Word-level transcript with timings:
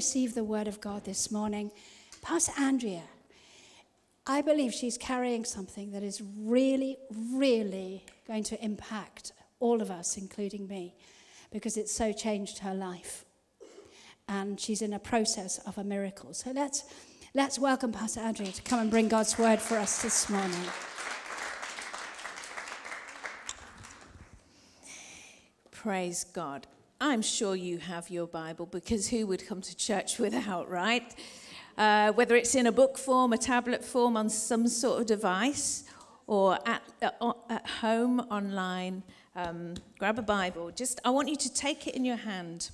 receive 0.00 0.34
the 0.34 0.42
word 0.42 0.66
of 0.66 0.80
God 0.80 1.04
this 1.04 1.30
morning. 1.30 1.70
Pastor 2.22 2.52
Andrea, 2.58 3.02
I 4.26 4.40
believe 4.40 4.72
she's 4.72 4.96
carrying 4.96 5.44
something 5.44 5.92
that 5.92 6.02
is 6.02 6.22
really, 6.38 6.96
really 7.34 8.06
going 8.26 8.42
to 8.44 8.64
impact 8.64 9.32
all 9.58 9.82
of 9.82 9.90
us, 9.90 10.16
including 10.16 10.66
me, 10.66 10.94
because 11.50 11.76
it's 11.76 11.92
so 11.92 12.14
changed 12.14 12.60
her 12.60 12.72
life. 12.72 13.26
And 14.26 14.58
she's 14.58 14.80
in 14.80 14.94
a 14.94 14.98
process 14.98 15.58
of 15.66 15.76
a 15.76 15.84
miracle. 15.84 16.32
So 16.32 16.50
let's, 16.52 16.84
let's 17.34 17.58
welcome 17.58 17.92
Pastor 17.92 18.20
Andrea 18.20 18.52
to 18.52 18.62
come 18.62 18.80
and 18.80 18.90
bring 18.90 19.06
God's 19.06 19.38
word 19.38 19.60
for 19.60 19.76
us 19.76 20.00
this 20.00 20.30
morning. 20.30 20.64
Praise 25.70 26.24
God. 26.24 26.66
I'm 27.02 27.22
sure 27.22 27.56
you 27.56 27.78
have 27.78 28.10
your 28.10 28.26
Bible 28.26 28.66
because 28.66 29.08
who 29.08 29.26
would 29.26 29.46
come 29.46 29.62
to 29.62 29.74
church 29.74 30.18
without, 30.24 30.68
right? 30.68 31.14
Uh, 31.78 32.12
whether 32.12 32.36
it's 32.36 32.54
in 32.54 32.66
a 32.66 32.72
book 32.72 32.98
form, 32.98 33.32
a 33.32 33.38
tablet 33.38 33.82
form, 33.82 34.18
on 34.18 34.28
some 34.28 34.68
sort 34.68 35.00
of 35.00 35.06
device, 35.06 35.84
or 36.26 36.58
at, 36.66 36.82
uh, 37.00 37.32
at 37.48 37.66
home 37.66 38.20
online, 38.30 39.02
um, 39.34 39.74
grab 39.98 40.18
a 40.18 40.22
Bible. 40.22 40.70
Just, 40.70 41.00
I 41.02 41.08
want 41.08 41.30
you 41.30 41.36
to 41.36 41.54
take 41.54 41.86
it 41.86 41.94
in 41.94 42.04
your 42.04 42.16
hand. 42.16 42.70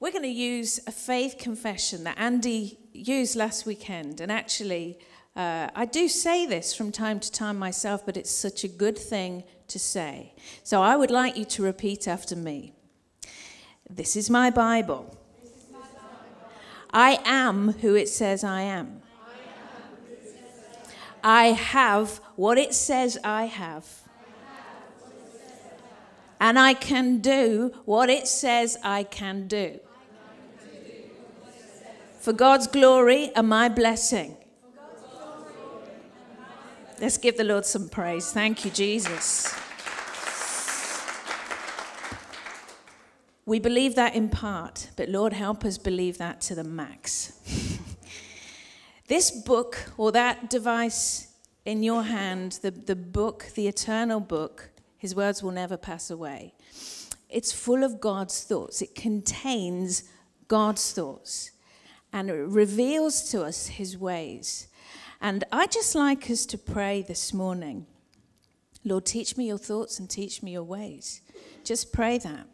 We're 0.00 0.10
going 0.10 0.24
to 0.24 0.28
use 0.28 0.80
a 0.88 0.92
faith 0.92 1.36
confession 1.38 2.02
that 2.02 2.18
Andy 2.18 2.80
used 2.92 3.36
last 3.36 3.64
weekend. 3.64 4.20
And 4.20 4.32
actually, 4.32 4.98
uh, 5.36 5.68
I 5.72 5.84
do 5.84 6.08
say 6.08 6.46
this 6.46 6.74
from 6.74 6.90
time 6.90 7.20
to 7.20 7.30
time 7.30 7.60
myself, 7.60 8.04
but 8.04 8.16
it's 8.16 8.30
such 8.30 8.64
a 8.64 8.68
good 8.68 8.98
thing 8.98 9.44
to 9.68 9.78
say. 9.78 10.34
So 10.62 10.82
I 10.82 10.96
would 10.96 11.10
like 11.10 11.36
you 11.36 11.44
to 11.44 11.62
repeat 11.62 12.08
after 12.08 12.36
me 12.36 12.72
This 13.88 14.16
is 14.16 14.28
my 14.28 14.50
Bible. 14.50 15.16
I 16.90 17.20
am 17.24 17.72
who 17.72 17.94
it 17.94 18.08
says 18.08 18.42
I 18.44 18.62
am. 18.62 19.02
I 21.22 21.46
have 21.48 22.20
what 22.36 22.58
it 22.58 22.74
says 22.74 23.18
I 23.24 23.44
have. 23.44 23.86
And 26.40 26.58
I 26.58 26.74
can 26.74 27.18
do 27.18 27.72
what 27.84 28.08
it 28.08 28.28
says 28.28 28.78
I 28.82 29.02
can 29.02 29.48
do. 29.48 29.80
For 32.20 32.32
God's 32.32 32.66
glory 32.66 33.32
and 33.34 33.48
my 33.48 33.68
blessing. 33.68 34.36
Let's 37.00 37.16
give 37.16 37.36
the 37.36 37.44
Lord 37.44 37.64
some 37.64 37.88
praise. 37.88 38.32
Thank 38.32 38.64
you, 38.64 38.72
Jesus. 38.72 39.54
We 43.46 43.60
believe 43.60 43.94
that 43.94 44.16
in 44.16 44.28
part, 44.28 44.90
but 44.96 45.08
Lord, 45.08 45.32
help 45.32 45.64
us 45.64 45.78
believe 45.78 46.18
that 46.18 46.40
to 46.42 46.56
the 46.56 46.64
max. 46.64 47.38
this 49.06 49.30
book, 49.30 49.92
or 49.96 50.10
that 50.12 50.50
device 50.50 51.32
in 51.64 51.84
your 51.84 52.02
hand, 52.02 52.58
the, 52.62 52.72
the 52.72 52.96
book, 52.96 53.46
the 53.54 53.68
eternal 53.68 54.20
book, 54.20 54.70
his 54.96 55.14
words 55.14 55.42
will 55.42 55.52
never 55.52 55.76
pass 55.76 56.10
away. 56.10 56.52
It's 57.30 57.52
full 57.52 57.84
of 57.84 58.00
God's 58.00 58.42
thoughts, 58.42 58.82
it 58.82 58.94
contains 58.94 60.02
God's 60.48 60.92
thoughts, 60.92 61.52
and 62.12 62.28
it 62.28 62.34
reveals 62.34 63.30
to 63.30 63.44
us 63.44 63.68
his 63.68 63.96
ways. 63.96 64.67
And 65.20 65.44
I'd 65.50 65.72
just 65.72 65.94
like 65.94 66.30
us 66.30 66.46
to 66.46 66.58
pray 66.58 67.02
this 67.02 67.34
morning 67.34 67.86
Lord, 68.84 69.04
teach 69.04 69.36
me 69.36 69.48
your 69.48 69.58
thoughts 69.58 69.98
and 69.98 70.08
teach 70.08 70.42
me 70.42 70.52
your 70.52 70.62
ways. 70.62 71.20
Just 71.64 71.92
pray 71.92 72.16
that. 72.18 72.46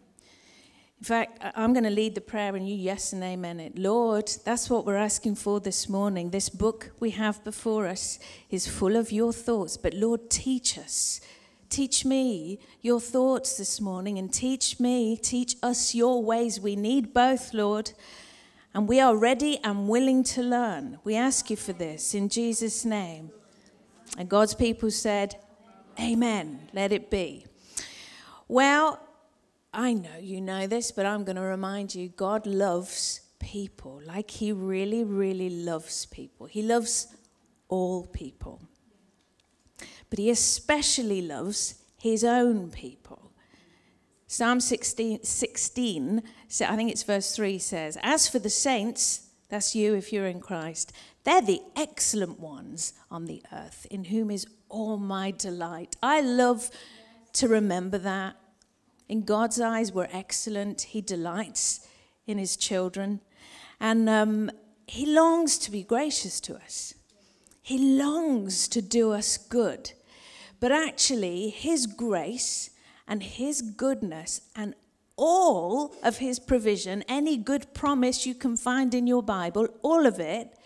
In 0.99 1.05
fact, 1.05 1.39
I'm 1.55 1.73
going 1.75 1.85
to 1.85 1.91
lead 1.91 2.15
the 2.15 2.21
prayer 2.21 2.57
and 2.57 2.69
you 2.69 2.75
yes 2.75 3.13
and 3.13 3.23
amen 3.23 3.61
it. 3.61 3.79
Lord, 3.79 4.31
that's 4.45 4.71
what 4.71 4.87
we're 4.87 4.97
asking 4.97 5.35
for 5.35 5.61
this 5.61 5.89
morning. 5.89 6.31
This 6.31 6.49
book 6.49 6.93
we 6.99 7.11
have 7.11 7.45
before 7.45 7.87
us 7.87 8.19
is 8.49 8.67
full 8.67 8.97
of 8.97 9.13
your 9.13 9.33
thoughts, 9.33 9.77
but 9.77 9.93
Lord, 9.93 10.31
teach 10.31 10.79
us. 10.79 11.21
Teach 11.69 12.05
me 12.05 12.59
your 12.81 13.01
thoughts 13.01 13.59
this 13.59 13.81
morning 13.81 14.19
and 14.19 14.33
teach 14.33 14.81
me, 14.81 15.17
teach 15.17 15.57
us 15.63 15.95
your 15.95 16.23
ways. 16.23 16.59
We 16.59 16.75
need 16.75 17.13
both, 17.13 17.53
Lord. 17.53 17.93
And 18.75 18.89
we 18.89 18.99
are 18.99 19.17
ready 19.17 19.59
and 19.63 19.89
willing 19.89 20.25
to 20.25 20.43
learn. 20.43 20.99
We 21.05 21.15
ask 21.15 21.49
you 21.49 21.57
for 21.57 21.73
this 21.73 22.13
in 22.13 22.29
Jesus' 22.29 22.85
name. 22.85 23.31
And 24.19 24.29
God's 24.29 24.55
people 24.55 24.91
said, 24.91 25.37
Amen. 26.01 26.69
Let 26.73 26.91
it 26.91 27.09
be. 27.09 27.47
Well, 28.49 28.99
I 29.73 29.93
know 29.93 30.19
you 30.21 30.41
know 30.41 30.67
this, 30.67 30.91
but 30.91 31.07
I'm 31.07 31.23
going 31.23 31.37
to 31.37 31.43
remind 31.43 31.95
you 31.95 32.09
God 32.09 32.47
loves 32.47 33.21
people 33.39 34.01
like 34.05 34.31
He 34.31 34.51
really, 34.51 35.05
really 35.05 35.51
loves 35.51 36.07
people. 36.07 36.47
He 36.47 36.63
loves 36.63 37.15
all 37.69 38.07
people. 38.07 38.61
But 40.11 40.19
He 40.19 40.31
especially 40.31 41.23
loves 41.23 41.77
His 41.97 42.25
own 42.25 42.71
people. 42.71 43.24
Psalm 44.35 44.59
16, 44.59 45.23
16, 45.23 46.23
I 46.63 46.75
think 46.75 46.91
it's 46.91 47.05
verse 47.05 47.37
3 47.37 47.57
says, 47.57 47.97
As 48.03 48.29
for 48.29 48.41
the 48.41 48.51
saints, 48.51 49.29
that's 49.49 49.77
you 49.77 49.95
if 49.95 50.13
you're 50.13 50.27
in 50.27 50.41
Christ, 50.41 50.93
they're 51.23 51.41
the 51.41 51.63
excellent 51.77 52.41
ones 52.41 52.95
on 53.13 53.27
the 53.27 53.45
earth, 53.53 53.87
in 53.93 54.07
whom 54.07 54.33
is 54.33 54.45
all 54.69 54.97
my 54.97 55.31
delight. 55.31 55.95
I 56.03 56.21
love 56.21 56.69
to 57.35 57.47
remember 57.47 57.97
that. 57.99 58.35
In 59.09 59.23
God's 59.23 59.61
eyes, 59.61 59.93
we're 59.93 60.09
excellent. 60.13 60.83
He 60.83 61.01
delights 61.01 61.87
in 62.27 62.37
his 62.37 62.57
children. 62.57 63.21
And 63.79 64.09
um, 64.09 64.51
he 64.89 65.07
longs 65.07 65.59
to 65.59 65.71
be 65.71 65.85
gracious 65.85 66.41
to 66.41 66.57
us. 66.57 66.95
He 67.63 67.79
longs 67.79 68.67
to 68.67 68.83
do 68.83 69.13
us 69.13 69.39
good. 69.39 69.93
But 70.59 70.73
actually, 70.73 71.51
his 71.51 71.87
grace 71.87 72.71
and 73.07 73.23
his 73.23 73.63
goodness 73.63 74.41
and 74.57 74.75
all 75.17 75.95
of 76.03 76.19
his 76.19 76.39
provision, 76.39 77.05
any 77.09 77.37
good 77.37 77.73
promise 77.75 78.27
you 78.27 78.35
can 78.35 78.57
find 78.57 78.95
in 78.95 79.07
your 79.07 79.23
Bible, 79.23 79.69
all 79.83 80.07
of 80.07 80.19
it 80.19 80.57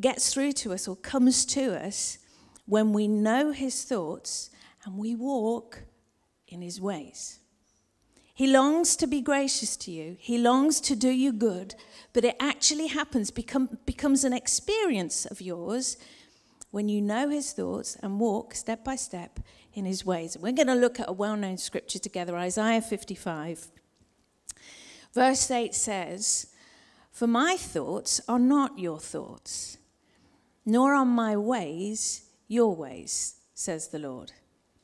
gets 0.00 0.32
through 0.32 0.52
to 0.52 0.72
us 0.72 0.86
or 0.86 0.96
comes 0.96 1.44
to 1.46 1.74
us 1.74 2.18
when 2.66 2.92
we 2.92 3.08
know 3.08 3.50
his 3.50 3.84
thoughts 3.84 4.50
and 4.84 4.98
we 4.98 5.14
walk 5.14 5.84
in 6.46 6.62
his 6.62 6.80
ways. 6.80 7.40
He 8.34 8.46
longs 8.46 8.94
to 8.96 9.06
be 9.08 9.20
gracious 9.20 9.76
to 9.78 9.90
you. 9.90 10.16
He 10.20 10.38
longs 10.38 10.80
to 10.82 10.94
do 10.94 11.08
you 11.08 11.32
good, 11.32 11.74
but 12.12 12.24
it 12.24 12.36
actually 12.38 12.86
happens, 12.86 13.32
become, 13.32 13.78
becomes 13.84 14.22
an 14.22 14.32
experience 14.32 15.26
of 15.26 15.40
yours 15.40 15.96
when 16.70 16.88
you 16.88 17.02
know 17.02 17.30
his 17.30 17.52
thoughts 17.52 17.96
and 17.96 18.20
walk 18.20 18.54
step 18.54 18.84
by 18.84 18.94
step 18.94 19.40
in 19.78 19.86
his 19.86 20.04
ways. 20.04 20.36
We're 20.38 20.52
going 20.52 20.66
to 20.66 20.74
look 20.74 21.00
at 21.00 21.08
a 21.08 21.12
well 21.12 21.36
known 21.36 21.56
scripture 21.56 21.98
together, 21.98 22.36
Isaiah 22.36 22.82
55. 22.82 23.68
Verse 25.14 25.50
8 25.50 25.74
says, 25.74 26.48
For 27.12 27.26
my 27.26 27.56
thoughts 27.56 28.20
are 28.28 28.38
not 28.38 28.78
your 28.78 28.98
thoughts, 28.98 29.78
nor 30.66 30.94
are 30.94 31.06
my 31.06 31.36
ways 31.36 32.26
your 32.48 32.74
ways, 32.74 33.36
says 33.54 33.88
the 33.88 33.98
Lord. 33.98 34.32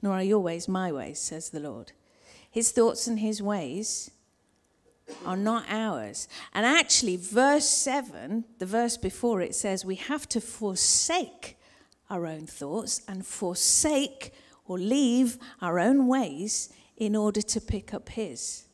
Nor 0.01 0.15
are 0.15 0.23
your 0.23 0.41
ways 0.41 0.69
my 0.69 0.93
ways, 0.93 1.19
says 1.19 1.51
the 1.51 1.61
Lord. 1.61 1.93
His 2.51 2.71
thoughts 2.71 3.07
and 3.07 3.19
his 3.19 3.43
ways 3.43 4.11
are 5.27 5.37
not 5.37 5.65
ours. 5.69 6.29
And 6.53 6.65
actually, 6.65 7.17
verse 7.17 7.69
7, 7.69 8.45
the 8.59 8.67
verse 8.67 8.97
before 8.97 9.41
it 9.41 9.55
says 9.55 9.85
we 9.85 9.97
have 9.97 10.29
to 10.31 10.41
forsake 10.41 11.59
our 12.09 12.27
own 12.27 12.47
thoughts 12.47 13.03
and 13.09 13.27
forsake 13.27 14.33
or 14.67 14.79
leave 14.79 15.39
our 15.61 15.79
own 15.79 16.07
ways 16.07 16.73
in 16.97 17.17
order 17.17 17.43
to 17.43 17.61
pick 17.61 17.93
up 17.93 18.09
His. 18.11 18.65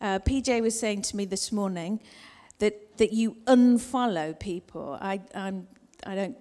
Uh, 0.00 0.18
PJ 0.18 0.62
was 0.62 0.78
saying 0.78 1.02
to 1.02 1.16
me 1.16 1.24
this 1.24 1.52
morning 1.52 2.00
that, 2.58 2.96
that 2.98 3.12
you 3.12 3.36
unfollow 3.46 4.38
people. 4.38 4.98
I, 5.00 5.20
I'm, 5.34 5.68
I 6.06 6.14
don't 6.14 6.36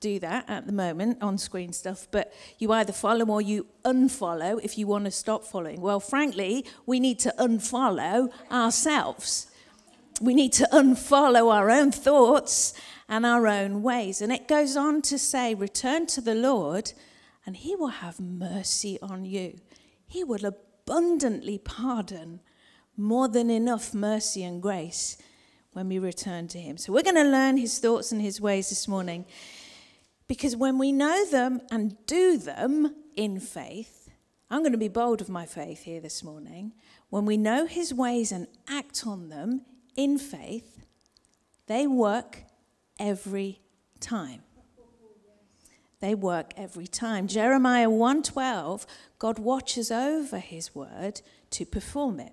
do 0.00 0.18
that 0.18 0.48
at 0.48 0.66
the 0.66 0.72
moment 0.72 1.18
on 1.20 1.36
screen 1.36 1.72
stuff, 1.72 2.08
but 2.10 2.32
you 2.58 2.72
either 2.72 2.92
follow 2.92 3.26
or 3.26 3.42
you 3.42 3.66
unfollow 3.84 4.58
if 4.62 4.78
you 4.78 4.86
want 4.86 5.04
to 5.04 5.10
stop 5.10 5.44
following. 5.44 5.80
Well, 5.80 6.00
frankly, 6.00 6.64
we 6.86 7.00
need 7.00 7.18
to 7.20 7.34
unfollow 7.38 8.32
ourselves. 8.50 9.46
We 10.20 10.34
need 10.34 10.52
to 10.54 10.68
unfollow 10.72 11.52
our 11.52 11.70
own 11.70 11.92
thoughts 11.92 12.72
and 13.08 13.26
our 13.26 13.46
own 13.46 13.82
ways. 13.82 14.22
And 14.22 14.32
it 14.32 14.48
goes 14.48 14.76
on 14.76 15.02
to 15.02 15.18
say, 15.18 15.54
Return 15.54 16.06
to 16.06 16.20
the 16.20 16.34
Lord, 16.34 16.92
and 17.46 17.56
he 17.56 17.74
will 17.74 17.88
have 17.88 18.20
mercy 18.20 18.98
on 19.00 19.24
you. 19.24 19.58
He 20.06 20.24
will 20.24 20.44
abundantly 20.44 21.58
pardon 21.58 22.40
more 22.96 23.28
than 23.28 23.50
enough 23.50 23.94
mercy 23.94 24.42
and 24.42 24.60
grace 24.60 25.16
when 25.72 25.88
we 25.88 25.98
return 25.98 26.48
to 26.48 26.58
him. 26.58 26.76
So 26.76 26.92
we're 26.92 27.02
going 27.02 27.14
to 27.14 27.24
learn 27.24 27.56
his 27.56 27.78
thoughts 27.78 28.12
and 28.12 28.20
his 28.20 28.40
ways 28.40 28.68
this 28.68 28.88
morning. 28.88 29.24
Because 30.28 30.56
when 30.56 30.78
we 30.78 30.92
know 30.92 31.24
them 31.26 31.60
and 31.70 31.96
do 32.06 32.36
them 32.36 32.94
in 33.16 33.40
faith, 33.40 34.10
I'm 34.50 34.60
going 34.62 34.72
to 34.72 34.78
be 34.78 34.88
bold 34.88 35.20
of 35.20 35.28
my 35.28 35.46
faith 35.46 35.84
here 35.84 36.00
this 36.00 36.22
morning. 36.22 36.72
when 37.08 37.26
we 37.26 37.36
know 37.36 37.66
his 37.66 37.92
ways 37.92 38.30
and 38.30 38.46
act 38.68 39.04
on 39.06 39.28
them 39.28 39.62
in 39.96 40.16
faith, 40.16 40.84
they 41.66 41.86
work 41.86 42.44
every 42.98 43.60
time. 43.98 44.42
They 46.00 46.14
work 46.14 46.52
every 46.56 46.86
time. 46.86 47.26
Jeremiah 47.26 47.90
1:12, 47.90 48.86
God 49.18 49.38
watches 49.38 49.90
over 49.90 50.38
his 50.38 50.74
word 50.74 51.20
to 51.50 51.66
perform 51.66 52.20
it. 52.20 52.32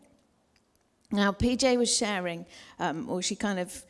Now, 1.11 1.31
PJ 1.31 1.77
was 1.77 1.95
sharing, 1.95 2.45
um, 2.79 3.09
or 3.09 3.21
she 3.21 3.35
kind 3.35 3.59
of 3.59 3.85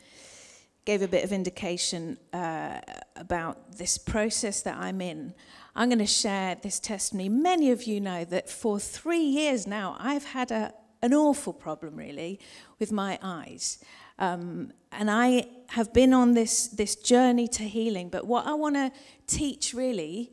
gave 0.86 1.02
a 1.02 1.08
bit 1.08 1.24
of 1.24 1.32
indication 1.32 2.18
uh, 2.32 2.80
about 3.16 3.78
this 3.78 3.98
process 3.98 4.62
that 4.62 4.78
I'm 4.78 5.02
in. 5.02 5.34
I'm 5.76 5.90
going 5.90 6.00
to 6.00 6.06
share 6.06 6.56
this 6.56 6.80
testimony. 6.80 7.30
Many 7.30 7.72
of 7.72 7.84
you 7.84 8.00
know 8.00 8.24
that 8.26 8.50
for 8.50 8.80
three 8.80 9.20
years 9.20 9.68
now, 9.68 9.96
I've 10.00 10.26
had 10.26 10.50
a, 10.50 10.74
an 11.02 11.14
awful 11.14 11.54
problem, 11.54 11.96
really, 11.96 12.40
with 12.80 12.92
my 12.92 13.20
eyes. 13.22 13.84
Um, 14.20 14.74
and 14.92 15.12
I 15.12 15.46
have 15.70 15.94
been 15.94 16.14
on 16.14 16.34
this, 16.34 16.68
this 16.68 16.96
journey 16.96 17.48
to 17.50 17.64
healing. 17.64 18.10
But 18.10 18.26
what 18.26 18.48
I 18.48 18.54
want 18.54 18.76
to 18.76 18.92
teach, 19.28 19.74
really, 19.74 20.32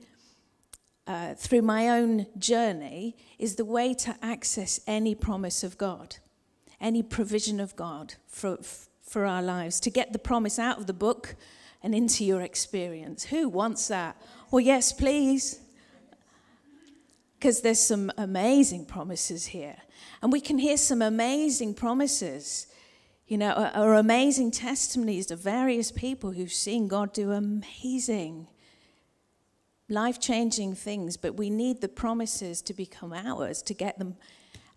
uh, 1.07 1.35
through 1.35 1.63
my 1.63 1.89
own 1.89 2.27
journey, 2.39 3.17
is 3.39 3.57
the 3.57 3.65
way 3.65 3.95
to 3.95 4.17
access 4.23 4.81
any 4.87 5.15
promise 5.15 5.65
of 5.65 5.77
God, 5.77 6.17
any 6.81 7.03
provision 7.03 7.61
of 7.61 7.77
God 7.77 8.15
for, 8.27 8.59
for 9.03 9.27
our 9.27 9.43
lives, 9.43 9.81
to 9.81 9.91
get 9.91 10.13
the 10.13 10.19
promise 10.19 10.59
out 10.59 10.79
of 10.79 10.87
the 10.87 10.93
book 10.93 11.35
and 11.83 11.95
into 11.95 12.25
your 12.25 12.41
experience. 12.41 13.25
Who 13.25 13.49
wants 13.49 13.89
that? 13.89 14.17
Well, 14.51 14.61
yes, 14.61 14.93
please. 14.93 15.61
Because 17.39 17.61
there's 17.61 17.81
some 17.81 18.11
amazing 18.17 18.87
promises 18.87 19.47
here. 19.47 19.77
And 20.23 20.33
we 20.33 20.41
can 20.41 20.57
hear 20.57 20.79
some 20.79 21.03
amazing 21.03 21.75
promises, 21.75 22.69
you 23.27 23.39
know, 23.39 23.71
or 23.75 23.95
amazing 23.95 24.51
testimonies 24.51 25.31
of 25.31 25.39
various 25.41 25.91
people 25.91 26.33
who've 26.33 26.53
seen 26.53 26.89
God 26.89 27.13
do 27.13 27.33
amazing, 27.33 28.49
life 29.89 30.21
changing 30.21 30.75
things. 30.75 31.17
But 31.17 31.37
we 31.37 31.49
need 31.49 31.81
the 31.81 31.89
promises 31.89 32.61
to 32.63 32.75
become 32.75 33.13
ours, 33.13 33.63
to 33.63 33.75
get 33.75 33.99
them 33.99 34.17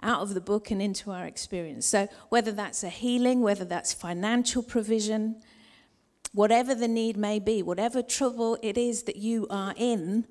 out 0.01 0.21
of 0.21 0.33
the 0.33 0.41
book 0.41 0.71
and 0.71 0.81
into 0.81 1.11
our 1.11 1.25
experience. 1.25 1.85
So, 1.85 2.07
whether 2.29 2.51
that's 2.51 2.83
a 2.83 2.89
healing, 2.89 3.41
whether 3.41 3.65
that's 3.65 3.93
financial 3.93 4.63
provision, 4.63 5.41
whatever 6.33 6.73
the 6.73 6.87
need 6.87 7.17
may 7.17 7.39
be, 7.39 7.61
whatever 7.63 8.01
trouble 8.01 8.57
it 8.61 8.77
is 8.77 9.03
that 9.03 9.17
you 9.17 9.47
are 9.49 9.73
in, 9.75 10.25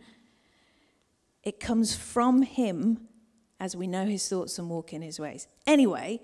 it 1.43 1.61
comes 1.61 1.95
from 1.95 2.43
Him 2.43 3.09
as 3.61 3.77
we 3.77 3.87
know 3.87 4.07
His 4.07 4.27
thoughts 4.27 4.59
and 4.59 4.71
walk 4.71 4.93
in 4.93 5.03
His 5.03 5.21
ways. 5.21 5.49
Anyway, 5.67 6.21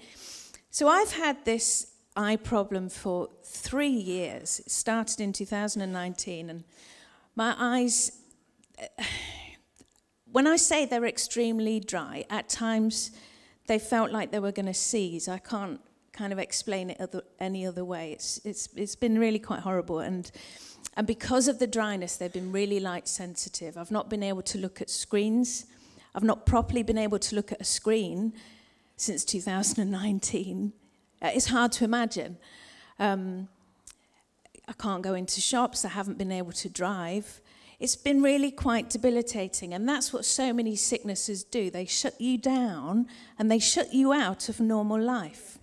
so 0.73 0.89
I've 0.89 1.13
had 1.13 1.45
this 1.45 1.93
eye 2.17 2.37
problem 2.37 2.89
for 2.89 3.29
three 3.45 3.91
years. 3.91 4.61
It 4.61 4.71
started 4.71 5.21
in 5.21 5.35
2019, 5.35 6.49
and 6.49 6.65
my 7.37 7.55
eyes, 7.59 8.13
when 10.33 10.47
I 10.47 10.57
say 10.57 10.87
they're 10.87 11.05
extremely 11.05 11.79
dry, 11.79 12.25
at 12.31 12.49
times 12.49 13.11
they 13.67 13.79
felt 13.79 14.13
like 14.13 14.31
they 14.31 14.39
were 14.39 14.51
going 14.51 14.65
to 14.65 14.73
seize. 14.73 15.29
I 15.29 15.37
can't 15.37 15.79
kind 16.15 16.33
of 16.33 16.39
explain 16.39 16.89
it 16.89 16.99
other, 16.99 17.23
any 17.39 17.67
other 17.67 17.85
way. 17.85 18.13
It's, 18.13 18.41
it's, 18.43 18.71
it's 18.75 18.97
been 18.97 19.19
really 19.19 19.39
quite 19.39 19.61
horrible. 19.61 19.99
And, 19.99 20.31
and 20.97 21.07
because 21.07 21.49
of 21.49 21.59
the 21.59 21.67
dryness, 21.67 22.17
they've 22.17 22.33
been 22.33 22.51
really 22.51 22.81
light 22.81 23.09
sensitive. 23.09 23.77
I've 23.77 23.91
not 23.91 24.09
been 24.09 24.23
able 24.23 24.43
to 24.45 24.57
look 24.57 24.81
at 24.81 24.89
screens. 24.89 25.67
I've 26.15 26.25
not 26.25 26.47
properly 26.47 26.83
been 26.83 26.97
able 26.97 27.19
to 27.19 27.37
look 27.37 27.53
at 27.53 27.61
a 27.61 27.65
screen 27.65 28.33
since 29.03 29.25
2019. 29.25 30.73
Uh, 31.21 31.31
it's 31.35 31.47
hard 31.47 31.73
to 31.73 31.85
imagine. 31.85 32.37
Um, 32.99 33.49
I 34.69 34.73
can't 34.75 35.03
go 35.03 35.15
into 35.15 35.41
shops. 35.41 35.85
I 35.85 35.89
haven't 35.89 36.19
been 36.19 36.31
able 36.31 36.53
to 36.53 36.69
drive. 36.69 37.41
It's 37.81 37.97
been 37.97 38.23
really 38.23 38.53
quite 38.53 38.91
debilitating. 38.91 39.75
And 39.75 39.89
that's 39.89 40.13
what 40.13 40.25
so 40.25 40.53
many 40.53 40.77
sicknesses 40.77 41.43
do. 41.43 41.69
They 41.69 41.85
shut 41.85 42.21
you 42.21 42.39
down 42.39 43.09
and 43.39 43.51
they 43.51 43.59
shut 43.59 43.93
you 43.93 44.13
out 44.13 44.49
of 44.49 44.61
normal 44.61 45.01
life. 45.01 45.59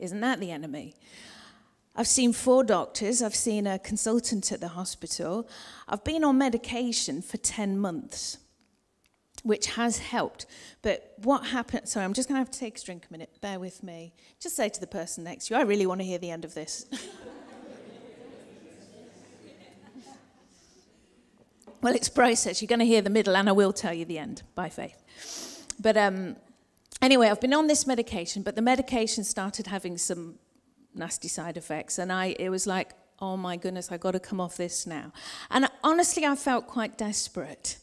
Isn't 0.00 0.20
that 0.20 0.40
the 0.40 0.50
enemy? 0.50 0.94
I've 1.94 2.08
seen 2.08 2.32
four 2.32 2.62
doctors, 2.62 3.22
I've 3.22 3.34
seen 3.34 3.66
a 3.66 3.78
consultant 3.78 4.52
at 4.52 4.60
the 4.60 4.68
hospital, 4.68 5.48
I've 5.88 6.04
been 6.04 6.22
on 6.22 6.38
medication 6.38 7.22
for 7.22 7.38
10 7.38 7.76
months, 7.76 8.38
which 9.42 9.66
has 9.68 9.98
helped. 9.98 10.46
But 10.82 11.14
what 11.22 11.46
happened? 11.46 11.88
Sorry, 11.88 12.04
I'm 12.04 12.12
just 12.12 12.28
going 12.28 12.36
to 12.36 12.40
have 12.40 12.50
to 12.50 12.58
take 12.58 12.78
a 12.78 12.82
drink 12.82 13.06
a 13.08 13.12
minute. 13.12 13.30
Bear 13.40 13.58
with 13.58 13.82
me. 13.82 14.12
Just 14.40 14.56
say 14.56 14.68
to 14.68 14.80
the 14.80 14.86
person 14.86 15.24
next 15.24 15.46
to 15.46 15.54
you, 15.54 15.60
I 15.60 15.64
really 15.64 15.86
want 15.86 16.00
to 16.00 16.04
hear 16.04 16.18
the 16.18 16.30
end 16.30 16.44
of 16.44 16.54
this. 16.54 16.86
well, 21.80 21.94
it's 21.94 22.08
process. 22.08 22.60
You're 22.60 22.68
going 22.68 22.80
to 22.80 22.86
hear 22.86 23.02
the 23.02 23.10
middle, 23.10 23.36
and 23.36 23.48
I 23.48 23.52
will 23.52 23.72
tell 23.72 23.94
you 23.94 24.04
the 24.04 24.18
end 24.18 24.42
by 24.54 24.68
faith. 24.68 25.66
But 25.80 25.96
um, 25.96 26.36
anyway, 27.00 27.28
I've 27.28 27.40
been 27.40 27.54
on 27.54 27.66
this 27.68 27.86
medication, 27.86 28.42
but 28.42 28.56
the 28.56 28.62
medication 28.62 29.24
started 29.24 29.68
having 29.68 29.96
some 29.98 30.34
nasty 30.94 31.28
side 31.28 31.56
effects, 31.56 31.98
and 31.98 32.12
I 32.12 32.36
it 32.38 32.50
was 32.50 32.66
like, 32.66 32.92
oh 33.20 33.36
my 33.36 33.56
goodness, 33.56 33.90
I 33.90 33.96
got 33.96 34.12
to 34.12 34.20
come 34.20 34.40
off 34.40 34.56
this 34.56 34.86
now. 34.86 35.12
And 35.50 35.68
honestly, 35.82 36.24
I 36.24 36.36
felt 36.36 36.66
quite 36.66 36.96
desperate 36.98 37.78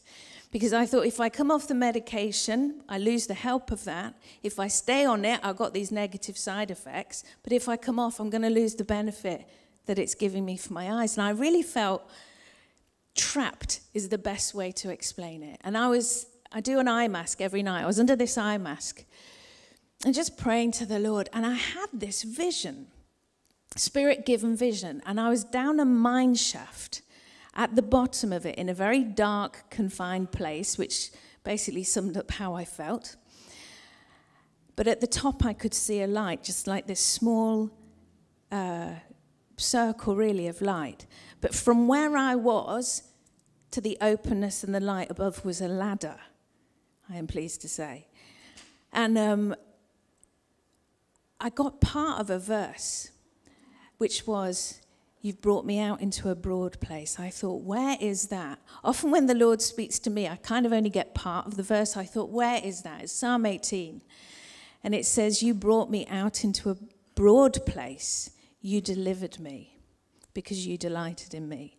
because 0.50 0.72
I 0.72 0.86
thought 0.86 1.06
if 1.06 1.20
I 1.20 1.28
come 1.28 1.50
off 1.50 1.68
the 1.68 1.74
medication, 1.74 2.82
I 2.88 2.98
lose 2.98 3.26
the 3.26 3.34
help 3.34 3.70
of 3.70 3.84
that. 3.84 4.14
If 4.42 4.58
I 4.58 4.68
stay 4.68 5.04
on 5.04 5.24
it, 5.24 5.40
I've 5.42 5.56
got 5.56 5.74
these 5.74 5.90
negative 5.90 6.38
side 6.38 6.70
effects. 6.70 7.24
But 7.42 7.52
if 7.52 7.68
I 7.68 7.76
come 7.76 7.98
off, 7.98 8.20
I'm 8.20 8.30
going 8.30 8.42
to 8.42 8.50
lose 8.50 8.74
the 8.74 8.84
benefit 8.84 9.48
that 9.86 9.98
it's 9.98 10.14
giving 10.14 10.44
me 10.44 10.56
for 10.56 10.72
my 10.72 11.02
eyes. 11.02 11.16
And 11.16 11.26
I 11.26 11.30
really 11.30 11.62
felt 11.62 12.08
trapped 13.14 13.80
is 13.94 14.08
the 14.08 14.18
best 14.18 14.54
way 14.54 14.70
to 14.72 14.90
explain 14.90 15.42
it. 15.42 15.60
And 15.64 15.76
I 15.76 15.88
was 15.88 16.26
I 16.52 16.60
do 16.60 16.78
an 16.78 16.88
eye 16.88 17.08
mask 17.08 17.40
every 17.40 17.62
night. 17.62 17.82
I 17.82 17.86
was 17.86 17.98
under 17.98 18.16
this 18.16 18.38
eye 18.38 18.58
mask 18.58 19.04
and 20.04 20.14
just 20.14 20.38
praying 20.38 20.72
to 20.72 20.86
the 20.86 20.98
Lord. 20.98 21.28
And 21.32 21.44
I 21.44 21.54
had 21.54 21.86
this 21.92 22.22
vision, 22.22 22.86
spirit 23.74 24.24
given 24.24 24.56
vision. 24.56 25.02
And 25.04 25.20
I 25.20 25.28
was 25.28 25.44
down 25.44 25.80
a 25.80 25.84
mine 25.84 26.34
shaft 26.34 27.02
at 27.56 27.74
the 27.74 27.82
bottom 27.82 28.32
of 28.32 28.46
it 28.46 28.54
in 28.56 28.68
a 28.68 28.74
very 28.74 29.02
dark, 29.02 29.64
confined 29.70 30.30
place, 30.30 30.78
which 30.78 31.10
basically 31.42 31.82
summed 31.82 32.16
up 32.16 32.30
how 32.32 32.54
I 32.54 32.64
felt. 32.64 33.16
But 34.76 34.86
at 34.86 35.00
the 35.00 35.06
top, 35.06 35.44
I 35.44 35.54
could 35.54 35.72
see 35.72 36.02
a 36.02 36.06
light, 36.06 36.44
just 36.44 36.66
like 36.66 36.86
this 36.86 37.00
small 37.00 37.70
uh, 38.52 38.90
circle, 39.56 40.14
really, 40.14 40.48
of 40.48 40.60
light. 40.60 41.06
But 41.40 41.54
from 41.54 41.88
where 41.88 42.14
I 42.14 42.34
was 42.34 43.02
to 43.70 43.80
the 43.80 43.96
openness 44.02 44.62
and 44.62 44.74
the 44.74 44.80
light 44.80 45.10
above 45.10 45.44
was 45.44 45.62
a 45.62 45.68
ladder. 45.68 46.18
I 47.08 47.16
am 47.16 47.26
pleased 47.26 47.62
to 47.62 47.68
say. 47.68 48.06
And 48.92 49.16
um, 49.16 49.54
I 51.40 51.48
got 51.48 51.80
part 51.80 52.20
of 52.20 52.28
a 52.28 52.38
verse, 52.38 53.10
which 53.96 54.26
was, 54.26 54.80
You've 55.26 55.42
brought 55.42 55.66
me 55.66 55.80
out 55.80 56.00
into 56.00 56.30
a 56.30 56.36
broad 56.36 56.78
place. 56.78 57.18
I 57.18 57.30
thought, 57.30 57.64
Where 57.64 57.96
is 58.00 58.28
that? 58.28 58.60
Often 58.84 59.10
when 59.10 59.26
the 59.26 59.34
Lord 59.34 59.60
speaks 59.60 59.98
to 59.98 60.10
me, 60.10 60.28
I 60.28 60.36
kind 60.36 60.64
of 60.64 60.72
only 60.72 60.88
get 60.88 61.16
part 61.16 61.46
of 61.48 61.56
the 61.56 61.64
verse. 61.64 61.96
I 61.96 62.04
thought, 62.04 62.30
Where 62.30 62.60
is 62.62 62.82
that? 62.82 63.02
It's 63.02 63.12
Psalm 63.12 63.44
18. 63.44 64.02
And 64.84 64.94
it 64.94 65.04
says, 65.04 65.42
You 65.42 65.52
brought 65.52 65.90
me 65.90 66.06
out 66.06 66.44
into 66.44 66.70
a 66.70 66.76
broad 67.16 67.66
place. 67.66 68.30
You 68.60 68.80
delivered 68.80 69.40
me 69.40 69.80
because 70.32 70.64
you 70.64 70.78
delighted 70.78 71.34
in 71.34 71.48
me. 71.48 71.76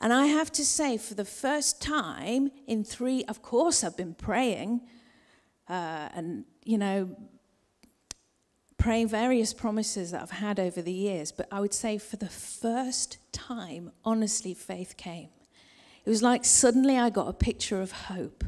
And 0.00 0.12
I 0.12 0.26
have 0.26 0.50
to 0.54 0.64
say, 0.64 0.98
for 0.98 1.14
the 1.14 1.24
first 1.24 1.80
time 1.80 2.50
in 2.66 2.82
three, 2.82 3.22
of 3.26 3.42
course, 3.42 3.84
I've 3.84 3.96
been 3.96 4.14
praying 4.14 4.80
uh, 5.68 6.08
and, 6.16 6.46
you 6.64 6.78
know, 6.78 7.16
praying 8.84 9.08
various 9.08 9.54
promises 9.54 10.10
that 10.10 10.20
I've 10.20 10.30
had 10.30 10.60
over 10.60 10.82
the 10.82 10.92
years. 10.92 11.32
But 11.32 11.48
I 11.50 11.58
would 11.58 11.72
say, 11.72 11.96
for 11.96 12.16
the 12.16 12.28
first 12.28 13.16
time, 13.32 13.90
honestly, 14.04 14.52
faith 14.52 14.98
came. 14.98 15.30
It 16.04 16.10
was 16.10 16.22
like 16.22 16.44
suddenly 16.44 16.98
I 16.98 17.08
got 17.08 17.26
a 17.26 17.32
picture 17.32 17.80
of 17.80 17.92
hope. 17.92 18.44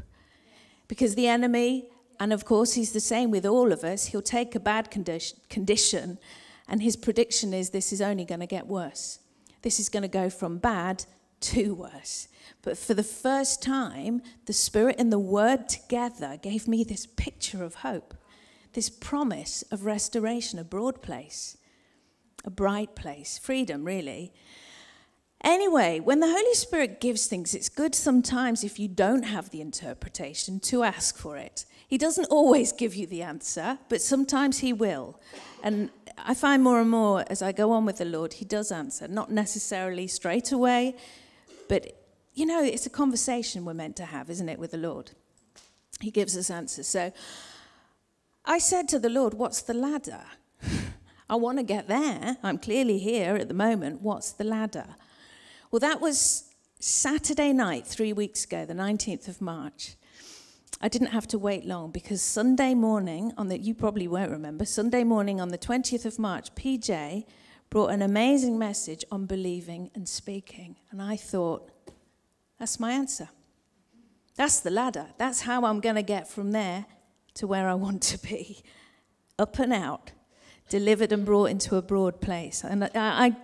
Because 0.87 1.15
the 1.15 1.27
enemy, 1.27 1.89
and 2.19 2.31
of 2.31 2.45
course, 2.45 2.73
he's 2.73 2.91
the 2.91 2.99
same 2.99 3.31
with 3.31 3.47
all 3.47 3.71
of 3.71 3.83
us, 3.83 4.05
he'll 4.05 4.21
take 4.21 4.53
a 4.53 4.59
bad 4.59 4.91
condition, 4.91 5.39
condition 5.49 6.19
and 6.67 6.83
his 6.83 6.95
prediction 6.95 7.51
is 7.51 7.71
this 7.71 7.91
is 7.91 7.99
only 7.99 8.23
going 8.23 8.41
to 8.41 8.45
get 8.45 8.67
worse. 8.67 9.17
This 9.63 9.79
is 9.79 9.89
going 9.89 10.03
to 10.03 10.07
go 10.07 10.29
from 10.29 10.59
bad 10.59 11.03
to 11.39 11.73
worse. 11.73 12.27
But 12.61 12.77
for 12.77 12.93
the 12.93 13.01
first 13.01 13.63
time, 13.63 14.21
the 14.45 14.53
Spirit 14.53 14.97
and 14.99 15.11
the 15.11 15.17
Word 15.17 15.67
together 15.67 16.37
gave 16.39 16.67
me 16.67 16.83
this 16.83 17.07
picture 17.07 17.63
of 17.63 17.73
hope, 17.75 18.13
this 18.77 18.89
promise 18.91 19.63
of 19.71 19.85
restoration, 19.85 20.59
a 20.59 20.63
broad 20.63 21.01
place, 21.01 21.57
a 22.45 22.49
bright 22.51 22.93
place, 22.93 23.39
freedom, 23.39 23.83
really. 23.83 24.31
Anyway, 25.43 25.99
when 25.99 26.19
the 26.19 26.27
Holy 26.27 26.53
Spirit 26.53 27.01
gives 27.01 27.25
things, 27.25 27.55
it's 27.55 27.69
good 27.69 27.95
sometimes 27.95 28.63
if 28.63 28.77
you 28.77 28.87
don't 28.87 29.23
have 29.23 29.49
the 29.49 29.61
interpretation 29.61 30.59
to 30.59 30.83
ask 30.83 31.17
for 31.17 31.37
it. 31.37 31.65
He 31.87 31.97
doesn't 31.97 32.25
always 32.25 32.71
give 32.71 32.93
you 32.93 33.07
the 33.07 33.23
answer, 33.23 33.79
but 33.89 33.99
sometimes 33.99 34.59
He 34.59 34.73
will. 34.73 35.19
And 35.63 35.89
I 36.15 36.35
find 36.35 36.61
more 36.61 36.79
and 36.79 36.91
more 36.91 37.25
as 37.31 37.41
I 37.41 37.53
go 37.53 37.71
on 37.71 37.83
with 37.83 37.97
the 37.97 38.05
Lord, 38.05 38.33
He 38.33 38.45
does 38.45 38.71
answer, 38.71 39.07
not 39.07 39.31
necessarily 39.31 40.05
straight 40.05 40.51
away, 40.51 40.95
but 41.67 41.99
you 42.35 42.45
know, 42.45 42.63
it's 42.63 42.85
a 42.85 42.91
conversation 42.91 43.65
we're 43.65 43.73
meant 43.73 43.95
to 43.95 44.05
have, 44.05 44.29
isn't 44.29 44.49
it, 44.49 44.59
with 44.59 44.69
the 44.69 44.77
Lord? 44.77 45.13
He 45.99 46.11
gives 46.11 46.37
us 46.37 46.51
answers. 46.51 46.87
So 46.87 47.11
I 48.49 48.59
said 48.59 48.87
to 48.89 48.99
the 48.99 49.09
Lord, 49.09 49.33
What's 49.33 49.61
the 49.61 49.73
ladder? 49.73 50.23
I 51.29 51.35
want 51.35 51.57
to 51.57 51.63
get 51.63 51.89
there. 51.89 52.37
I'm 52.41 52.57
clearly 52.57 52.97
here 52.97 53.35
at 53.35 53.49
the 53.49 53.53
moment. 53.53 54.01
What's 54.01 54.31
the 54.31 54.45
ladder? 54.45 54.95
Well, 55.69 55.81
that 55.81 55.99
was 55.99 56.45
Saturday 56.79 57.51
night, 57.51 57.85
three 57.85 58.13
weeks 58.13 58.45
ago, 58.45 58.65
the 58.65 58.73
19th 58.73 59.27
of 59.27 59.41
March. 59.41 59.95
I 60.79 60.87
didn't 60.87 61.09
have 61.09 61.27
to 61.27 61.37
wait 61.37 61.65
long 61.65 61.91
because 61.91 62.21
Sunday 62.21 62.73
morning, 62.73 63.33
on 63.37 63.49
the, 63.49 63.59
you 63.59 63.73
probably 63.73 64.07
won't 64.07 64.31
remember, 64.31 64.63
Sunday 64.63 65.03
morning 65.03 65.41
on 65.41 65.49
the 65.49 65.57
20th 65.57 66.05
of 66.05 66.17
March, 66.17 66.55
PJ 66.55 67.25
brought 67.69 67.87
an 67.87 68.01
amazing 68.01 68.57
message 68.57 69.03
on 69.11 69.25
believing 69.25 69.91
and 69.93 70.07
speaking. 70.07 70.77
And 70.91 71.01
I 71.01 71.17
thought, 71.17 71.69
that's 72.57 72.79
my 72.79 72.93
answer. 72.93 73.27
That's 74.35 74.61
the 74.61 74.69
ladder. 74.69 75.07
That's 75.17 75.41
how 75.41 75.65
I'm 75.65 75.81
going 75.81 75.95
to 75.95 76.03
get 76.03 76.29
from 76.29 76.51
there 76.51 76.85
to 77.37 77.47
where 77.47 77.69
I 77.69 77.73
want 77.73 78.01
to 78.03 78.17
be. 78.19 78.63
Up 79.39 79.59
and 79.59 79.71
out, 79.71 80.11
delivered 80.69 81.11
and 81.11 81.23
brought 81.23 81.51
into 81.51 81.75
a 81.75 81.81
broad 81.81 82.21
place. 82.21 82.63
And 82.63 82.83
I, 82.83 82.89
I, 82.95 83.35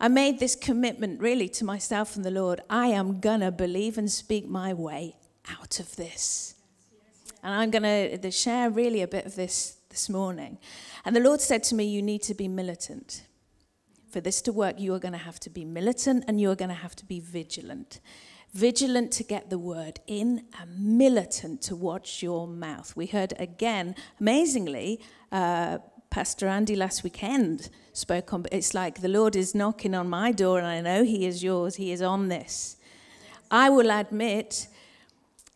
I 0.00 0.08
made 0.08 0.40
this 0.40 0.56
commitment 0.56 1.20
really 1.20 1.48
to 1.50 1.64
myself 1.64 2.16
and 2.16 2.24
the 2.24 2.30
Lord. 2.30 2.62
I 2.70 2.86
am 2.86 3.20
going 3.20 3.40
to 3.40 3.50
believe 3.50 3.98
and 3.98 4.10
speak 4.10 4.48
my 4.48 4.72
way 4.72 5.16
out 5.50 5.78
of 5.78 5.96
this. 5.96 6.54
And 7.42 7.54
I'm 7.54 7.70
going 7.70 8.18
to 8.18 8.30
share 8.30 8.70
really 8.70 9.02
a 9.02 9.08
bit 9.08 9.26
of 9.26 9.36
this 9.36 9.76
this 9.90 10.08
morning. 10.08 10.58
And 11.04 11.14
the 11.14 11.20
Lord 11.20 11.40
said 11.40 11.62
to 11.64 11.74
me, 11.74 11.84
You 11.84 12.00
need 12.00 12.22
to 12.22 12.34
be 12.34 12.48
militant. 12.48 13.24
For 14.10 14.20
this 14.20 14.40
to 14.42 14.52
work, 14.52 14.80
you 14.80 14.94
are 14.94 14.98
going 14.98 15.12
to 15.12 15.18
have 15.18 15.38
to 15.40 15.50
be 15.50 15.64
militant 15.64 16.24
and 16.26 16.40
you 16.40 16.50
are 16.50 16.56
going 16.56 16.70
to 16.70 16.74
have 16.74 16.96
to 16.96 17.04
be 17.04 17.20
vigilant 17.20 18.00
vigilant 18.52 19.12
to 19.12 19.24
get 19.24 19.50
the 19.50 19.58
word 19.58 20.00
in, 20.06 20.44
and 20.60 20.98
militant 20.98 21.62
to 21.62 21.76
watch 21.76 22.22
your 22.22 22.46
mouth. 22.46 22.96
We 22.96 23.06
heard 23.06 23.34
again, 23.38 23.94
amazingly, 24.18 25.00
uh, 25.30 25.78
Pastor 26.10 26.48
Andy 26.48 26.74
last 26.74 27.04
weekend 27.04 27.70
spoke 27.92 28.34
on. 28.34 28.44
It's 28.50 28.74
like 28.74 29.00
the 29.00 29.08
Lord 29.08 29.36
is 29.36 29.54
knocking 29.54 29.94
on 29.94 30.08
my 30.08 30.32
door, 30.32 30.58
and 30.58 30.66
I 30.66 30.80
know 30.80 31.04
He 31.04 31.24
is 31.26 31.42
yours. 31.44 31.76
He 31.76 31.92
is 31.92 32.02
on 32.02 32.28
this. 32.28 32.76
I 33.50 33.70
will 33.70 33.90
admit, 33.90 34.66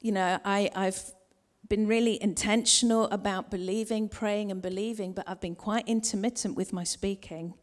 you 0.01 0.13
know, 0.13 0.39
I, 0.45 0.71
I've 0.75 1.13
been 1.69 1.87
really 1.87 2.23
intentional 2.23 3.07
about 3.07 3.51
believing, 3.51 4.09
praying, 4.09 4.51
and 4.51 4.63
believing, 4.63 5.13
but 5.13 5.29
I've 5.29 5.41
been 5.41 5.57
quite 5.57 5.89
intermittent 5.89 6.57
with 6.57 6.73
my 6.73 6.85
speaking. 6.85 7.55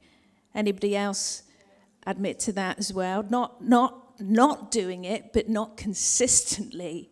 Anybody 0.53 0.95
else 0.95 1.43
admit 2.05 2.39
to 2.39 2.51
that 2.53 2.79
as 2.79 2.91
well? 2.91 3.23
Not, 3.29 3.63
not 3.63 4.00
not 4.21 4.71
doing 4.71 5.05
it, 5.05 5.33
but 5.33 5.49
not 5.49 5.77
consistently 5.77 7.11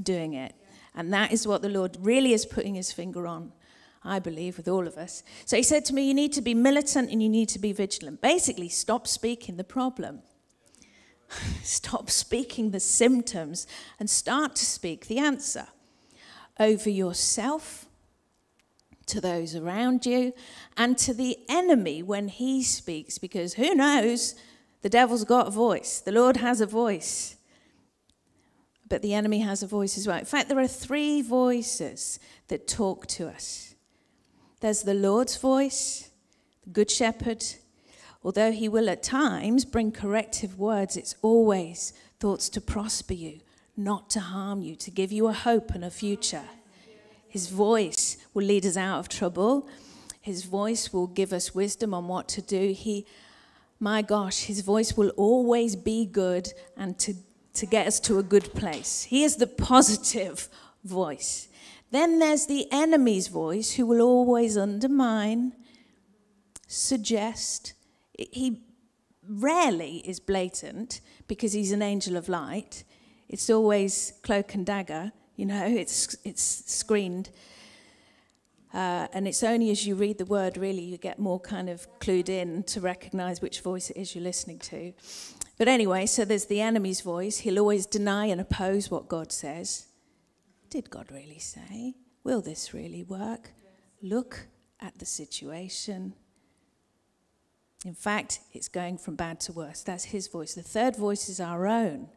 doing 0.00 0.34
it. 0.34 0.54
And 0.94 1.12
that 1.12 1.32
is 1.32 1.46
what 1.46 1.62
the 1.62 1.68
Lord 1.68 1.96
really 2.00 2.32
is 2.32 2.46
putting 2.46 2.74
his 2.74 2.92
finger 2.92 3.26
on, 3.26 3.52
I 4.02 4.18
believe, 4.18 4.56
with 4.56 4.68
all 4.68 4.86
of 4.86 4.96
us. 4.96 5.22
So 5.44 5.56
he 5.56 5.62
said 5.62 5.84
to 5.86 5.94
me, 5.94 6.08
You 6.08 6.14
need 6.14 6.32
to 6.32 6.42
be 6.42 6.54
militant 6.54 7.10
and 7.10 7.22
you 7.22 7.28
need 7.28 7.48
to 7.50 7.58
be 7.58 7.72
vigilant. 7.72 8.20
Basically, 8.20 8.68
stop 8.68 9.06
speaking 9.06 9.56
the 9.56 9.64
problem. 9.64 10.22
stop 11.62 12.10
speaking 12.10 12.70
the 12.70 12.80
symptoms 12.80 13.66
and 13.98 14.08
start 14.08 14.56
to 14.56 14.64
speak 14.64 15.06
the 15.06 15.18
answer 15.18 15.68
over 16.58 16.90
yourself, 16.90 17.86
to 19.06 19.20
those 19.20 19.54
around 19.54 20.04
you, 20.04 20.32
and 20.76 20.98
to 20.98 21.14
the 21.14 21.38
enemy 21.48 22.02
when 22.02 22.28
he 22.28 22.62
speaks, 22.62 23.18
because 23.18 23.54
who 23.54 23.74
knows 23.74 24.34
the 24.82 24.88
devil's 24.88 25.24
got 25.24 25.48
a 25.48 25.50
voice, 25.50 26.00
the 26.00 26.12
Lord 26.12 26.38
has 26.38 26.60
a 26.60 26.66
voice. 26.66 27.36
But 28.88 29.02
the 29.02 29.12
enemy 29.12 29.40
has 29.40 29.62
a 29.62 29.66
voice 29.66 29.98
as 29.98 30.06
well. 30.06 30.18
In 30.18 30.24
fact, 30.24 30.48
there 30.48 30.58
are 30.58 30.66
three 30.66 31.20
voices 31.20 32.18
that 32.48 32.66
talk 32.66 33.06
to 33.08 33.28
us 33.28 33.74
there's 34.60 34.82
the 34.82 34.94
Lord's 34.94 35.36
voice, 35.36 36.10
the 36.64 36.70
Good 36.70 36.90
Shepherd. 36.90 37.44
Although 38.24 38.50
he 38.50 38.68
will 38.68 38.90
at 38.90 39.04
times 39.04 39.64
bring 39.64 39.92
corrective 39.92 40.58
words, 40.58 40.96
it's 40.96 41.14
always 41.22 41.92
thoughts 42.18 42.48
to 42.50 42.60
prosper 42.60 43.14
you, 43.14 43.40
not 43.76 44.10
to 44.10 44.20
harm 44.20 44.60
you, 44.60 44.74
to 44.74 44.90
give 44.90 45.12
you 45.12 45.28
a 45.28 45.32
hope 45.32 45.70
and 45.70 45.84
a 45.84 45.90
future. 45.90 46.42
His 47.28 47.48
voice 47.48 48.16
will 48.34 48.44
lead 48.44 48.66
us 48.66 48.76
out 48.76 48.98
of 48.98 49.08
trouble. 49.08 49.68
His 50.20 50.44
voice 50.44 50.92
will 50.92 51.06
give 51.06 51.32
us 51.32 51.54
wisdom 51.54 51.94
on 51.94 52.08
what 52.08 52.26
to 52.30 52.42
do. 52.42 52.72
He 52.72 53.06
my 53.80 54.02
gosh, 54.02 54.44
his 54.44 54.60
voice 54.60 54.96
will 54.96 55.10
always 55.10 55.76
be 55.76 56.04
good 56.04 56.52
and 56.76 56.98
to, 56.98 57.14
to 57.54 57.66
get 57.66 57.86
us 57.86 58.00
to 58.00 58.18
a 58.18 58.22
good 58.22 58.52
place. 58.54 59.04
He 59.04 59.24
is 59.24 59.36
the 59.36 59.46
positive 59.46 60.48
voice. 60.84 61.48
Then 61.90 62.18
there's 62.18 62.46
the 62.46 62.66
enemy's 62.70 63.28
voice 63.28 63.74
who 63.74 63.86
will 63.86 64.00
always 64.00 64.56
undermine, 64.56 65.54
suggest. 66.66 67.74
He 68.18 68.62
rarely 69.28 70.02
is 70.04 70.20
blatant 70.20 71.00
because 71.28 71.52
he's 71.52 71.72
an 71.72 71.82
angel 71.82 72.16
of 72.16 72.28
light. 72.28 72.84
It's 73.28 73.48
always 73.48 74.14
cloak 74.22 74.54
and 74.54 74.66
dagger, 74.66 75.12
you 75.36 75.46
know, 75.46 75.66
it's, 75.66 76.16
it's 76.24 76.42
screened. 76.42 77.30
Uh, 78.72 79.08
and 79.12 79.26
it's 79.26 79.42
only 79.42 79.70
as 79.70 79.86
you 79.86 79.94
read 79.94 80.18
the 80.18 80.26
word, 80.26 80.56
really, 80.56 80.82
you 80.82 80.98
get 80.98 81.18
more 81.18 81.40
kind 81.40 81.70
of 81.70 81.86
clued 82.00 82.28
in 82.28 82.62
to 82.64 82.80
recognize 82.80 83.40
which 83.40 83.60
voice 83.60 83.90
it 83.90 83.96
is 83.96 84.14
you're 84.14 84.24
listening 84.24 84.58
to. 84.58 84.92
But 85.56 85.68
anyway, 85.68 86.06
so 86.06 86.24
there's 86.24 86.46
the 86.46 86.60
enemy's 86.60 87.00
voice. 87.00 87.38
He'll 87.38 87.58
always 87.58 87.86
deny 87.86 88.26
and 88.26 88.40
oppose 88.40 88.90
what 88.90 89.08
God 89.08 89.32
says. 89.32 89.86
Did 90.70 90.90
God 90.90 91.10
really 91.10 91.38
say? 91.38 91.94
Will 92.24 92.42
this 92.42 92.74
really 92.74 93.02
work? 93.02 93.52
Look 94.02 94.46
at 94.80 94.98
the 94.98 95.06
situation. 95.06 96.14
In 97.84 97.94
fact, 97.94 98.40
it's 98.52 98.68
going 98.68 98.98
from 98.98 99.16
bad 99.16 99.40
to 99.40 99.52
worse. 99.52 99.82
That's 99.82 100.04
his 100.04 100.28
voice. 100.28 100.54
The 100.54 100.62
third 100.62 100.94
voice 100.94 101.28
is 101.28 101.40
our 101.40 101.66
own. 101.66 102.08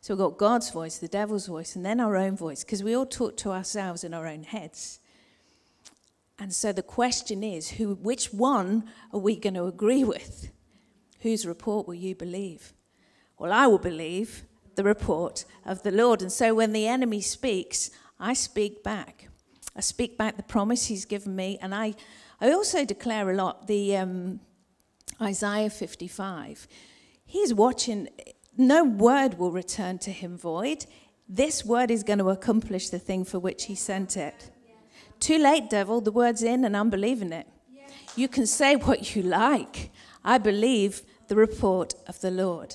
So 0.00 0.14
we've 0.14 0.18
got 0.18 0.38
God's 0.38 0.70
voice, 0.70 0.98
the 0.98 1.06
devil's 1.06 1.46
voice, 1.46 1.76
and 1.76 1.86
then 1.86 2.00
our 2.00 2.16
own 2.16 2.36
voice, 2.36 2.64
because 2.64 2.82
we 2.82 2.96
all 2.96 3.06
talk 3.06 3.36
to 3.38 3.50
ourselves 3.50 4.02
in 4.02 4.12
our 4.14 4.26
own 4.26 4.42
heads. 4.42 4.98
And 6.38 6.52
so 6.52 6.72
the 6.72 6.82
question 6.82 7.42
is 7.42 7.70
who, 7.70 7.94
which 7.94 8.32
one 8.32 8.84
are 9.12 9.20
we 9.20 9.36
going 9.36 9.54
to 9.54 9.64
agree 9.64 10.04
with? 10.04 10.50
Whose 11.20 11.46
report 11.46 11.86
will 11.86 11.94
you 11.94 12.14
believe? 12.14 12.72
Well, 13.38 13.52
I 13.52 13.66
will 13.66 13.78
believe 13.78 14.44
the 14.76 14.84
report 14.84 15.44
of 15.64 15.82
the 15.82 15.90
Lord. 15.90 16.22
And 16.22 16.32
so 16.32 16.54
when 16.54 16.72
the 16.72 16.86
enemy 16.86 17.20
speaks, 17.20 17.90
I 18.18 18.34
speak 18.34 18.82
back. 18.82 19.28
I 19.74 19.80
speak 19.80 20.16
back 20.16 20.36
the 20.36 20.42
promise 20.42 20.86
he's 20.86 21.04
given 21.04 21.34
me. 21.34 21.58
And 21.60 21.74
I, 21.74 21.94
I 22.40 22.52
also 22.52 22.84
declare 22.84 23.30
a 23.30 23.34
lot 23.34 23.66
the 23.66 23.96
um, 23.96 24.40
Isaiah 25.20 25.70
55. 25.70 26.68
He's 27.24 27.52
watching, 27.52 28.08
no 28.56 28.84
word 28.84 29.38
will 29.38 29.50
return 29.50 29.98
to 30.00 30.10
him 30.12 30.36
void. 30.36 30.86
This 31.28 31.64
word 31.64 31.90
is 31.90 32.02
going 32.02 32.18
to 32.18 32.30
accomplish 32.30 32.90
the 32.90 32.98
thing 32.98 33.24
for 33.24 33.38
which 33.38 33.64
he 33.64 33.74
sent 33.74 34.16
it. 34.16 34.51
Too 35.22 35.38
late, 35.38 35.70
devil. 35.70 36.00
The 36.00 36.10
word's 36.10 36.42
in, 36.42 36.64
and 36.64 36.76
I'm 36.76 36.90
believing 36.90 37.32
it. 37.32 37.46
You 38.16 38.26
can 38.26 38.44
say 38.44 38.74
what 38.74 39.14
you 39.14 39.22
like. 39.22 39.92
I 40.24 40.36
believe 40.38 41.02
the 41.28 41.36
report 41.36 41.94
of 42.08 42.20
the 42.20 42.32
Lord. 42.32 42.74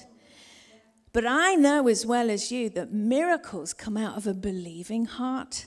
But 1.12 1.25
I 1.25 1.56
know 1.56 1.89
as 1.89 2.06
well 2.06 2.30
as 2.30 2.50
you 2.50 2.70
that 2.70 2.94
miracles 2.94 3.74
come 3.74 3.98
out 3.98 4.16
of 4.16 4.27
a 4.27 4.34
believing 4.34 5.04
heart. 5.04 5.66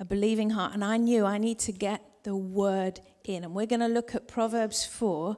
A 0.00 0.06
believing 0.06 0.48
heart. 0.48 0.72
And 0.72 0.82
I 0.82 0.96
knew 0.96 1.26
I 1.26 1.36
need 1.36 1.58
to 1.58 1.72
get 1.72 2.00
the 2.22 2.34
word 2.34 3.00
in. 3.22 3.44
And 3.44 3.54
we're 3.54 3.66
going 3.66 3.80
to 3.80 3.88
look 3.88 4.14
at 4.14 4.26
Proverbs 4.26 4.86
4. 4.86 5.36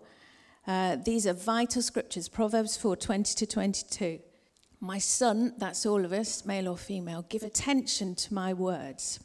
Uh, 0.69 0.97
these 1.05 1.27
are 1.27 1.33
vital 1.33 1.83
scriptures 1.83 2.29
Proverbs 2.29 2.77
4 2.77 2.95
20 2.95 3.35
to 3.35 3.45
22. 3.45 4.21
My 4.79 4.99
son, 4.99 5.55
that's 5.59 5.85
all 5.85 6.05
of 6.05 6.13
us, 6.13 6.45
male 6.45 6.69
or 6.69 6.77
female, 6.77 7.27
give 7.29 7.43
attention 7.43 8.15
to 8.15 8.33
my 8.33 8.55
words. 8.55 9.19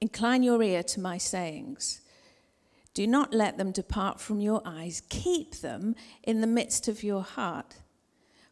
Incline 0.00 0.42
your 0.42 0.62
ear 0.62 0.82
to 0.82 1.00
my 1.00 1.18
sayings. 1.18 2.00
Do 2.94 3.06
not 3.06 3.32
let 3.32 3.58
them 3.58 3.70
depart 3.70 4.20
from 4.20 4.40
your 4.40 4.62
eyes. 4.64 5.02
Keep 5.08 5.56
them 5.56 5.94
in 6.22 6.40
the 6.40 6.46
midst 6.46 6.88
of 6.88 7.02
your 7.02 7.22
heart. 7.22 7.76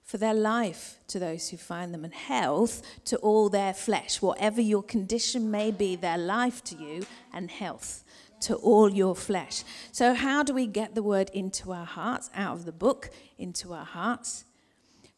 For 0.05 0.17
their 0.17 0.35
life 0.35 0.99
to 1.09 1.19
those 1.19 1.51
who 1.51 1.57
find 1.59 1.93
them, 1.93 2.05
and 2.05 2.15
health 2.15 2.83
to 3.07 3.19
all 3.19 3.51
their 3.51 3.75
flesh. 3.75 4.23
Whatever 4.23 4.61
your 4.61 4.83
condition 4.83 5.51
may 5.51 5.71
be, 5.71 5.97
their 5.97 6.17
life 6.17 6.65
to 6.65 6.77
you, 6.77 7.05
and 7.33 7.51
health 7.51 8.05
to 8.41 8.55
all 8.55 8.91
your 8.91 9.15
flesh. 9.15 9.65
So, 9.93 10.15
how 10.15 10.43
do 10.43 10.55
we 10.55 10.67
get 10.67 10.95
the 10.95 11.03
word 11.03 11.31
into 11.35 11.73
our 11.73 11.85
hearts, 11.85 12.31
out 12.35 12.57
of 12.57 12.65
the 12.65 12.73
book, 12.73 13.11
into 13.37 13.75
our 13.75 13.85
hearts? 13.85 14.45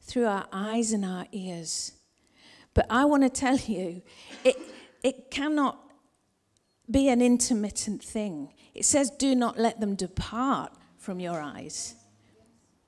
Through 0.00 0.26
our 0.26 0.46
eyes 0.52 0.90
and 0.92 1.04
our 1.04 1.26
ears. 1.30 1.92
But 2.75 2.87
I 2.90 3.04
want 3.04 3.22
to 3.22 3.28
tell 3.28 3.58
you, 3.58 4.02
it, 4.42 4.56
it 5.04 5.30
cannot 5.30 5.89
be 6.90 7.09
an 7.09 7.23
intermittent 7.23 8.02
thing. 8.02 8.52
It 8.75 8.85
says, 8.85 9.11
do 9.11 9.35
not 9.35 9.59
let 9.59 9.80
them 9.80 9.94
depart 9.94 10.73
from 10.99 11.20
your 11.20 11.40
eyes. 11.40 11.94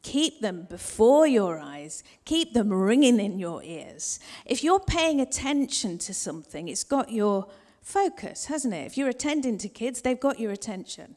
Keep 0.02 0.40
them 0.40 0.66
before 0.68 1.26
your 1.26 1.58
eyes. 1.58 2.02
Keep 2.24 2.54
them 2.54 2.72
ringing 2.72 3.20
in 3.20 3.38
your 3.38 3.62
ears. 3.62 4.18
If 4.44 4.64
you're 4.64 4.80
paying 4.80 5.20
attention 5.20 5.98
to 5.98 6.12
something, 6.14 6.68
it's 6.68 6.84
got 6.84 7.10
your 7.10 7.46
focus, 7.82 8.46
hasn't 8.46 8.74
it? 8.74 8.86
If 8.86 8.96
you're 8.96 9.08
attending 9.08 9.58
to 9.58 9.68
kids, 9.68 10.02
they've 10.02 10.18
got 10.18 10.40
your 10.40 10.50
attention. 10.50 11.16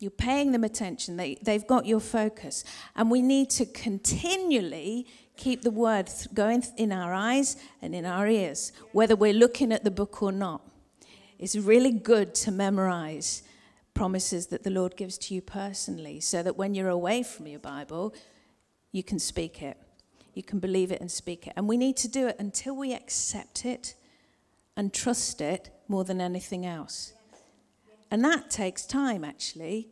You're 0.00 0.12
paying 0.12 0.52
them 0.52 0.62
attention, 0.62 1.16
they, 1.16 1.38
they've 1.42 1.66
got 1.66 1.84
your 1.84 1.98
focus. 1.98 2.62
And 2.94 3.10
we 3.10 3.20
need 3.20 3.50
to 3.50 3.66
continually 3.66 5.08
keep 5.36 5.62
the 5.62 5.72
word 5.72 6.08
going 6.34 6.62
in 6.76 6.92
our 6.92 7.12
eyes 7.12 7.56
and 7.82 7.94
in 7.94 8.04
our 8.04 8.28
ears, 8.28 8.72
whether 8.92 9.16
we're 9.16 9.32
looking 9.32 9.72
at 9.72 9.82
the 9.82 9.90
book 9.90 10.22
or 10.22 10.30
not. 10.30 10.62
It's 11.38 11.56
really 11.56 11.92
good 11.92 12.34
to 12.36 12.50
memorize 12.50 13.42
promises 13.94 14.48
that 14.48 14.64
the 14.64 14.70
Lord 14.70 14.96
gives 14.96 15.18
to 15.18 15.34
you 15.34 15.40
personally 15.40 16.20
so 16.20 16.42
that 16.42 16.56
when 16.56 16.74
you're 16.74 16.88
away 16.88 17.22
from 17.22 17.46
your 17.46 17.60
Bible, 17.60 18.14
you 18.92 19.02
can 19.02 19.18
speak 19.18 19.62
it. 19.62 19.76
You 20.34 20.42
can 20.42 20.58
believe 20.58 20.92
it 20.92 21.00
and 21.00 21.10
speak 21.10 21.46
it. 21.46 21.52
And 21.56 21.68
we 21.68 21.76
need 21.76 21.96
to 21.98 22.08
do 22.08 22.28
it 22.28 22.36
until 22.38 22.76
we 22.76 22.92
accept 22.92 23.64
it 23.64 23.94
and 24.76 24.92
trust 24.92 25.40
it 25.40 25.70
more 25.88 26.04
than 26.04 26.20
anything 26.20 26.64
else. 26.64 27.12
And 28.10 28.24
that 28.24 28.50
takes 28.50 28.86
time, 28.86 29.24
actually, 29.24 29.88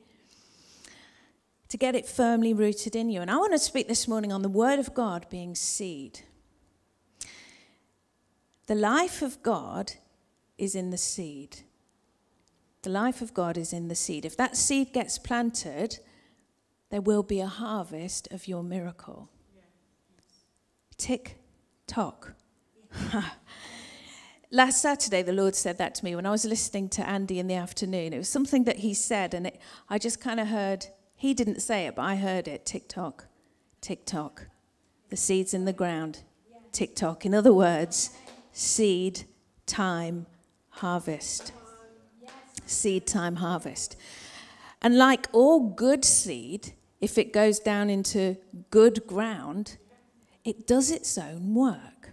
to 1.68 1.76
get 1.76 1.94
it 1.94 2.06
firmly 2.06 2.54
rooted 2.54 2.94
in 2.94 3.10
you. 3.10 3.20
And 3.20 3.30
I 3.30 3.36
want 3.36 3.52
to 3.52 3.58
speak 3.58 3.88
this 3.88 4.06
morning 4.06 4.32
on 4.32 4.42
the 4.42 4.48
Word 4.48 4.78
of 4.78 4.94
God 4.94 5.26
being 5.28 5.54
seed. 5.54 6.20
The 8.68 8.74
life 8.74 9.22
of 9.22 9.42
God 9.42 9.94
is 10.58 10.74
in 10.74 10.90
the 10.90 10.98
seed. 10.98 11.58
The 12.82 12.90
life 12.90 13.20
of 13.20 13.34
God 13.34 13.58
is 13.58 13.72
in 13.72 13.88
the 13.88 13.94
seed. 13.94 14.24
If 14.24 14.36
that 14.36 14.56
seed 14.56 14.92
gets 14.92 15.18
planted, 15.18 15.98
there 16.90 17.00
will 17.00 17.22
be 17.22 17.40
a 17.40 17.46
harvest 17.46 18.28
of 18.30 18.46
your 18.46 18.62
miracle. 18.62 19.28
Tick 20.96 21.38
tock. 21.86 22.34
Last 24.50 24.80
Saturday, 24.80 25.22
the 25.22 25.32
Lord 25.32 25.56
said 25.56 25.78
that 25.78 25.94
to 25.96 26.04
me 26.04 26.14
when 26.14 26.24
I 26.24 26.30
was 26.30 26.44
listening 26.44 26.88
to 26.90 27.06
Andy 27.06 27.40
in 27.40 27.48
the 27.48 27.54
afternoon. 27.54 28.12
It 28.12 28.18
was 28.18 28.28
something 28.28 28.64
that 28.64 28.78
he 28.78 28.94
said, 28.94 29.34
and 29.34 29.48
it, 29.48 29.60
I 29.90 29.98
just 29.98 30.20
kind 30.20 30.38
of 30.38 30.46
heard, 30.46 30.86
he 31.16 31.34
didn't 31.34 31.60
say 31.60 31.86
it, 31.86 31.96
but 31.96 32.02
I 32.02 32.16
heard 32.16 32.46
it 32.46 32.64
tick 32.64 32.88
tock, 32.88 33.26
tick 33.80 34.06
tock. 34.06 34.46
The 35.10 35.16
seed's 35.16 35.52
in 35.52 35.64
the 35.64 35.72
ground, 35.72 36.20
tick 36.70 36.94
tock. 36.94 37.26
In 37.26 37.34
other 37.34 37.52
words, 37.52 38.16
seed, 38.52 39.24
time, 39.66 40.26
harvest 40.76 41.52
seed 42.66 43.06
time 43.06 43.36
harvest. 43.36 43.96
And 44.82 44.98
like 44.98 45.28
all 45.32 45.70
good 45.70 46.04
seed, 46.04 46.72
if 47.00 47.18
it 47.18 47.32
goes 47.32 47.58
down 47.58 47.90
into 47.90 48.36
good 48.70 49.06
ground, 49.06 49.78
it 50.44 50.66
does 50.66 50.90
its 50.90 51.16
own 51.16 51.54
work. 51.54 52.10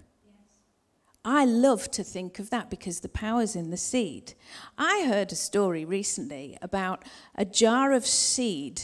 I 1.25 1.46
love 1.46 1.89
to 1.91 2.03
think 2.03 2.39
of 2.39 2.50
that 2.50 2.70
because 2.70 3.00
the 3.00 3.10
power's 3.10 3.55
in 3.55 3.70
the 3.70 3.77
seed. 3.77 4.34
I 4.77 5.05
heard 5.08 5.32
a 5.32 5.36
story 5.36 5.86
recently 5.86 6.58
about 6.62 7.05
a 7.36 7.46
jar 7.46 7.93
of 7.93 8.05
seed 8.05 8.82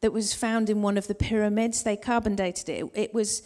that 0.00 0.12
was 0.12 0.34
found 0.34 0.70
in 0.70 0.82
one 0.82 0.96
of 0.96 1.08
the 1.08 1.14
pyramids. 1.14 1.82
They 1.82 1.96
carbon 1.96 2.36
dated 2.36 2.68
it. 2.68 2.86
It 2.94 3.12
was 3.12 3.42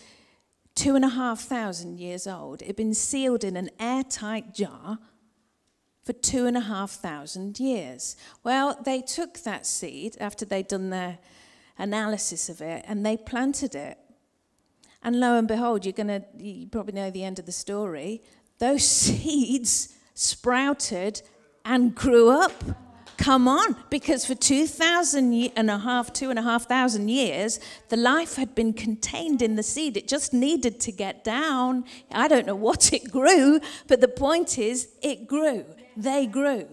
two 0.74 0.94
and 0.94 1.04
a 1.04 1.10
half 1.10 1.40
thousand 1.40 1.98
years 1.98 2.26
old. 2.26 2.60
It 2.60 2.66
had 2.66 2.76
been 2.76 2.94
sealed 2.94 3.44
in 3.44 3.56
an 3.56 3.70
airtight 3.80 4.52
jar 4.52 4.98
for 6.08 6.14
two 6.14 6.46
and 6.46 6.56
a 6.56 6.60
half 6.60 6.92
thousand 6.92 7.60
years. 7.60 8.16
Well, 8.42 8.80
they 8.82 9.02
took 9.02 9.40
that 9.40 9.66
seed 9.66 10.16
after 10.18 10.46
they'd 10.46 10.66
done 10.66 10.88
their 10.88 11.18
analysis 11.76 12.48
of 12.48 12.62
it 12.62 12.82
and 12.88 13.04
they 13.04 13.18
planted 13.18 13.74
it. 13.74 13.98
And 15.02 15.20
lo 15.20 15.36
and 15.36 15.46
behold, 15.46 15.84
you're 15.84 15.92
going 15.92 16.06
to, 16.06 16.24
you 16.38 16.66
probably 16.66 16.94
know 16.94 17.10
the 17.10 17.24
end 17.24 17.38
of 17.38 17.44
the 17.44 17.52
story. 17.52 18.22
Those 18.58 18.84
seeds 19.04 19.94
sprouted 20.14 21.20
and 21.66 21.94
grew 21.94 22.30
up. 22.30 22.54
Come 23.18 23.46
on, 23.46 23.76
because 23.90 24.24
for 24.24 24.34
2,000 24.34 25.52
and 25.56 25.70
a 25.70 25.76
half, 25.76 26.14
two 26.14 26.30
and 26.30 26.38
a 26.38 26.42
half 26.42 26.66
thousand 26.66 27.10
years, 27.10 27.60
the 27.90 27.98
life 27.98 28.36
had 28.36 28.54
been 28.54 28.72
contained 28.72 29.42
in 29.42 29.56
the 29.56 29.62
seed. 29.62 29.98
It 29.98 30.08
just 30.08 30.32
needed 30.32 30.80
to 30.80 30.90
get 30.90 31.22
down. 31.22 31.84
I 32.10 32.28
don't 32.28 32.46
know 32.46 32.54
what 32.54 32.94
it 32.94 33.10
grew, 33.10 33.60
but 33.88 34.00
the 34.00 34.08
point 34.08 34.58
is, 34.58 34.88
it 35.02 35.26
grew 35.26 35.66
they 35.98 36.26
grew. 36.26 36.68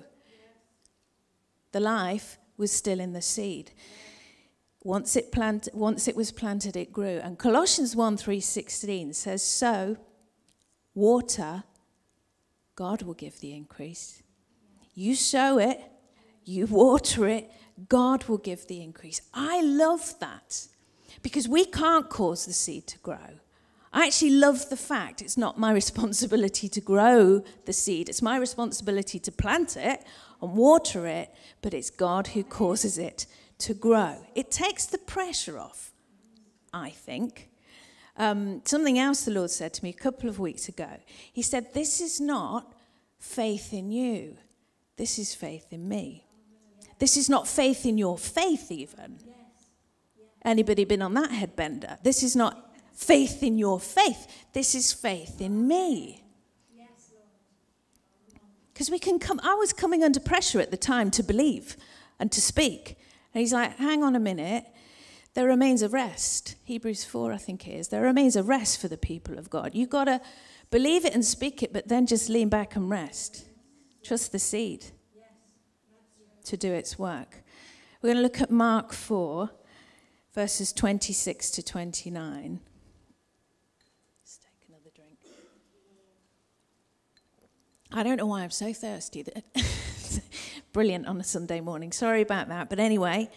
The 1.71 1.79
life 1.79 2.38
was 2.57 2.71
still 2.71 2.99
in 2.99 3.13
the 3.13 3.21
seed. 3.21 3.71
Once 4.83 5.15
it, 5.15 5.31
plant, 5.31 5.67
once 5.73 6.07
it 6.07 6.15
was 6.15 6.31
planted, 6.31 6.77
it 6.77 6.93
grew. 6.93 7.19
And 7.23 7.39
Colossians 7.39 7.95
1 7.95 8.17
3 8.17 8.39
says, 8.39 9.43
So, 9.43 9.97
water, 10.93 11.63
God 12.75 13.01
will 13.01 13.15
give 13.15 13.39
the 13.39 13.53
increase. 13.53 14.21
You 14.93 15.15
sow 15.15 15.57
it, 15.57 15.81
you 16.45 16.67
water 16.67 17.27
it, 17.27 17.51
God 17.89 18.25
will 18.25 18.38
give 18.38 18.67
the 18.67 18.81
increase. 18.81 19.21
I 19.33 19.61
love 19.61 20.17
that 20.19 20.67
because 21.23 21.49
we 21.49 21.65
can't 21.65 22.09
cause 22.09 22.45
the 22.45 22.53
seed 22.53 22.85
to 22.88 22.99
grow. 22.99 23.39
I 23.95 24.08
actually 24.08 24.31
love 24.31 24.69
the 24.69 24.75
fact 24.75 25.21
it's 25.21 25.38
not 25.38 25.58
my 25.58 25.71
responsibility 25.81 26.67
to 26.67 26.81
grow 26.81 27.43
the 27.63 27.73
seed, 27.73 28.10
it's 28.10 28.21
my 28.21 28.38
responsibility 28.38 29.19
to 29.19 29.31
plant 29.31 29.77
it 29.77 30.03
and 30.41 30.53
water 30.53 31.08
it, 31.08 31.34
but 31.62 31.73
it's 31.73 31.89
God 31.89 32.27
who 32.27 32.43
causes 32.43 32.97
it 32.97 33.25
to 33.60 33.73
grow. 33.73 34.17
It 34.36 34.51
takes 34.51 34.86
the 34.86 34.97
pressure 34.97 35.58
off, 35.58 35.93
I 36.73 36.89
think. 36.89 37.49
Um, 38.17 38.62
something 38.65 38.99
else 38.99 39.23
the 39.23 39.31
Lord 39.31 39.49
said 39.49 39.73
to 39.75 39.84
me 39.84 39.91
a 39.91 39.93
couple 39.93 40.27
of 40.29 40.39
weeks 40.39 40.67
ago. 40.67 40.89
He 41.31 41.41
said, 41.41 41.73
This 41.73 42.01
is 42.01 42.19
not 42.19 42.73
faith 43.17 43.73
in 43.73 43.91
you, 43.91 44.36
this 44.97 45.17
is 45.17 45.34
faith 45.34 45.71
in 45.71 45.88
me. 45.88 46.25
This 46.99 47.17
is 47.17 47.29
not 47.29 47.47
faith 47.47 47.86
in 47.86 47.97
your 47.97 48.17
faith, 48.17 48.71
even. 48.71 49.19
Anybody 50.45 50.86
been 50.86 51.01
on 51.01 51.13
that 51.15 51.31
headbender? 51.31 52.01
This 52.03 52.23
is 52.23 52.36
not 52.36 52.64
faith 52.95 53.43
in 53.43 53.58
your 53.58 53.79
faith. 53.79 54.45
This 54.53 54.73
is 54.73 54.93
faith 54.93 55.41
in 55.41 55.67
me. 55.67 56.23
Because 58.73 58.89
we 58.89 58.99
can 58.99 59.19
come, 59.19 59.39
I 59.41 59.53
was 59.53 59.71
coming 59.71 60.03
under 60.03 60.19
pressure 60.19 60.60
at 60.60 60.69
the 60.71 60.77
time 60.77 61.10
to 61.12 61.23
believe 61.23 61.77
and 62.19 62.31
to 62.31 62.41
speak. 62.41 62.97
And 63.34 63.39
he's 63.39 63.53
like, 63.53 63.77
hang 63.77 64.03
on 64.03 64.15
a 64.15 64.19
minute. 64.19 64.65
There 65.34 65.47
remains 65.47 65.81
a 65.81 65.89
rest. 65.89 66.55
Hebrews 66.63 67.05
4, 67.05 67.31
I 67.31 67.38
think 67.38 67.67
it 67.67 67.71
is. 67.71 67.88
There 67.89 68.01
remains 68.01 68.36
a 68.36 68.43
rest 68.43 68.81
for 68.81 68.88
the 68.88 68.97
people 68.97 69.38
of 69.38 69.49
God. 69.49 69.75
You've 69.75 69.89
got 69.89 70.05
to 70.05 70.21
believe 70.71 71.05
it 71.05 71.13
and 71.13 71.23
speak 71.23 71.63
it, 71.63 71.71
but 71.71 71.88
then 71.88 72.05
just 72.05 72.29
lean 72.29 72.49
back 72.49 72.75
and 72.75 72.89
rest. 72.89 73.45
Trust 74.03 74.31
the 74.31 74.39
seed 74.39 74.86
to 76.45 76.58
do 76.58 76.73
its 76.73 76.99
work. 76.99 77.43
We're 78.01 78.10
going 78.10 78.17
to 78.17 78.23
look 78.23 78.41
at 78.41 78.51
Mark 78.51 78.93
4, 78.93 79.49
verses 80.34 80.71
26 80.71 81.49
to 81.51 81.63
29. 81.63 82.60
I 87.97 88.03
don't 88.03 88.17
know 88.17 88.25
why 88.25 88.41
I'm 88.41 88.51
so 88.51 88.73
thirsty. 88.73 89.25
Brilliant 90.73 91.08
on 91.08 91.17
a 91.21 91.23
Sunday 91.23 91.62
morning. 91.62 91.93
Sorry 91.93 92.21
about 92.21 92.49
that. 92.49 92.69
But 92.69 92.77
anyway, 92.77 93.29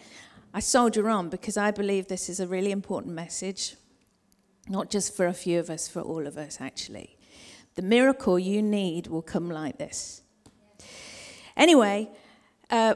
I 0.53 0.59
soldier 0.59 1.09
on 1.09 1.29
because 1.29 1.55
I 1.55 1.71
believe 1.71 2.09
this 2.09 2.27
is 2.27 2.41
a 2.41 2.45
really 2.45 2.71
important 2.71 3.15
message, 3.15 3.77
not 4.67 4.89
just 4.89 5.15
for 5.15 5.27
a 5.27 5.33
few 5.33 5.61
of 5.61 5.69
us, 5.69 5.87
for 5.87 6.01
all 6.01 6.27
of 6.27 6.37
us, 6.37 6.57
actually. 6.59 7.15
The 7.75 7.81
miracle 7.83 8.37
you 8.37 8.61
need 8.61 9.07
will 9.07 9.21
come 9.21 9.49
like 9.49 9.77
this. 9.77 10.23
Anyway, 11.55 12.09
uh, 12.69 12.95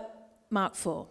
Mark 0.50 0.76
4. 0.76 1.08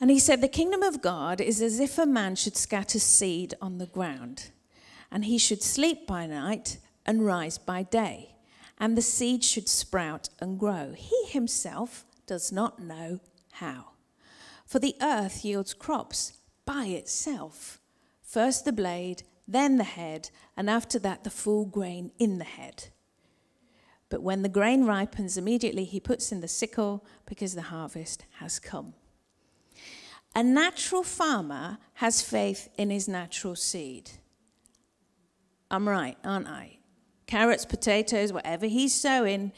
And 0.00 0.10
he 0.10 0.18
said, 0.18 0.40
The 0.40 0.48
kingdom 0.48 0.82
of 0.82 1.00
God 1.00 1.40
is 1.40 1.62
as 1.62 1.78
if 1.78 1.96
a 1.96 2.06
man 2.06 2.34
should 2.34 2.56
scatter 2.56 2.98
seed 2.98 3.54
on 3.62 3.78
the 3.78 3.86
ground, 3.86 4.50
and 5.12 5.26
he 5.26 5.38
should 5.38 5.62
sleep 5.62 6.08
by 6.08 6.26
night 6.26 6.78
and 7.06 7.24
rise 7.24 7.56
by 7.56 7.84
day 7.84 8.31
and 8.78 8.96
the 8.96 9.02
seed 9.02 9.44
should 9.44 9.68
sprout 9.68 10.28
and 10.40 10.58
grow. 10.58 10.92
He 10.96 11.26
himself 11.26 12.04
does 12.26 12.50
not 12.50 12.80
know 12.80 13.20
how. 13.52 13.90
For 14.66 14.78
the 14.78 14.96
earth 15.00 15.44
yields 15.44 15.74
crops 15.74 16.34
by 16.64 16.86
itself 16.86 17.78
first 18.32 18.64
the 18.64 18.72
blade, 18.72 19.24
then 19.46 19.76
the 19.76 19.84
head, 19.84 20.30
and 20.56 20.70
after 20.70 20.98
that 20.98 21.22
the 21.22 21.28
full 21.28 21.66
grain 21.66 22.10
in 22.18 22.38
the 22.38 22.44
head. 22.44 22.84
But 24.08 24.22
when 24.22 24.40
the 24.40 24.48
grain 24.48 24.86
ripens, 24.86 25.36
immediately 25.36 25.84
he 25.84 26.00
puts 26.00 26.32
in 26.32 26.40
the 26.40 26.48
sickle 26.48 27.04
because 27.26 27.54
the 27.54 27.62
harvest 27.62 28.24
has 28.38 28.58
come. 28.58 28.94
A 30.34 30.42
natural 30.42 31.02
farmer 31.02 31.76
has 31.94 32.22
faith 32.22 32.70
in 32.78 32.88
his 32.88 33.06
natural 33.06 33.54
seed. 33.54 34.12
I'm 35.70 35.86
right, 35.86 36.16
aren't 36.24 36.48
I? 36.48 36.78
Carrots, 37.32 37.64
potatoes, 37.64 38.30
whatever 38.30 38.66
he's 38.66 38.94
sowing, 38.94 39.52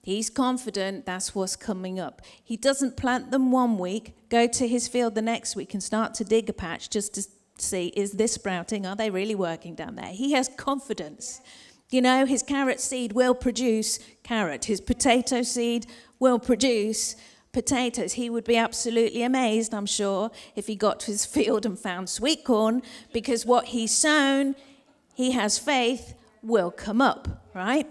he's 0.00 0.30
confident 0.30 1.04
that's 1.04 1.34
what's 1.34 1.56
coming 1.56 1.98
up. 1.98 2.22
He 2.44 2.56
doesn't 2.56 2.96
plant 2.96 3.32
them 3.32 3.50
one 3.50 3.78
week, 3.78 4.14
go 4.28 4.46
to 4.46 4.68
his 4.68 4.86
field 4.86 5.16
the 5.16 5.22
next 5.22 5.56
week, 5.56 5.74
and 5.74 5.82
start 5.82 6.14
to 6.14 6.24
dig 6.24 6.48
a 6.48 6.52
patch 6.52 6.88
just 6.88 7.14
to 7.14 7.24
see 7.58 7.88
is 7.96 8.12
this 8.12 8.34
sprouting? 8.34 8.86
Are 8.86 8.94
they 8.94 9.10
really 9.10 9.34
working 9.34 9.74
down 9.74 9.96
there? 9.96 10.12
He 10.12 10.34
has 10.34 10.48
confidence. 10.56 11.40
You 11.90 12.00
know, 12.00 12.26
his 12.26 12.44
carrot 12.44 12.78
seed 12.78 13.12
will 13.12 13.34
produce 13.34 13.98
carrot, 14.22 14.66
his 14.66 14.80
potato 14.80 15.42
seed 15.42 15.86
will 16.20 16.38
produce 16.38 17.16
potatoes. 17.50 18.12
He 18.12 18.30
would 18.30 18.44
be 18.44 18.56
absolutely 18.56 19.24
amazed, 19.24 19.74
I'm 19.74 19.84
sure, 19.84 20.30
if 20.54 20.68
he 20.68 20.76
got 20.76 21.00
to 21.00 21.06
his 21.06 21.26
field 21.34 21.66
and 21.66 21.76
found 21.76 22.08
sweet 22.08 22.44
corn, 22.44 22.82
because 23.12 23.44
what 23.44 23.64
he's 23.74 23.90
sown, 23.90 24.54
he 25.16 25.32
has 25.32 25.58
faith, 25.58 26.14
will 26.42 26.70
come 26.70 27.00
up, 27.00 27.44
right? 27.54 27.86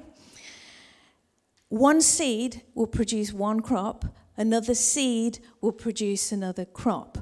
One 1.69 2.01
seed 2.01 2.63
will 2.73 2.87
produce 2.87 3.31
one 3.31 3.59
crop, 3.59 4.05
another 4.35 4.73
seed 4.73 5.39
will 5.61 5.71
produce 5.71 6.31
another 6.31 6.65
crop. 6.65 7.19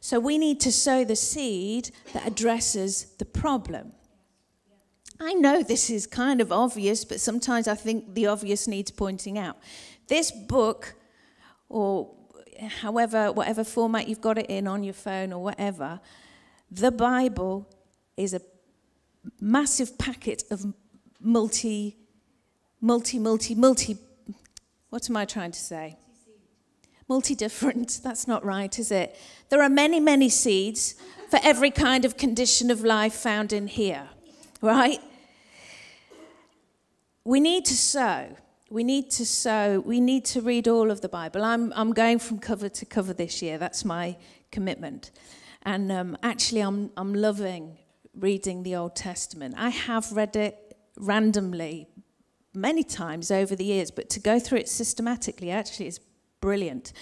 So 0.00 0.18
we 0.18 0.38
need 0.38 0.60
to 0.60 0.72
sow 0.72 1.04
the 1.04 1.16
seed 1.16 1.90
that 2.14 2.26
addresses 2.26 3.04
the 3.18 3.26
problem. 3.26 3.92
I 5.20 5.34
know 5.34 5.62
this 5.62 5.90
is 5.90 6.06
kind 6.06 6.40
of 6.40 6.50
obvious, 6.50 7.04
but 7.04 7.20
sometimes 7.20 7.68
I 7.68 7.74
think 7.74 8.14
the 8.14 8.26
obvious 8.26 8.66
needs 8.66 8.90
pointing 8.90 9.36
out. 9.36 9.58
This 10.08 10.30
book, 10.30 10.94
or 11.68 12.14
however, 12.80 13.30
whatever 13.30 13.62
format 13.62 14.08
you've 14.08 14.22
got 14.22 14.38
it 14.38 14.46
in 14.46 14.66
on 14.66 14.82
your 14.82 14.94
phone 14.94 15.34
or 15.34 15.42
whatever, 15.42 16.00
the 16.70 16.90
Bible 16.90 17.68
is 18.16 18.32
a 18.32 18.40
massive 19.40 19.98
packet 19.98 20.44
of 20.50 20.74
multi, 21.20 21.96
multi, 22.80 23.18
multi, 23.18 23.54
multi. 23.54 23.98
What 24.90 25.08
am 25.08 25.16
I 25.16 25.24
trying 25.24 25.52
to 25.52 25.58
say? 25.58 25.96
Multi 27.08 27.34
different. 27.34 28.00
That's 28.04 28.26
not 28.26 28.44
right, 28.44 28.78
is 28.78 28.90
it? 28.90 29.16
There 29.48 29.62
are 29.62 29.68
many, 29.68 30.00
many 30.00 30.28
seeds 30.28 30.94
for 31.28 31.38
every 31.42 31.70
kind 31.70 32.04
of 32.04 32.16
condition 32.16 32.70
of 32.70 32.82
life 32.82 33.14
found 33.14 33.52
in 33.52 33.66
here, 33.66 34.08
right? 34.60 35.00
we 37.24 37.40
need 37.40 37.64
to 37.66 37.76
sow. 37.76 38.36
We 38.70 38.84
need 38.84 39.10
to 39.12 39.26
sow. 39.26 39.80
We 39.84 40.00
need 40.00 40.24
to 40.26 40.40
read 40.40 40.68
all 40.68 40.90
of 40.90 41.00
the 41.00 41.08
Bible. 41.08 41.44
I'm, 41.44 41.72
I'm 41.74 41.92
going 41.92 42.18
from 42.18 42.38
cover 42.38 42.68
to 42.68 42.86
cover 42.86 43.12
this 43.12 43.42
year. 43.42 43.58
That's 43.58 43.84
my 43.84 44.16
commitment. 44.50 45.10
And 45.62 45.92
um, 45.92 46.16
actually, 46.22 46.62
I'm, 46.62 46.90
I'm 46.96 47.14
loving 47.14 47.78
reading 48.14 48.62
the 48.62 48.76
Old 48.76 48.96
Testament. 48.96 49.54
I 49.56 49.70
have 49.70 50.12
read 50.12 50.36
it 50.36 50.76
randomly 50.96 51.88
many 52.54 52.82
times 52.82 53.30
over 53.30 53.54
the 53.54 53.64
years, 53.64 53.90
but 53.90 54.10
to 54.10 54.20
go 54.20 54.38
through 54.38 54.58
it 54.58 54.68
systematically 54.68 55.50
actually 55.50 55.86
is 55.86 56.00
brilliant. 56.40 56.92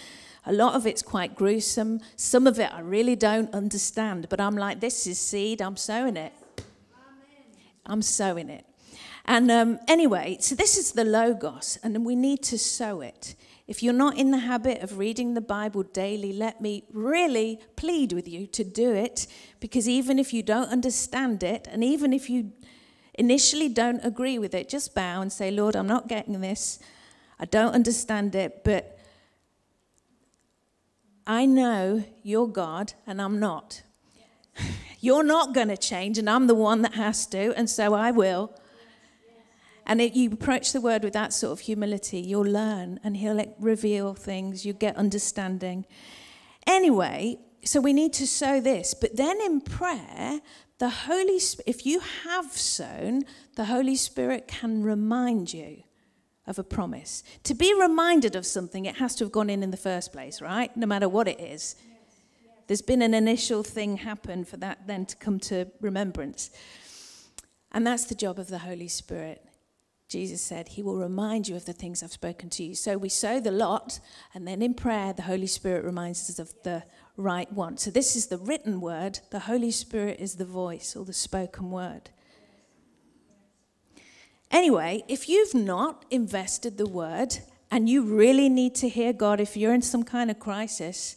A 0.47 0.53
lot 0.53 0.75
of 0.75 0.87
it's 0.87 1.03
quite 1.03 1.35
gruesome. 1.35 2.01
Some 2.16 2.47
of 2.47 2.59
it 2.59 2.73
I 2.73 2.81
really 2.81 3.16
don't 3.16 3.53
understand, 3.55 4.29
but 4.29 4.40
I'm 4.40 4.57
like, 4.57 4.81
this 4.81 5.07
is 5.07 5.18
seed, 5.18 5.61
I'm 5.61 5.77
sowing 5.77 6.16
it. 6.16 6.33
I'm 7.87 8.03
sowing 8.03 8.51
it. 8.51 8.66
And 9.29 9.51
um, 9.51 9.79
anyway, 9.87 10.38
so 10.41 10.55
this 10.55 10.79
is 10.79 10.93
the 10.93 11.05
Logos, 11.05 11.79
and 11.83 12.03
we 12.03 12.17
need 12.17 12.43
to 12.45 12.59
sow 12.59 13.03
it. 13.03 13.35
If 13.67 13.83
you're 13.83 13.93
not 13.93 14.17
in 14.17 14.31
the 14.31 14.38
habit 14.38 14.81
of 14.81 14.97
reading 14.97 15.35
the 15.35 15.43
Bible 15.43 15.83
daily, 15.83 16.33
let 16.33 16.62
me 16.62 16.85
really 16.95 17.61
plead 17.77 18.14
with 18.14 18.27
you 18.27 18.47
to 18.47 18.64
do 18.64 18.95
it, 18.95 19.27
because 19.61 19.87
even 19.87 20.19
if 20.19 20.33
you 20.33 20.43
don't 20.43 20.71
understand 20.71 21.43
it, 21.43 21.69
and 21.71 21.85
even 21.85 22.14
if 22.14 22.31
you 22.31 22.53
initially 23.19 23.69
don't 23.69 24.03
agree 24.03 24.38
with 24.38 24.55
it, 24.55 24.67
just 24.67 24.95
bow 24.95 25.21
and 25.21 25.31
say, 25.31 25.51
Lord, 25.51 25.77
I'm 25.77 25.87
not 25.87 26.09
getting 26.09 26.41
this. 26.41 26.79
I 27.38 27.45
don't 27.45 27.75
understand 27.75 28.35
it, 28.35 28.64
but 28.64 28.99
I 31.27 31.45
know 31.45 32.03
you're 32.23 32.49
God 32.49 32.95
and 33.07 33.21
I'm 33.21 33.38
not. 33.38 33.83
You're 35.01 35.23
not 35.23 35.55
going 35.55 35.69
to 35.69 35.77
change, 35.77 36.19
and 36.19 36.29
I'm 36.29 36.49
the 36.49 36.55
one 36.57 36.83
that 36.83 36.95
has 36.95 37.25
to, 37.27 37.55
and 37.57 37.71
so 37.71 37.95
I 37.95 38.11
will. 38.11 38.53
And 39.88 40.03
if 40.03 40.14
you 40.14 40.31
approach 40.31 40.72
the 40.72 40.83
word 40.83 41.03
with 41.03 41.14
that 41.14 41.33
sort 41.33 41.53
of 41.53 41.61
humility, 41.61 42.20
you'll 42.20 42.42
learn 42.42 43.01
and 43.03 43.16
he'll 43.16 43.35
like, 43.35 43.55
reveal 43.59 44.12
things, 44.12 44.66
you 44.66 44.74
get 44.74 44.94
understanding. 44.96 45.87
Anyway, 46.66 47.38
so 47.64 47.81
we 47.81 47.94
need 47.94 48.12
to 48.12 48.27
sow 48.27 48.61
this. 48.61 48.92
But 48.92 49.16
then 49.16 49.40
in 49.40 49.62
prayer, 49.62 50.40
the 50.79 50.90
Holy 50.90 51.40
if 51.66 51.87
you 51.87 52.01
have 52.24 52.53
sown, 52.53 53.24
the 53.57 53.64
Holy 53.64 53.96
Spirit 53.96 54.46
can 54.46 54.83
remind 54.83 55.55
you 55.55 55.83
of 56.46 56.59
a 56.59 56.64
promise. 56.64 57.24
To 57.44 57.55
be 57.55 57.74
reminded 57.74 58.37
of 58.37 58.44
something, 58.44 58.85
it 58.85 58.96
has 58.96 59.14
to 59.16 59.24
have 59.24 59.33
gone 59.33 59.48
in 59.48 59.62
in 59.62 59.70
the 59.70 59.79
first 59.79 60.12
place, 60.12 60.42
right? 60.42 60.74
No 60.77 60.87
matter 60.87 61.09
what 61.09 61.29
it 61.29 61.40
is. 61.40 61.77
There's 62.66 62.83
been 62.83 63.01
an 63.01 63.14
initial 63.14 63.62
thing 63.62 63.96
happen 63.96 64.44
for 64.44 64.59
that 64.59 64.87
then 64.87 65.07
to 65.07 65.16
come 65.16 65.40
to 65.40 65.66
remembrance. 65.81 66.51
And 67.72 67.87
that's 67.87 68.05
the 68.05 68.14
job 68.14 68.38
of 68.38 68.48
the 68.48 68.59
Holy 68.59 68.88
Spirit. 68.88 69.47
Jesus 70.09 70.40
said, 70.40 70.68
He 70.68 70.83
will 70.83 70.97
remind 70.97 71.49
you 71.49 71.57
of 71.57 71.66
the 71.66 71.73
things 71.73 72.03
I've 72.03 72.12
spoken 72.12 72.49
to 72.51 72.64
you. 72.64 72.75
So 72.75 72.97
we 72.97 73.11
sow 73.11 73.40
the 73.40 73.51
lot, 73.51 74.01
and 74.35 74.49
then 74.49 74.62
in 74.62 74.75
prayer, 74.75 75.12
the 75.12 75.23
Holy 75.23 75.47
Spirit 75.47 75.85
reminds 75.85 76.31
us 76.31 76.38
of 76.38 76.55
the 76.64 76.83
right 77.18 77.53
one. 77.53 77.77
So 77.77 77.90
this 77.90 78.16
is 78.16 78.29
the 78.29 78.38
written 78.38 78.81
word, 78.81 79.21
the 79.31 79.40
Holy 79.40 79.71
Spirit 79.71 80.18
is 80.18 80.37
the 80.37 80.47
voice 80.47 80.97
or 80.97 81.05
the 81.05 81.12
spoken 81.12 81.71
word. 81.71 82.11
Anyway, 84.51 85.05
if 85.09 85.29
you've 85.29 85.55
not 85.55 86.07
invested 86.11 86.79
the 86.79 86.88
word 86.88 87.37
and 87.71 87.87
you 87.87 88.03
really 88.03 88.49
need 88.49 88.75
to 88.77 88.88
hear 88.88 89.12
God, 89.12 89.40
if 89.40 89.59
you're 89.59 89.75
in 89.75 89.83
some 89.83 90.05
kind 90.05 90.31
of 90.31 90.38
crisis, 90.38 91.16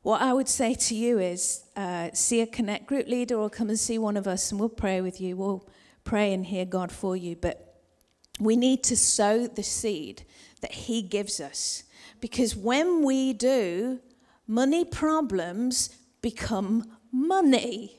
what 0.00 0.22
I 0.22 0.32
would 0.32 0.48
say 0.48 0.72
to 0.74 0.94
you 0.94 1.18
is 1.18 1.64
uh, 1.76 2.10
see 2.14 2.40
a 2.40 2.46
connect 2.46 2.86
group 2.86 3.06
leader 3.06 3.34
or 3.34 3.50
come 3.50 3.68
and 3.68 3.78
see 3.78 3.98
one 3.98 4.16
of 4.16 4.26
us 4.26 4.50
and 4.50 4.58
we'll 4.58 4.70
pray 4.70 5.02
with 5.02 5.20
you. 5.20 5.36
We'll 5.36 5.68
pray 6.04 6.32
and 6.32 6.46
hear 6.46 6.64
God 6.64 6.90
for 6.90 7.16
you. 7.16 7.36
But 7.36 7.65
we 8.38 8.56
need 8.56 8.82
to 8.84 8.96
sow 8.96 9.46
the 9.46 9.62
seed 9.62 10.24
that 10.60 10.72
He 10.72 11.02
gives 11.02 11.40
us. 11.40 11.84
Because 12.20 12.56
when 12.56 13.04
we 13.04 13.32
do, 13.32 14.00
money 14.46 14.84
problems 14.84 15.90
become 16.22 16.96
money. 17.12 17.92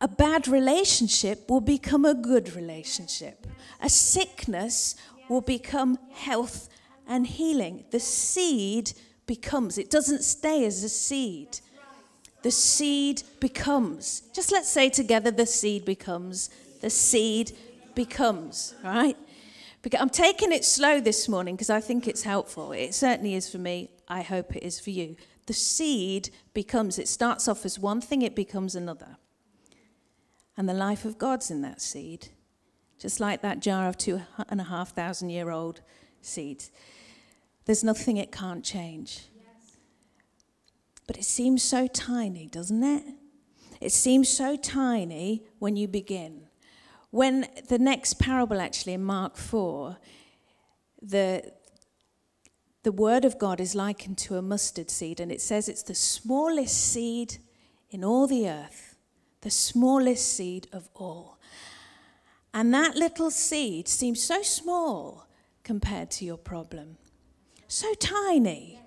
A 0.00 0.08
bad 0.08 0.48
relationship 0.48 1.48
will 1.48 1.60
become 1.60 2.04
a 2.04 2.14
good 2.14 2.54
relationship. 2.54 3.46
A 3.80 3.88
sickness 3.88 4.96
will 5.28 5.40
become 5.40 5.98
health 6.12 6.68
and 7.06 7.26
healing. 7.26 7.84
The 7.90 8.00
seed 8.00 8.92
becomes, 9.26 9.78
it 9.78 9.90
doesn't 9.90 10.22
stay 10.22 10.64
as 10.66 10.84
a 10.84 10.88
seed. 10.88 11.60
The 12.42 12.50
seed 12.50 13.22
becomes. 13.40 14.22
Just 14.34 14.52
let's 14.52 14.68
say 14.68 14.90
together 14.90 15.30
the 15.30 15.46
seed 15.46 15.86
becomes. 15.86 16.50
The 16.82 16.90
seed 16.90 17.52
becomes, 17.94 18.74
right? 18.82 19.16
Because 19.82 20.00
I'm 20.00 20.10
taking 20.10 20.52
it 20.52 20.64
slow 20.64 21.00
this 21.00 21.28
morning 21.28 21.56
because 21.56 21.70
I 21.70 21.80
think 21.80 22.08
it's 22.08 22.22
helpful. 22.22 22.72
It 22.72 22.94
certainly 22.94 23.34
is 23.34 23.50
for 23.50 23.58
me. 23.58 23.90
I 24.08 24.22
hope 24.22 24.56
it 24.56 24.62
is 24.62 24.80
for 24.80 24.90
you. 24.90 25.16
The 25.46 25.52
seed 25.52 26.30
becomes, 26.54 26.98
it 26.98 27.08
starts 27.08 27.48
off 27.48 27.64
as 27.66 27.78
one 27.78 28.00
thing, 28.00 28.22
it 28.22 28.34
becomes 28.34 28.74
another. 28.74 29.16
And 30.56 30.68
the 30.68 30.74
life 30.74 31.04
of 31.04 31.18
God's 31.18 31.50
in 31.50 31.60
that 31.62 31.82
seed, 31.82 32.28
just 32.98 33.20
like 33.20 33.42
that 33.42 33.60
jar 33.60 33.88
of 33.88 33.98
two 33.98 34.22
and 34.48 34.60
a 34.60 34.64
half 34.64 34.94
thousand 34.94 35.30
year 35.30 35.50
old 35.50 35.82
seeds. 36.22 36.70
There's 37.66 37.84
nothing 37.84 38.16
it 38.16 38.32
can't 38.32 38.64
change. 38.64 39.26
But 41.06 41.18
it 41.18 41.24
seems 41.24 41.62
so 41.62 41.86
tiny, 41.86 42.46
doesn't 42.46 42.82
it? 42.82 43.04
It 43.80 43.92
seems 43.92 44.28
so 44.28 44.56
tiny 44.56 45.42
when 45.58 45.76
you 45.76 45.86
begin. 45.86 46.43
When 47.14 47.46
the 47.68 47.78
next 47.78 48.14
parable, 48.14 48.60
actually, 48.60 48.94
in 48.94 49.04
Mark 49.04 49.36
4, 49.36 49.98
the, 51.00 51.52
the 52.82 52.90
word 52.90 53.24
of 53.24 53.38
God 53.38 53.60
is 53.60 53.76
likened 53.76 54.18
to 54.18 54.36
a 54.36 54.42
mustard 54.42 54.90
seed, 54.90 55.20
and 55.20 55.30
it 55.30 55.40
says 55.40 55.68
it's 55.68 55.84
the 55.84 55.94
smallest 55.94 56.76
seed 56.76 57.36
in 57.88 58.02
all 58.02 58.26
the 58.26 58.48
earth, 58.48 58.96
the 59.42 59.50
smallest 59.50 60.26
seed 60.34 60.66
of 60.72 60.88
all. 60.92 61.38
And 62.52 62.74
that 62.74 62.96
little 62.96 63.30
seed 63.30 63.86
seems 63.86 64.20
so 64.20 64.42
small 64.42 65.28
compared 65.62 66.10
to 66.10 66.24
your 66.24 66.36
problem, 66.36 66.96
so 67.68 67.94
tiny. 67.94 68.80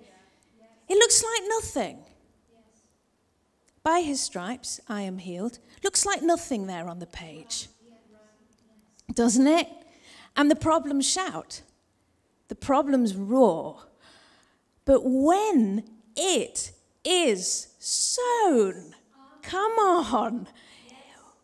It 0.86 0.98
looks 0.98 1.24
like 1.24 1.48
nothing. 1.48 2.00
By 3.82 4.00
his 4.00 4.20
stripes 4.20 4.82
I 4.86 5.00
am 5.00 5.16
healed. 5.16 5.60
Looks 5.82 6.04
like 6.04 6.20
nothing 6.20 6.66
there 6.66 6.88
on 6.90 6.98
the 6.98 7.06
page 7.06 7.68
doesn't 9.14 9.46
it? 9.46 9.68
And 10.36 10.50
the 10.50 10.56
problems 10.56 11.10
shout, 11.10 11.62
the 12.48 12.54
problems 12.54 13.16
roar. 13.16 13.82
But 14.84 15.02
when 15.04 15.84
it 16.16 16.72
is 17.04 17.68
sown, 17.78 18.94
come 19.42 19.72
on, 19.72 20.48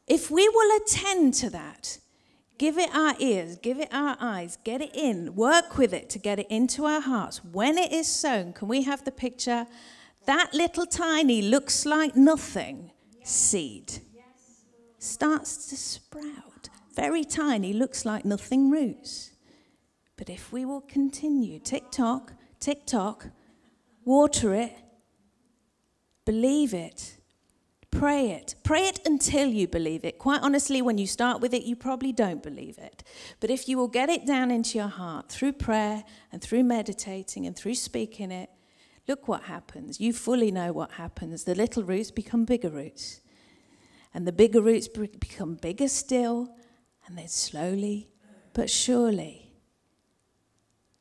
if 0.06 0.30
we 0.30 0.48
will 0.48 0.76
attend 0.76 1.34
to 1.34 1.50
that, 1.50 1.98
give 2.58 2.78
it 2.78 2.94
our 2.94 3.14
ears, 3.18 3.56
give 3.56 3.80
it 3.80 3.88
our 3.92 4.16
eyes, 4.20 4.58
get 4.64 4.80
it 4.80 4.94
in, 4.94 5.34
work 5.34 5.76
with 5.76 5.92
it 5.92 6.08
to 6.10 6.18
get 6.18 6.38
it 6.38 6.46
into 6.50 6.84
our 6.84 7.00
hearts. 7.00 7.44
When 7.44 7.78
it 7.78 7.92
is 7.92 8.06
sown, 8.06 8.52
can 8.52 8.68
we 8.68 8.82
have 8.82 9.04
the 9.04 9.12
picture? 9.12 9.66
That 10.26 10.54
little 10.54 10.86
tiny 10.86 11.42
looks 11.42 11.84
like 11.84 12.16
nothing 12.16 12.92
seed 13.22 14.00
starts 14.98 15.68
to 15.68 15.76
sprout. 15.76 16.53
Very 16.94 17.24
tiny, 17.24 17.72
looks 17.72 18.04
like 18.04 18.24
nothing 18.24 18.70
roots. 18.70 19.32
But 20.16 20.30
if 20.30 20.52
we 20.52 20.64
will 20.64 20.80
continue, 20.80 21.58
tick 21.58 21.90
tock, 21.90 22.34
tick 22.60 22.86
tock, 22.86 23.28
water 24.04 24.54
it, 24.54 24.76
believe 26.24 26.72
it, 26.72 27.16
pray 27.90 28.30
it. 28.30 28.54
Pray 28.62 28.86
it 28.86 29.00
until 29.06 29.48
you 29.48 29.66
believe 29.66 30.04
it. 30.04 30.18
Quite 30.18 30.42
honestly, 30.42 30.82
when 30.82 30.98
you 30.98 31.06
start 31.06 31.40
with 31.40 31.54
it, 31.54 31.64
you 31.64 31.76
probably 31.76 32.12
don't 32.12 32.42
believe 32.42 32.78
it. 32.78 33.02
But 33.40 33.50
if 33.50 33.68
you 33.68 33.76
will 33.76 33.88
get 33.88 34.08
it 34.08 34.26
down 34.26 34.50
into 34.50 34.78
your 34.78 34.88
heart 34.88 35.28
through 35.28 35.52
prayer 35.52 36.04
and 36.32 36.42
through 36.42 36.64
meditating 36.64 37.46
and 37.46 37.56
through 37.56 37.74
speaking 37.76 38.30
it, 38.30 38.50
look 39.08 39.28
what 39.28 39.44
happens. 39.44 40.00
You 40.00 40.12
fully 40.12 40.50
know 40.50 40.72
what 40.72 40.92
happens. 40.92 41.44
The 41.44 41.54
little 41.54 41.82
roots 41.82 42.10
become 42.10 42.44
bigger 42.44 42.70
roots. 42.70 43.20
And 44.12 44.26
the 44.26 44.32
bigger 44.32 44.60
roots 44.60 44.88
become 44.88 45.54
bigger 45.56 45.88
still. 45.88 46.54
And 47.06 47.18
then 47.18 47.28
slowly 47.28 48.08
but 48.54 48.70
surely, 48.70 49.50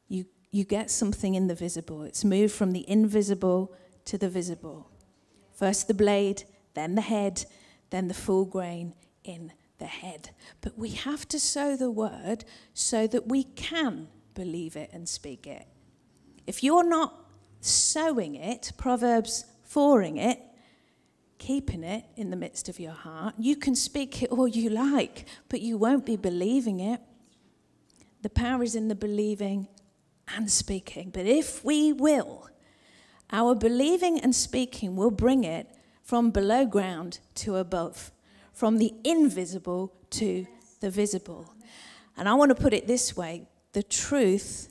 you, 0.07 0.25
you 0.51 0.65
get 0.65 0.89
something 0.89 1.35
in 1.35 1.47
the 1.47 1.55
visible. 1.55 2.01
It's 2.01 2.25
moved 2.25 2.53
from 2.53 2.71
the 2.71 2.87
invisible 2.89 3.71
to 4.05 4.17
the 4.17 4.27
visible. 4.27 4.89
First 5.53 5.87
the 5.87 5.93
blade, 5.93 6.43
then 6.73 6.95
the 6.95 7.01
head, 7.01 7.45
then 7.91 8.07
the 8.07 8.15
full 8.15 8.45
grain 8.45 8.95
in 9.23 9.53
the 9.77 9.85
head. 9.85 10.31
But 10.61 10.77
we 10.77 10.89
have 10.89 11.27
to 11.29 11.39
sow 11.39 11.77
the 11.77 11.91
word 11.91 12.43
so 12.73 13.05
that 13.07 13.27
we 13.27 13.43
can 13.43 14.07
believe 14.33 14.75
it 14.75 14.89
and 14.91 15.07
speak 15.07 15.45
it. 15.45 15.67
If 16.47 16.63
you're 16.63 16.89
not 16.89 17.13
sowing 17.61 18.33
it, 18.33 18.71
Proverbs 18.77 19.45
4ing 19.71 20.17
it, 20.17 20.39
keeping 21.43 21.84
it 21.84 22.06
in 22.15 22.29
the 22.29 22.38
midst 22.38 22.69
of 22.69 22.79
your 22.79 22.93
heart, 22.93 23.36
you 23.38 23.58
can 23.58 23.75
speak 23.75 24.23
it 24.23 24.32
all 24.32 24.47
you 24.47 24.69
like, 24.69 25.25
but 25.49 25.60
you 25.60 25.77
won't 25.77 26.06
be 26.06 26.15
believing 26.15 26.79
it. 26.79 27.01
The 28.21 28.29
power 28.29 28.63
is 28.63 28.75
in 28.75 28.88
the 28.88 28.95
believing 28.95 29.67
and 30.34 30.49
speaking. 30.49 31.10
But 31.10 31.25
if 31.25 31.65
we 31.65 31.91
will, 31.91 32.47
our 33.29 33.56
believing 33.56 34.21
and 34.21 34.34
speaking 34.34 34.95
will 34.95 35.12
bring 35.12 35.43
it 35.43 35.67
from 36.01 36.32
below 36.32 36.65
ground 36.65 37.19
to 37.36 37.58
above, 37.58 38.13
from 38.53 38.77
the 38.77 38.93
invisible 39.03 39.93
to 40.12 40.47
the 40.79 40.89
visible. 40.89 41.53
And 42.15 42.29
I 42.29 42.36
want 42.36 42.56
to 42.56 42.63
put 42.63 42.73
it 42.73 42.88
this 42.88 43.17
way 43.17 43.49
the 43.73 43.84
truth 43.84 44.69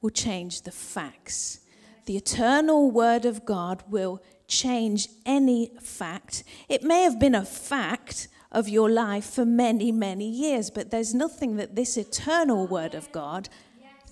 will 0.00 0.10
change 0.10 0.62
the 0.62 0.70
facts. 0.70 1.60
The 2.06 2.16
eternal 2.16 2.92
word 2.92 3.24
of 3.24 3.44
God 3.44 3.82
will 3.88 4.22
change 4.50 5.08
any 5.24 5.72
fact. 5.80 6.44
It 6.68 6.82
may 6.82 7.02
have 7.02 7.18
been 7.18 7.34
a 7.34 7.44
fact 7.44 8.28
of 8.52 8.68
your 8.68 8.90
life 8.90 9.24
for 9.24 9.46
many, 9.46 9.90
many 9.92 10.28
years, 10.28 10.70
but 10.70 10.90
there's 10.90 11.14
nothing 11.14 11.56
that 11.56 11.76
this 11.76 11.96
eternal 11.96 12.66
word 12.66 12.94
of 12.94 13.10
God 13.12 13.48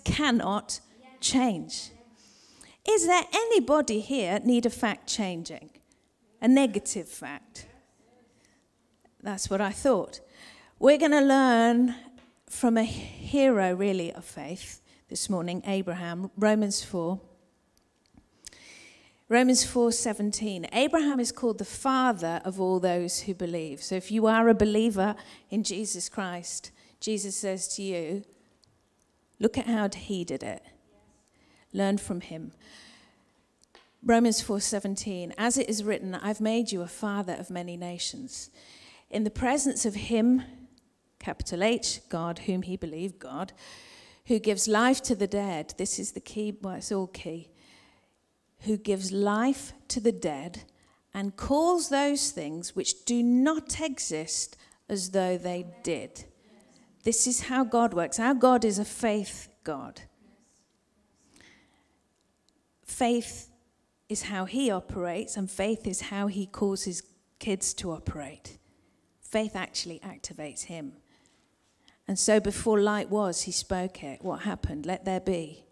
cannot 0.05 0.81
change. 1.21 1.91
Is 2.89 3.07
there 3.07 3.25
anybody 3.35 4.01
here 4.01 4.41
need 4.43 4.65
a 4.65 4.71
fact 4.71 5.07
changing? 5.07 5.71
a 6.41 6.49
negative 6.49 7.09
fact. 7.09 7.67
That's 9.23 9.51
what 9.51 9.61
I 9.61 9.71
thought. 9.71 10.21
We're 10.79 10.99
going 10.99 11.13
to 11.13 11.21
learn 11.21 11.95
from 12.49 12.77
a 12.77 12.85
hero, 12.85 13.75
really, 13.75 14.13
of 14.13 14.25
faith 14.25 14.81
this 15.09 15.29
morning, 15.29 15.63
Abraham, 15.67 16.31
Romans 16.37 16.85
4. 16.85 17.21
Romans 19.31 19.63
4:17 19.63 20.69
Abraham 20.73 21.21
is 21.21 21.33
called 21.33 21.59
the 21.59 21.65
father 21.65 22.41
of 22.47 22.59
all 22.59 22.81
those 22.81 23.21
who 23.21 23.35
believe. 23.35 23.83
So 23.83 23.95
if 23.95 24.11
you 24.11 24.27
are 24.27 24.49
a 24.49 24.55
believer 24.55 25.17
in 25.51 25.65
Jesus 25.65 26.09
Christ, 26.09 26.71
Jesus 26.99 27.37
says 27.37 27.69
to 27.77 27.83
you, 27.83 28.25
look 29.39 29.59
at 29.59 29.67
how 29.67 29.89
he 29.95 30.25
did 30.25 30.43
it. 30.43 30.63
Learn 31.75 31.99
from 31.99 32.23
him. 32.23 32.53
Romans 34.03 34.41
4:17 34.41 35.35
As 35.37 35.59
it 35.59 35.69
is 35.69 35.85
written 35.85 36.15
I've 36.15 36.41
made 36.41 36.73
you 36.73 36.81
a 36.81 36.89
father 36.89 37.35
of 37.35 37.51
many 37.51 37.77
nations 37.77 38.49
in 39.11 39.25
the 39.25 39.31
presence 39.31 39.85
of 39.85 39.95
him 39.95 40.43
capital 41.19 41.63
H 41.63 42.01
God 42.09 42.41
whom 42.41 42.63
he 42.63 42.77
believed 42.77 43.19
God 43.19 43.53
who 44.27 44.39
gives 44.39 44.69
life 44.69 45.03
to 45.03 45.15
the 45.17 45.27
dead 45.27 45.75
this 45.79 45.99
is 45.99 46.13
the 46.13 46.21
key 46.21 46.57
well 46.63 46.77
it's 46.77 46.93
all 46.93 47.09
key 47.09 47.49
who 48.61 48.77
gives 48.77 49.13
life 49.13 49.73
to 49.89 50.01
the 50.01 50.13
dead 50.13 50.63
and 51.15 51.37
calls 51.37 51.89
those 51.89 52.31
things 52.31 52.77
which 52.77 53.05
do 53.05 53.23
not 53.23 53.81
exist 53.81 54.57
as 54.89 55.11
though 55.11 55.37
they 55.37 55.67
did 55.83 56.25
this 57.05 57.27
is 57.27 57.43
how 57.43 57.65
God 57.65 57.95
works 57.95 58.19
our 58.19 58.35
God 58.35 58.65
is 58.65 58.79
a 58.79 58.85
faith 58.85 59.49
God 59.65 60.03
faith 62.99 63.49
is 64.09 64.23
how 64.23 64.47
he 64.47 64.71
operates, 64.71 65.37
and 65.37 65.51
faith 65.51 65.87
is 65.87 66.01
how 66.01 66.27
he 66.27 66.47
causes 66.47 67.03
kids 67.39 67.75
to 67.75 67.93
operate. 67.93 68.59
Faith 69.21 69.55
actually 69.55 70.01
activates 70.01 70.65
him. 70.65 70.95
And 72.07 72.19
so 72.19 72.41
before 72.41 72.81
light 72.81 73.11
was, 73.11 73.43
he 73.43 73.53
spoke 73.53 74.03
it. 74.03 74.25
What 74.25 74.43
happened? 74.43 74.87
Let 74.87 75.05
there 75.05 75.21
be. 75.21 75.65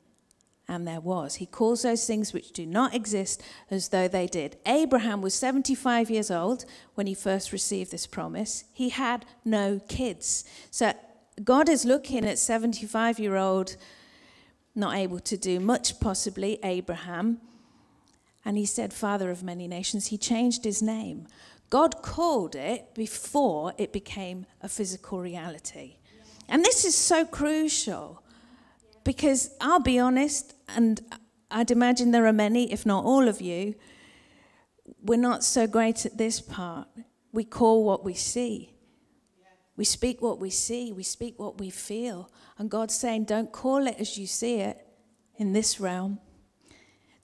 And 0.68 0.86
there 0.86 1.00
was. 1.00 1.36
He 1.36 1.46
calls 1.46 1.82
those 1.82 2.06
things 2.06 2.32
which 2.32 2.52
do 2.52 2.66
not 2.66 2.94
exist 2.94 3.42
as 3.70 3.90
though 3.90 4.08
they 4.08 4.26
did. 4.26 4.56
Abraham 4.66 5.22
was 5.22 5.32
75 5.34 6.10
years 6.10 6.30
old 6.30 6.64
when 6.94 7.06
he 7.06 7.14
first 7.14 7.52
received 7.52 7.92
this 7.92 8.06
promise. 8.06 8.64
He 8.72 8.88
had 8.88 9.24
no 9.44 9.80
kids. 9.88 10.44
So 10.72 10.92
God 11.44 11.68
is 11.68 11.84
looking 11.84 12.24
at 12.24 12.38
75 12.38 13.20
year 13.20 13.36
old, 13.36 13.76
not 14.74 14.96
able 14.96 15.20
to 15.20 15.36
do 15.36 15.60
much, 15.60 16.00
possibly, 16.00 16.58
Abraham 16.64 17.40
and 18.46 18.56
he 18.56 18.64
said, 18.64 18.94
Father 18.94 19.32
of 19.32 19.42
many 19.42 19.66
nations. 19.66 20.06
He 20.06 20.16
changed 20.16 20.64
his 20.64 20.80
name. 20.80 21.26
God 21.68 22.00
called 22.00 22.54
it 22.54 22.94
before 22.94 23.74
it 23.76 23.92
became 23.92 24.46
a 24.62 24.68
physical 24.68 25.20
reality. 25.20 25.96
And 26.48 26.64
this 26.64 26.84
is 26.84 26.94
so 26.94 27.24
crucial 27.24 28.22
because 29.02 29.50
I'll 29.60 29.80
be 29.80 29.98
honest, 29.98 30.54
and 30.68 31.00
I'd 31.50 31.70
imagine 31.70 32.10
there 32.10 32.26
are 32.26 32.32
many, 32.32 32.72
if 32.72 32.84
not 32.84 33.04
all 33.04 33.28
of 33.28 33.40
you, 33.40 33.74
we're 35.02 35.18
not 35.18 35.44
so 35.44 35.66
great 35.66 36.06
at 36.06 36.18
this 36.18 36.40
part. 36.40 36.88
We 37.32 37.44
call 37.44 37.84
what 37.84 38.04
we 38.04 38.14
see. 38.14 38.72
We 39.76 39.84
speak 39.84 40.22
what 40.22 40.40
we 40.40 40.50
see, 40.50 40.92
we 40.92 41.02
speak 41.02 41.38
what 41.38 41.58
we 41.58 41.68
feel. 41.68 42.30
And 42.56 42.70
God's 42.70 42.94
saying, 42.94 43.24
don't 43.24 43.52
call 43.52 43.86
it 43.86 43.96
as 43.98 44.16
you 44.16 44.26
see 44.26 44.56
it 44.60 44.86
in 45.36 45.52
this 45.52 45.78
realm. 45.78 46.18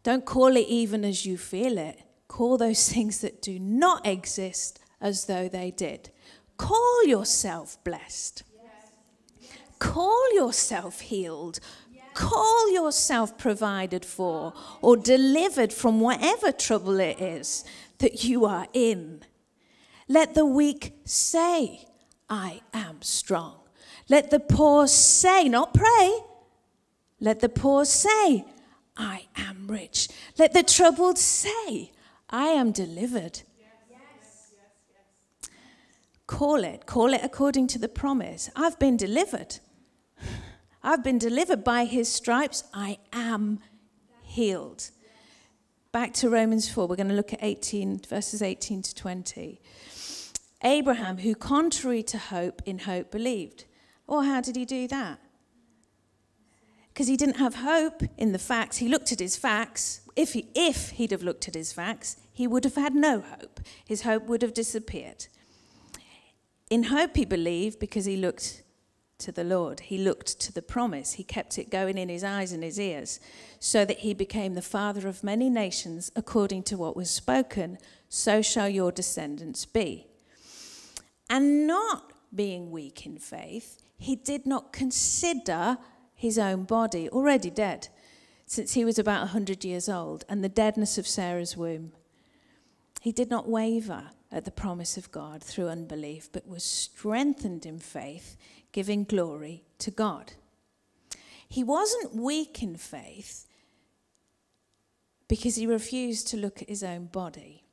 Don't 0.03 0.27
call 0.27 0.57
it 0.57 0.67
even 0.69 1.05
as 1.05 1.25
you 1.25 1.39
feel 1.39 1.79
it. 1.79 2.03
Call 2.29 2.59
those 2.59 2.93
things 2.93 3.21
that 3.23 3.41
do 3.41 3.59
not 3.59 4.07
exist 4.07 4.81
as 5.01 5.25
though 5.25 5.49
they 5.49 5.71
did. 5.71 6.11
Call 6.57 7.07
yourself 7.07 7.83
blessed. 7.85 8.43
Call 9.79 10.35
yourself 10.35 11.01
healed. 11.01 11.59
Call 12.15 12.73
yourself 12.73 13.39
provided 13.39 14.05
for 14.05 14.53
or 14.81 14.97
delivered 14.97 15.73
from 15.73 16.01
whatever 16.01 16.53
trouble 16.53 17.01
it 17.01 17.21
is 17.21 17.65
that 17.99 18.25
you 18.25 18.45
are 18.45 18.67
in. 18.73 19.23
Let 20.09 20.35
the 20.35 20.47
weak 20.47 20.95
say, 21.05 21.87
I 22.29 22.63
am 22.75 23.03
strong. 23.03 23.57
Let 24.09 24.31
the 24.31 24.41
poor 24.41 24.87
say, 24.87 25.49
not 25.49 25.73
pray. 25.73 26.19
Let 27.21 27.41
the 27.41 27.49
poor 27.49 27.85
say, 27.85 28.45
I 28.97 29.27
am 29.37 29.67
rich. 29.69 30.09
Let 30.39 30.53
the 30.53 30.63
troubled 30.63 31.19
say, 31.19 31.93
I 32.29 32.47
am 32.49 32.73
delivered. 32.73 33.43
Call 36.27 36.65
it, 36.65 36.87
call 36.87 37.13
it 37.13 37.21
according 37.23 37.67
to 37.69 37.79
the 37.79 37.89
promise. 37.89 38.51
I've 38.57 38.79
been 38.79 38.97
delivered. 38.97 39.59
I've 40.83 41.05
been 41.05 41.19
delivered 41.19 41.63
by 41.65 41.85
his 41.85 42.13
stripes. 42.13 42.65
I 42.75 42.99
am 43.13 43.61
healed. 44.23 44.91
Back 45.93 46.15
to 46.15 46.31
Romans 46.31 46.71
4, 46.71 46.87
we're 46.87 46.97
going 46.97 47.09
to 47.09 47.15
look 47.15 47.33
at 47.33 47.39
18, 47.43 48.01
verses 48.09 48.43
18 48.43 48.83
to 48.83 48.95
20. 48.95 49.61
Abraham, 50.65 51.19
who 51.19 51.35
contrary 51.35 52.03
to 52.05 52.19
hope, 52.19 52.63
in 52.65 52.81
hope 52.81 53.11
believed. 53.11 53.65
Or 54.07 54.25
how 54.25 54.41
did 54.41 54.57
he 54.57 54.65
do 54.65 54.89
that? 54.89 55.19
because 56.93 57.07
he 57.07 57.17
didn't 57.17 57.37
have 57.37 57.57
hope 57.57 58.03
in 58.19 58.33
the 58.33 58.39
facts. 58.39 58.77
He 58.77 58.89
looked 58.89 59.13
at 59.13 59.21
his 59.21 59.37
facts. 59.37 60.03
If, 60.15 60.35
he, 60.35 60.49
if 60.55 60.91
he'd 60.91 61.11
have 61.11 61.23
looked 61.23 61.49
at 61.49 61.55
his 61.55 61.73
facts, 61.73 62.17
he 62.33 62.47
would 62.47 62.65
have 62.65 62.75
had 62.75 62.95
no 62.95 63.21
hope. 63.21 63.61
His 63.87 64.03
hope 64.03 64.27
would 64.27 64.43
have 64.43 64.53
disappeared. 64.53 65.27
In 66.69 66.85
hope, 66.85 67.17
he 67.17 67.25
believed 67.25 67.79
because 67.79 68.05
he 68.05 68.17
looked 68.17 68.63
to 69.23 69.33
the 69.33 69.45
Lord. 69.45 69.81
He 69.81 69.99
looked 69.99 70.39
to 70.41 70.53
the 70.53 70.63
promise. 70.63 71.15
He 71.15 71.25
kept 71.25 71.59
it 71.59 71.71
going 71.71 71.99
in 71.99 72.09
his 72.09 72.23
eyes 72.23 72.53
and 72.53 72.63
his 72.63 72.79
ears, 72.79 73.19
so 73.59 73.85
that 73.85 74.01
he 74.01 74.15
became 74.15 74.55
the 74.55 74.63
father 74.63 75.09
of 75.09 75.25
many 75.25 75.51
nations 75.51 76.13
according 76.15 76.65
to 76.65 76.77
what 76.77 76.97
was 76.97 77.11
spoken. 77.11 77.79
So 78.09 78.43
shall 78.43 78.69
your 78.69 78.93
descendants 78.93 79.65
be. 79.65 80.07
And 81.31 81.67
not 81.67 82.13
being 82.35 82.71
weak 82.71 83.07
in 83.07 83.19
faith, 83.19 83.83
he 83.97 84.17
did 84.17 84.47
not 84.47 84.73
consider 84.73 85.79
his 86.15 86.39
own 86.39 86.65
body 86.65 87.09
already 87.09 87.51
dead, 87.51 87.89
since 88.47 88.75
he 88.75 88.85
was 88.85 88.99
about 88.99 89.23
a 89.23 89.33
100 89.33 89.65
years 89.65 89.89
old, 89.89 90.25
and 90.29 90.45
the 90.45 90.49
deadness 90.49 90.99
of 90.99 91.07
Sarah's 91.07 91.57
womb. 91.57 91.93
He 93.01 93.13
did 93.13 93.31
not 93.31 93.49
waver 93.49 94.11
at 94.31 94.45
the 94.45 94.51
promise 94.51 94.97
of 94.97 95.11
God 95.11 95.43
through 95.43 95.69
unbelief, 95.69 96.31
but 96.33 96.47
was 96.47 96.63
strengthened 96.63 97.67
in 97.67 97.79
faith, 97.79 98.37
giving 98.73 99.05
glory 99.05 99.65
to 99.79 99.91
God. 99.91 100.33
He 101.49 101.63
wasn't 101.63 102.15
weak 102.15 102.63
in 102.63 102.77
faith 102.77 103.47
because 105.29 105.57
he 105.57 105.67
refused 105.67 106.29
to 106.29 106.37
look 106.37 106.63
at 106.63 106.69
his 106.69 106.83
own 106.83 107.07
body. 107.07 107.65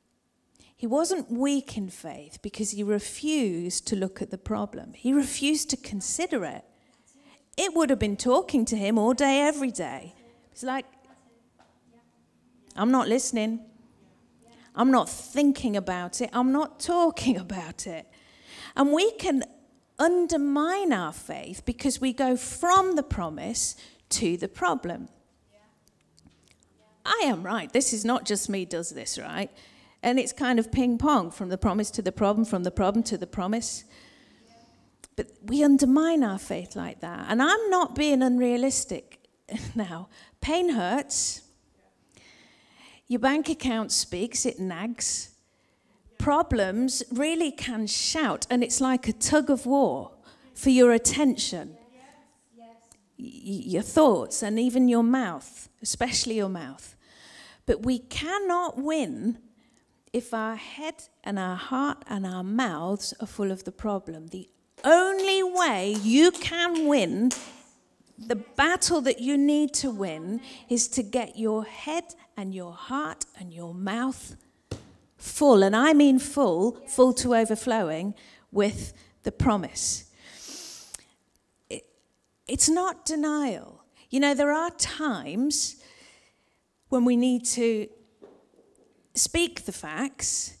He 0.76 0.86
wasn't 0.86 1.30
weak 1.30 1.76
in 1.76 1.90
faith 1.90 2.38
because 2.40 2.70
he 2.70 2.82
refused 2.82 3.86
to 3.88 3.96
look 3.96 4.22
at 4.22 4.30
the 4.30 4.38
problem. 4.38 4.94
He 4.94 5.12
refused 5.12 5.68
to 5.70 5.76
consider 5.76 6.44
it. 6.44 6.64
It 7.56 7.74
would 7.74 7.90
have 7.90 7.98
been 7.98 8.16
talking 8.16 8.64
to 8.66 8.76
him 8.76 8.98
all 8.98 9.12
day, 9.12 9.42
every 9.42 9.70
day. 9.70 10.14
It's 10.52 10.62
like, 10.62 10.86
I'm 12.76 12.90
not 12.90 13.08
listening. 13.08 13.60
I'm 14.74 14.90
not 14.90 15.08
thinking 15.08 15.76
about 15.76 16.22
it. 16.22 16.30
I'm 16.32 16.52
not 16.52 16.80
talking 16.80 17.36
about 17.46 17.86
it. 17.86 18.06
And 18.76 18.92
we 18.92 19.10
can 19.12 19.44
undermine 20.00 20.92
our 20.92 21.12
faith 21.12 21.62
because 21.64 22.00
we 22.00 22.12
go 22.12 22.36
from 22.36 22.96
the 22.96 23.02
promise 23.02 23.76
to 24.08 24.36
the 24.36 24.48
problem. 24.48 25.08
I 27.04 27.22
am 27.24 27.42
right. 27.42 27.72
This 27.72 27.92
is 27.92 28.04
not 28.04 28.24
just 28.24 28.48
me 28.48 28.64
does 28.64 28.90
this, 28.90 29.18
right? 29.18 29.50
And 30.02 30.18
it's 30.18 30.32
kind 30.32 30.58
of 30.58 30.72
ping 30.72 30.98
pong 30.98 31.30
from 31.30 31.50
the 31.50 31.58
promise 31.58 31.90
to 31.92 32.02
the 32.02 32.12
problem, 32.12 32.44
from 32.44 32.62
the 32.62 32.70
problem 32.70 33.02
to 33.04 33.18
the 33.18 33.26
promise. 33.26 33.84
But 35.16 35.30
we 35.42 35.62
undermine 35.62 36.24
our 36.24 36.38
faith 36.38 36.74
like 36.74 37.00
that. 37.00 37.26
And 37.28 37.42
I'm 37.42 37.70
not 37.70 37.94
being 37.94 38.22
unrealistic 38.22 39.20
now. 39.74 40.08
Pain 40.40 40.70
hurts. 40.70 41.42
Your 43.06 43.20
bank 43.20 43.48
account 43.48 43.92
speaks, 43.92 44.46
it 44.46 44.58
nags. 44.58 45.29
Problems 46.20 47.02
really 47.10 47.50
can 47.50 47.86
shout, 47.86 48.46
and 48.50 48.62
it's 48.62 48.78
like 48.78 49.08
a 49.08 49.12
tug 49.14 49.48
of 49.48 49.64
war 49.64 50.10
for 50.52 50.68
your 50.68 50.92
attention, 50.92 51.78
your 53.16 53.80
thoughts, 53.80 54.42
and 54.42 54.58
even 54.58 54.86
your 54.86 55.02
mouth, 55.02 55.70
especially 55.80 56.34
your 56.34 56.50
mouth. 56.50 56.94
But 57.64 57.86
we 57.86 58.00
cannot 58.00 58.76
win 58.76 59.38
if 60.12 60.34
our 60.34 60.56
head 60.56 61.04
and 61.24 61.38
our 61.38 61.56
heart 61.56 62.04
and 62.06 62.26
our 62.26 62.44
mouths 62.44 63.14
are 63.20 63.26
full 63.26 63.50
of 63.50 63.64
the 63.64 63.72
problem. 63.72 64.26
The 64.26 64.46
only 64.84 65.42
way 65.42 65.96
you 66.02 66.32
can 66.32 66.86
win 66.86 67.32
the 68.18 68.36
battle 68.36 69.00
that 69.00 69.20
you 69.20 69.38
need 69.38 69.72
to 69.72 69.90
win 69.90 70.42
is 70.68 70.86
to 70.88 71.02
get 71.02 71.38
your 71.38 71.64
head 71.64 72.14
and 72.36 72.54
your 72.54 72.74
heart 72.74 73.24
and 73.38 73.54
your 73.54 73.72
mouth 73.72 74.36
full, 75.20 75.62
and 75.62 75.76
I 75.76 75.92
mean 75.92 76.18
full, 76.18 76.80
full 76.88 77.12
to 77.14 77.34
overflowing 77.34 78.14
with 78.50 78.92
the 79.22 79.30
promise. 79.30 80.10
It, 81.68 81.84
it's 82.48 82.68
not 82.68 83.04
denial. 83.04 83.84
You 84.08 84.20
know, 84.20 84.34
there 84.34 84.52
are 84.52 84.70
times 84.70 85.76
when 86.88 87.04
we 87.04 87.16
need 87.16 87.44
to 87.46 87.88
speak 89.14 89.66
the 89.66 89.72
facts. 89.72 90.56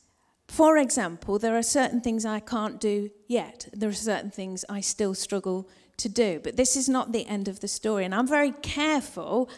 For 0.46 0.76
example, 0.76 1.38
there 1.38 1.56
are 1.56 1.62
certain 1.62 2.00
things 2.00 2.24
I 2.24 2.40
can't 2.40 2.80
do 2.80 3.10
yet. 3.26 3.68
There 3.72 3.88
are 3.88 3.92
certain 3.92 4.30
things 4.30 4.64
I 4.68 4.80
still 4.80 5.14
struggle 5.14 5.68
to 5.96 6.08
do. 6.08 6.40
But 6.42 6.56
this 6.56 6.76
is 6.76 6.88
not 6.88 7.12
the 7.12 7.26
end 7.26 7.48
of 7.48 7.60
the 7.60 7.68
story. 7.68 8.04
And 8.04 8.14
I'm 8.14 8.26
very 8.26 8.52
careful, 8.52 9.48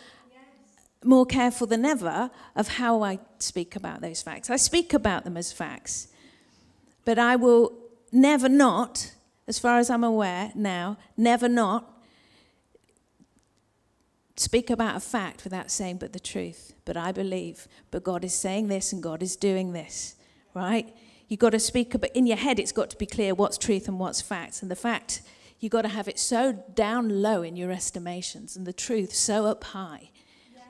more 1.04 1.26
careful 1.26 1.66
than 1.66 1.84
ever, 1.84 2.30
of 2.54 2.68
how 2.68 3.02
I 3.02 3.18
speak 3.38 3.76
about 3.76 4.00
those 4.00 4.22
facts. 4.22 4.50
I 4.50 4.56
speak 4.56 4.94
about 4.94 5.24
them 5.24 5.36
as 5.36 5.52
facts. 5.52 6.08
But 7.04 7.18
I 7.18 7.36
will 7.36 7.72
never 8.12 8.48
not, 8.48 9.12
as 9.46 9.58
far 9.58 9.78
as 9.78 9.90
I'm 9.90 10.04
aware 10.04 10.52
now, 10.54 10.98
never 11.16 11.48
not 11.48 11.88
speak 14.36 14.70
about 14.70 14.96
a 14.96 15.00
fact 15.00 15.44
without 15.44 15.70
saying 15.70 15.98
but 15.98 16.12
the 16.12 16.20
truth. 16.20 16.72
But 16.84 16.96
I 16.96 17.12
believe, 17.12 17.68
but 17.90 18.02
God 18.02 18.24
is 18.24 18.34
saying 18.34 18.68
this 18.68 18.92
and 18.92 19.02
God 19.02 19.22
is 19.22 19.36
doing 19.36 19.72
this, 19.72 20.16
right? 20.54 20.94
You've 21.28 21.40
got 21.40 21.50
to 21.50 21.60
speak, 21.60 21.98
but 22.00 22.14
in 22.14 22.26
your 22.26 22.36
head, 22.36 22.58
it's 22.58 22.72
got 22.72 22.90
to 22.90 22.96
be 22.96 23.06
clear 23.06 23.34
what's 23.34 23.58
truth 23.58 23.88
and 23.88 23.98
what's 23.98 24.20
facts. 24.20 24.62
And 24.62 24.70
the 24.70 24.76
fact 24.76 25.22
You've 25.62 25.70
got 25.70 25.82
to 25.82 25.88
have 25.88 26.08
it 26.08 26.18
so 26.18 26.52
down 26.74 27.22
low 27.22 27.42
in 27.42 27.54
your 27.54 27.70
estimations 27.70 28.56
and 28.56 28.66
the 28.66 28.72
truth 28.72 29.14
so 29.14 29.46
up 29.46 29.62
high. 29.62 30.10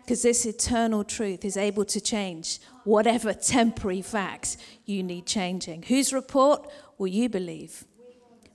Because 0.04 0.22
this 0.22 0.44
eternal 0.44 1.04
truth 1.04 1.44
is 1.44 1.56
able 1.56 1.84
to 1.86 2.00
change 2.00 2.60
whatever 2.84 3.32
temporary 3.32 4.02
facts 4.02 4.56
you 4.84 5.02
need 5.02 5.26
changing. 5.26 5.84
Whose 5.84 6.12
report 6.12 6.68
will 6.98 7.06
you 7.06 7.28
believe? 7.28 7.84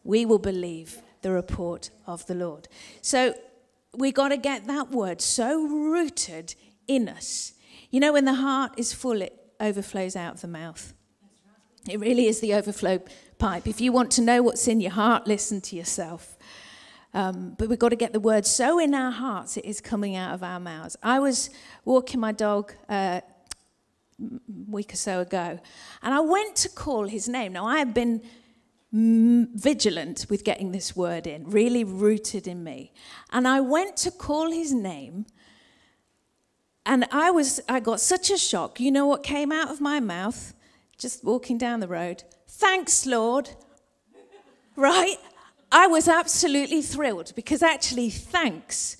We 0.03 0.25
will 0.25 0.39
believe 0.39 1.01
the 1.21 1.31
report 1.31 1.89
of 2.05 2.25
the 2.27 2.35
Lord. 2.35 2.67
So 3.01 3.33
we 3.95 4.11
got 4.11 4.29
to 4.29 4.37
get 4.37 4.67
that 4.67 4.91
word 4.91 5.21
so 5.21 5.65
rooted 5.65 6.55
in 6.87 7.09
us. 7.09 7.53
You 7.89 7.99
know, 7.99 8.13
when 8.13 8.25
the 8.25 8.35
heart 8.35 8.73
is 8.77 8.93
full, 8.93 9.21
it 9.21 9.33
overflows 9.59 10.15
out 10.15 10.35
of 10.35 10.41
the 10.41 10.47
mouth. 10.47 10.93
It 11.89 11.99
really 11.99 12.27
is 12.27 12.41
the 12.41 12.53
overflow 12.53 13.01
pipe. 13.39 13.67
If 13.67 13.79
you 13.79 13.91
want 13.91 14.11
to 14.11 14.21
know 14.21 14.41
what's 14.41 14.67
in 14.67 14.81
your 14.81 14.91
heart, 14.91 15.25
listen 15.25 15.61
to 15.61 15.75
yourself. 15.75 16.36
Um, 17.17 17.55
but 17.57 17.67
we've 17.67 17.79
got 17.79 17.89
to 17.89 17.95
get 17.95 18.13
the 18.13 18.19
word 18.19 18.45
so 18.45 18.77
in 18.77 18.93
our 18.93 19.09
hearts 19.09 19.57
it 19.57 19.65
is 19.65 19.81
coming 19.81 20.15
out 20.15 20.35
of 20.35 20.43
our 20.43 20.59
mouths. 20.59 20.95
I 21.01 21.19
was 21.19 21.49
walking 21.83 22.19
my 22.19 22.31
dog 22.31 22.73
uh, 22.87 23.21
a 24.21 24.39
week 24.69 24.93
or 24.93 24.97
so 24.97 25.21
ago, 25.21 25.59
and 26.03 26.13
I 26.13 26.19
went 26.19 26.55
to 26.57 26.69
call 26.69 27.07
his 27.07 27.27
name. 27.27 27.53
Now, 27.53 27.65
I 27.65 27.79
have 27.79 27.91
been 27.91 28.21
vigilant 28.91 30.27
with 30.29 30.43
getting 30.43 30.73
this 30.73 30.95
word 30.95 31.25
in, 31.25 31.49
really 31.49 31.83
rooted 31.83 32.47
in 32.47 32.63
me. 32.63 32.93
And 33.31 33.47
I 33.47 33.61
went 33.61 33.97
to 33.97 34.11
call 34.11 34.51
his 34.51 34.71
name, 34.71 35.25
and 36.85 37.03
I 37.11 37.31
was 37.31 37.59
I 37.67 37.79
got 37.79 37.99
such 37.99 38.29
a 38.29 38.37
shock. 38.37 38.79
You 38.79 38.91
know 38.91 39.07
what 39.07 39.23
came 39.23 39.51
out 39.51 39.71
of 39.71 39.81
my 39.81 39.99
mouth? 39.99 40.53
Just 40.99 41.23
walking 41.23 41.57
down 41.57 41.79
the 41.79 41.87
road. 41.87 42.25
Thanks, 42.47 43.07
Lord. 43.07 43.49
Right? 44.79 45.17
I 45.71 45.87
was 45.87 46.07
absolutely 46.07 46.81
thrilled 46.81 47.33
because 47.35 47.61
actually, 47.61 48.09
thanks 48.09 48.97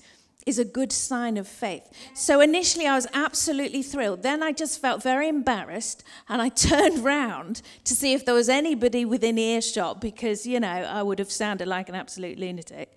is 0.48 0.58
a 0.58 0.64
good 0.64 0.90
sign 0.90 1.36
of 1.36 1.46
faith. 1.46 1.90
So 2.14 2.40
initially, 2.40 2.86
I 2.86 2.94
was 2.94 3.06
absolutely 3.12 3.82
thrilled. 3.82 4.22
Then 4.22 4.42
I 4.42 4.52
just 4.52 4.80
felt 4.80 5.02
very 5.02 5.28
embarrassed 5.28 6.02
and 6.28 6.40
I 6.40 6.48
turned 6.70 7.04
round 7.04 7.60
to 7.84 7.94
see 7.94 8.14
if 8.14 8.24
there 8.24 8.34
was 8.34 8.48
anybody 8.48 9.04
within 9.04 9.38
earshot 9.38 10.00
because, 10.00 10.46
you 10.46 10.58
know, 10.58 10.68
I 10.68 11.02
would 11.02 11.18
have 11.18 11.30
sounded 11.30 11.68
like 11.68 11.90
an 11.90 11.94
absolute 11.94 12.38
lunatic. 12.38 12.96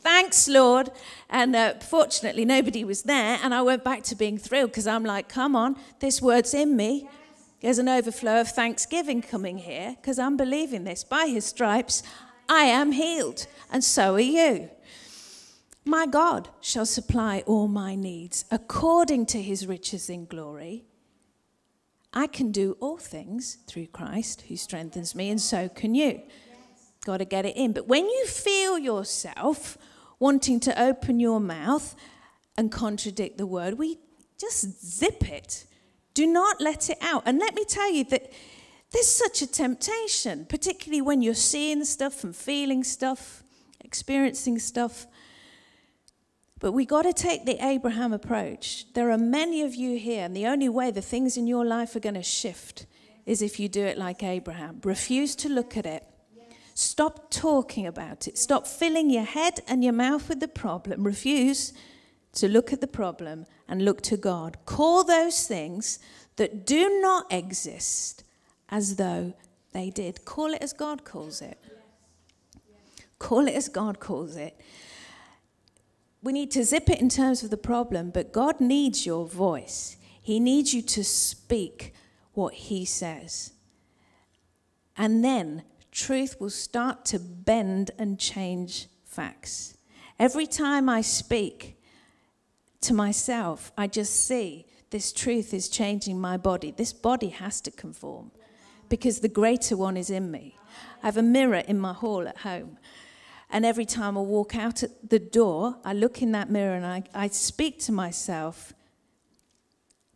Thanks, 0.00 0.48
Lord. 0.48 0.90
And 1.30 1.56
uh, 1.56 1.74
fortunately, 1.78 2.44
nobody 2.44 2.84
was 2.84 3.04
there. 3.04 3.38
And 3.42 3.54
I 3.54 3.62
went 3.62 3.84
back 3.84 4.02
to 4.04 4.14
being 4.14 4.36
thrilled 4.36 4.70
because 4.70 4.86
I'm 4.86 5.04
like, 5.04 5.28
come 5.28 5.56
on, 5.56 5.76
this 6.00 6.20
word's 6.20 6.52
in 6.52 6.76
me. 6.76 7.08
There's 7.62 7.78
an 7.78 7.88
overflow 7.88 8.40
of 8.40 8.48
thanksgiving 8.48 9.22
coming 9.22 9.58
here 9.58 9.96
because 10.00 10.18
I'm 10.18 10.36
believing 10.36 10.84
this. 10.84 11.04
By 11.04 11.26
his 11.26 11.46
stripes, 11.46 12.02
I 12.48 12.64
am 12.64 12.92
healed, 12.92 13.46
and 13.70 13.82
so 13.82 14.14
are 14.14 14.20
you. 14.20 14.70
My 15.84 16.06
God 16.06 16.48
shall 16.60 16.86
supply 16.86 17.42
all 17.46 17.68
my 17.68 17.94
needs 17.94 18.44
according 18.50 19.26
to 19.26 19.42
his 19.42 19.66
riches 19.66 20.08
in 20.08 20.26
glory. 20.26 20.84
I 22.12 22.26
can 22.26 22.52
do 22.52 22.76
all 22.78 22.98
things 22.98 23.58
through 23.66 23.86
Christ 23.88 24.42
who 24.42 24.56
strengthens 24.56 25.14
me, 25.14 25.30
and 25.30 25.40
so 25.40 25.68
can 25.68 25.94
you. 25.94 26.22
Got 27.04 27.18
to 27.18 27.24
get 27.24 27.46
it 27.46 27.56
in. 27.56 27.72
But 27.72 27.88
when 27.88 28.04
you 28.04 28.26
feel 28.26 28.78
yourself 28.78 29.76
wanting 30.20 30.60
to 30.60 30.80
open 30.80 31.18
your 31.18 31.40
mouth 31.40 31.96
and 32.56 32.70
contradict 32.70 33.38
the 33.38 33.46
word, 33.46 33.78
we 33.78 33.98
just 34.38 34.84
zip 34.84 35.28
it 35.28 35.66
do 36.14 36.26
not 36.26 36.60
let 36.60 36.90
it 36.90 36.98
out. 37.00 37.22
And 37.26 37.38
let 37.38 37.54
me 37.54 37.64
tell 37.64 37.90
you 37.90 38.04
that 38.04 38.32
there's 38.92 39.10
such 39.10 39.42
a 39.42 39.46
temptation, 39.46 40.46
particularly 40.48 41.00
when 41.00 41.22
you're 41.22 41.34
seeing 41.34 41.84
stuff 41.84 42.24
and 42.24 42.36
feeling 42.36 42.84
stuff, 42.84 43.42
experiencing 43.80 44.58
stuff. 44.58 45.06
But 46.58 46.72
we 46.72 46.84
got 46.84 47.02
to 47.02 47.12
take 47.12 47.44
the 47.44 47.64
Abraham 47.64 48.12
approach. 48.12 48.86
There 48.94 49.10
are 49.10 49.18
many 49.18 49.62
of 49.62 49.74
you 49.74 49.98
here, 49.98 50.24
and 50.24 50.36
the 50.36 50.46
only 50.46 50.68
way 50.68 50.90
the 50.90 51.02
things 51.02 51.36
in 51.36 51.46
your 51.46 51.64
life 51.64 51.96
are 51.96 52.00
going 52.00 52.14
to 52.14 52.22
shift 52.22 52.86
is 53.26 53.42
if 53.42 53.58
you 53.58 53.68
do 53.68 53.84
it 53.84 53.98
like 53.98 54.22
Abraham. 54.22 54.80
Refuse 54.84 55.34
to 55.36 55.48
look 55.48 55.76
at 55.76 55.86
it. 55.86 56.04
Stop 56.74 57.30
talking 57.30 57.86
about 57.86 58.28
it. 58.28 58.38
Stop 58.38 58.66
filling 58.66 59.10
your 59.10 59.24
head 59.24 59.60
and 59.68 59.82
your 59.84 59.92
mouth 59.92 60.28
with 60.28 60.40
the 60.40 60.48
problem. 60.48 61.04
Refuse 61.04 61.72
to 62.34 62.48
look 62.48 62.72
at 62.72 62.80
the 62.80 62.86
problem 62.86 63.46
and 63.68 63.84
look 63.84 64.00
to 64.02 64.16
God. 64.16 64.56
Call 64.64 65.04
those 65.04 65.46
things 65.46 65.98
that 66.36 66.66
do 66.66 67.00
not 67.00 67.30
exist 67.32 68.21
as 68.72 68.96
though 68.96 69.34
they 69.72 69.90
did. 69.90 70.24
Call 70.24 70.52
it 70.54 70.62
as 70.62 70.72
God 70.72 71.04
calls 71.04 71.42
it. 71.42 71.58
Call 73.18 73.46
it 73.46 73.54
as 73.54 73.68
God 73.68 74.00
calls 74.00 74.34
it. 74.34 74.58
We 76.22 76.32
need 76.32 76.50
to 76.52 76.64
zip 76.64 76.88
it 76.88 77.00
in 77.00 77.08
terms 77.08 77.44
of 77.44 77.50
the 77.50 77.56
problem, 77.56 78.10
but 78.10 78.32
God 78.32 78.60
needs 78.60 79.04
your 79.04 79.26
voice. 79.26 79.96
He 80.20 80.40
needs 80.40 80.72
you 80.72 80.82
to 80.82 81.04
speak 81.04 81.94
what 82.32 82.54
He 82.54 82.84
says. 82.84 83.52
And 84.96 85.22
then 85.24 85.64
truth 85.90 86.40
will 86.40 86.50
start 86.50 87.04
to 87.06 87.18
bend 87.18 87.90
and 87.98 88.18
change 88.18 88.88
facts. 89.04 89.76
Every 90.18 90.46
time 90.46 90.88
I 90.88 91.02
speak 91.02 91.76
to 92.82 92.94
myself, 92.94 93.72
I 93.76 93.86
just 93.86 94.26
see 94.26 94.66
this 94.90 95.12
truth 95.12 95.52
is 95.52 95.68
changing 95.68 96.20
my 96.20 96.36
body. 96.36 96.70
This 96.70 96.92
body 96.92 97.28
has 97.28 97.60
to 97.62 97.70
conform 97.70 98.30
because 98.92 99.20
the 99.20 99.28
greater 99.28 99.74
one 99.74 99.96
is 99.96 100.10
in 100.10 100.30
me. 100.30 100.54
I 101.02 101.06
have 101.06 101.16
a 101.16 101.22
mirror 101.22 101.62
in 101.66 101.78
my 101.78 101.94
hall 101.94 102.28
at 102.28 102.36
home. 102.36 102.76
And 103.48 103.64
every 103.64 103.86
time 103.86 104.18
I 104.18 104.20
walk 104.20 104.54
out 104.54 104.82
at 104.82 105.08
the 105.08 105.18
door, 105.18 105.78
I 105.82 105.94
look 105.94 106.20
in 106.20 106.32
that 106.32 106.50
mirror 106.50 106.74
and 106.74 106.84
I, 106.84 107.02
I 107.14 107.28
speak 107.28 107.78
to 107.86 107.92
myself 107.92 108.74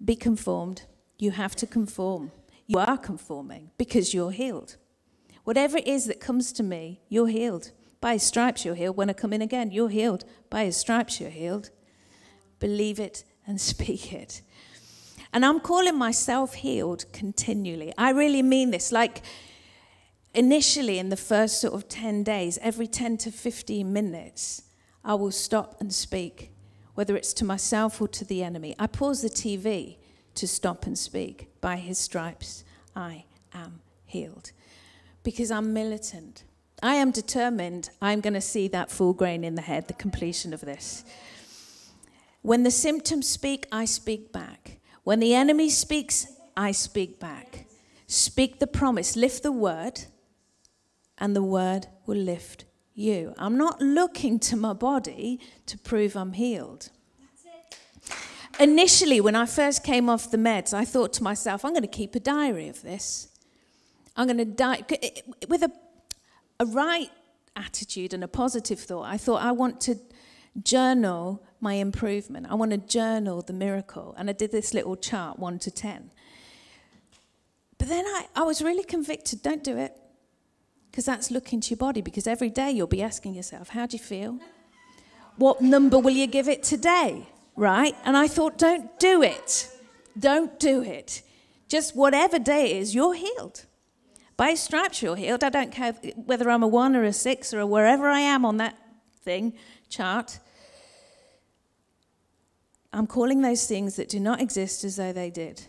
be 0.04 0.14
conformed. 0.14 0.82
You 1.18 1.30
have 1.30 1.56
to 1.56 1.66
conform. 1.66 2.32
You 2.66 2.78
are 2.78 2.98
conforming 2.98 3.70
because 3.78 4.12
you're 4.12 4.30
healed. 4.30 4.76
Whatever 5.44 5.78
it 5.78 5.86
is 5.86 6.04
that 6.04 6.20
comes 6.20 6.52
to 6.52 6.62
me, 6.62 7.00
you're 7.08 7.28
healed. 7.28 7.70
By 8.02 8.12
his 8.12 8.24
stripes, 8.24 8.66
you're 8.66 8.74
healed. 8.74 8.98
When 8.98 9.08
I 9.08 9.14
come 9.14 9.32
in 9.32 9.40
again, 9.40 9.70
you're 9.70 9.88
healed. 9.88 10.26
By 10.50 10.66
his 10.66 10.76
stripes, 10.76 11.18
you're 11.18 11.30
healed. 11.30 11.70
Believe 12.60 13.00
it 13.00 13.24
and 13.46 13.58
speak 13.72 14.12
it. 14.12 14.42
And 15.36 15.44
I'm 15.44 15.60
calling 15.60 15.98
myself 15.98 16.54
healed 16.54 17.04
continually. 17.12 17.92
I 17.98 18.12
really 18.12 18.40
mean 18.40 18.70
this. 18.70 18.90
Like, 18.90 19.20
initially, 20.32 20.98
in 20.98 21.10
the 21.10 21.16
first 21.18 21.60
sort 21.60 21.74
of 21.74 21.90
10 21.90 22.22
days, 22.22 22.58
every 22.62 22.86
10 22.86 23.18
to 23.18 23.30
15 23.30 23.92
minutes, 23.92 24.62
I 25.04 25.12
will 25.12 25.30
stop 25.30 25.78
and 25.78 25.92
speak, 25.92 26.52
whether 26.94 27.14
it's 27.14 27.34
to 27.34 27.44
myself 27.44 28.00
or 28.00 28.08
to 28.08 28.24
the 28.24 28.42
enemy. 28.42 28.74
I 28.78 28.86
pause 28.86 29.20
the 29.20 29.28
TV 29.28 29.98
to 30.36 30.48
stop 30.48 30.86
and 30.86 30.98
speak. 30.98 31.50
By 31.60 31.76
his 31.76 31.98
stripes, 31.98 32.64
I 32.96 33.26
am 33.52 33.80
healed. 34.06 34.52
Because 35.22 35.50
I'm 35.50 35.74
militant. 35.74 36.44
I 36.82 36.94
am 36.94 37.10
determined 37.10 37.90
I'm 38.00 38.22
going 38.22 38.32
to 38.32 38.40
see 38.40 38.68
that 38.68 38.90
full 38.90 39.12
grain 39.12 39.44
in 39.44 39.54
the 39.54 39.60
head, 39.60 39.86
the 39.86 39.92
completion 39.92 40.54
of 40.54 40.62
this. 40.62 41.04
When 42.40 42.62
the 42.62 42.70
symptoms 42.70 43.28
speak, 43.28 43.66
I 43.70 43.84
speak 43.84 44.32
back. 44.32 44.76
When 45.06 45.20
the 45.20 45.34
enemy 45.34 45.70
speaks, 45.70 46.26
I 46.56 46.72
speak 46.72 47.20
back. 47.20 47.66
Speak 48.08 48.58
the 48.58 48.66
promise, 48.66 49.14
lift 49.14 49.44
the 49.44 49.52
word, 49.52 50.00
and 51.16 51.36
the 51.36 51.44
word 51.44 51.86
will 52.06 52.16
lift 52.16 52.64
you. 52.92 53.32
I'm 53.38 53.56
not 53.56 53.80
looking 53.80 54.40
to 54.40 54.56
my 54.56 54.72
body 54.72 55.38
to 55.66 55.78
prove 55.78 56.16
I'm 56.16 56.32
healed. 56.32 56.90
Initially, 58.58 59.20
when 59.20 59.36
I 59.36 59.46
first 59.46 59.84
came 59.84 60.10
off 60.10 60.32
the 60.32 60.38
meds, 60.38 60.74
I 60.74 60.84
thought 60.84 61.12
to 61.12 61.22
myself, 61.22 61.64
I'm 61.64 61.70
going 61.70 61.82
to 61.82 61.98
keep 62.02 62.16
a 62.16 62.20
diary 62.20 62.66
of 62.66 62.82
this. 62.82 63.28
I'm 64.16 64.26
going 64.26 64.38
to 64.38 64.44
die 64.44 64.82
with 65.46 65.62
a, 65.62 65.70
a 66.58 66.66
right 66.66 67.12
attitude 67.54 68.12
and 68.12 68.24
a 68.24 68.28
positive 68.28 68.80
thought. 68.80 69.04
I 69.04 69.18
thought 69.18 69.40
I 69.40 69.52
want 69.52 69.80
to 69.82 70.00
journal 70.62 71.42
my 71.60 71.74
improvement. 71.74 72.46
I 72.50 72.54
want 72.54 72.72
to 72.72 72.78
journal 72.78 73.42
the 73.42 73.52
miracle. 73.52 74.14
And 74.18 74.28
I 74.28 74.32
did 74.32 74.52
this 74.52 74.74
little 74.74 74.96
chart, 74.96 75.38
1 75.38 75.58
to 75.60 75.70
10. 75.70 76.10
But 77.78 77.88
then 77.88 78.04
I, 78.06 78.26
I 78.34 78.42
was 78.42 78.62
really 78.62 78.84
convicted 78.84 79.42
don't 79.42 79.64
do 79.64 79.76
it. 79.76 79.92
Because 80.90 81.04
that's 81.04 81.30
looking 81.30 81.60
to 81.60 81.70
your 81.70 81.76
body. 81.76 82.00
Because 82.00 82.26
every 82.26 82.50
day 82.50 82.70
you'll 82.70 82.86
be 82.86 83.02
asking 83.02 83.34
yourself, 83.34 83.70
how 83.70 83.86
do 83.86 83.96
you 83.96 84.02
feel? 84.02 84.38
What 85.36 85.60
number 85.60 85.98
will 85.98 86.12
you 86.12 86.26
give 86.26 86.48
it 86.48 86.62
today? 86.62 87.28
Right? 87.54 87.94
And 88.04 88.16
I 88.16 88.28
thought, 88.28 88.58
don't 88.58 88.98
do 88.98 89.22
it. 89.22 89.68
Don't 90.18 90.58
do 90.58 90.82
it. 90.82 91.22
Just 91.68 91.96
whatever 91.96 92.38
day 92.38 92.70
it 92.70 92.76
is, 92.76 92.94
you're 92.94 93.14
healed. 93.14 93.66
By 94.36 94.54
stripes, 94.54 95.02
you're 95.02 95.16
healed. 95.16 95.42
I 95.42 95.48
don't 95.48 95.72
care 95.72 95.92
whether 96.14 96.50
I'm 96.50 96.62
a 96.62 96.68
one 96.68 96.94
or 96.94 97.04
a 97.04 97.12
six 97.12 97.52
or 97.52 97.60
a 97.60 97.66
wherever 97.66 98.08
I 98.08 98.20
am 98.20 98.44
on 98.44 98.58
that 98.58 98.76
thing 99.22 99.54
chart. 99.88 100.38
I'm 102.96 103.06
calling 103.06 103.42
those 103.42 103.66
things 103.66 103.96
that 103.96 104.08
do 104.08 104.18
not 104.18 104.40
exist 104.40 104.82
as 104.82 104.96
though 104.96 105.12
they 105.12 105.28
did. 105.28 105.66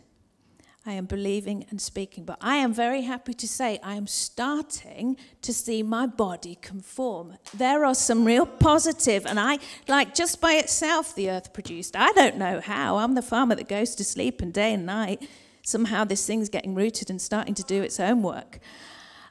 I 0.86 0.94
am 0.94 1.08
believing 1.08 1.66
and 1.70 1.82
speaking. 1.82 2.24
But 2.24 2.38
I 2.40 2.56
am 2.56 2.74
very 2.74 3.02
happy 3.02 3.34
to 3.34 3.48
say 3.50 3.82
I 3.84 3.96
am 3.96 4.08
starting 4.08 5.18
to 5.42 5.54
see 5.54 5.84
my 5.84 6.08
body 6.08 6.58
conform. 6.62 7.38
There 7.54 7.84
are 7.84 7.94
some 7.94 8.24
real 8.24 8.46
positive, 8.46 9.26
and 9.26 9.42
I, 9.42 9.60
like 9.90 10.16
just 10.16 10.40
by 10.40 10.54
itself, 10.54 11.14
the 11.16 11.30
earth 11.30 11.52
produced. 11.52 11.98
I 11.98 12.14
don't 12.14 12.38
know 12.38 12.62
how. 12.62 12.96
I'm 12.96 13.16
the 13.16 13.22
farmer 13.22 13.56
that 13.56 13.68
goes 13.68 13.94
to 13.96 14.06
sleep 14.06 14.42
and 14.42 14.54
day 14.54 14.74
and 14.74 14.86
night. 14.86 15.28
Somehow 15.64 16.06
this 16.06 16.26
thing's 16.26 16.48
getting 16.48 16.76
rooted 16.76 17.10
and 17.10 17.22
starting 17.22 17.56
to 17.56 17.64
do 17.64 17.84
its 17.84 18.00
own 18.00 18.22
work. 18.24 18.60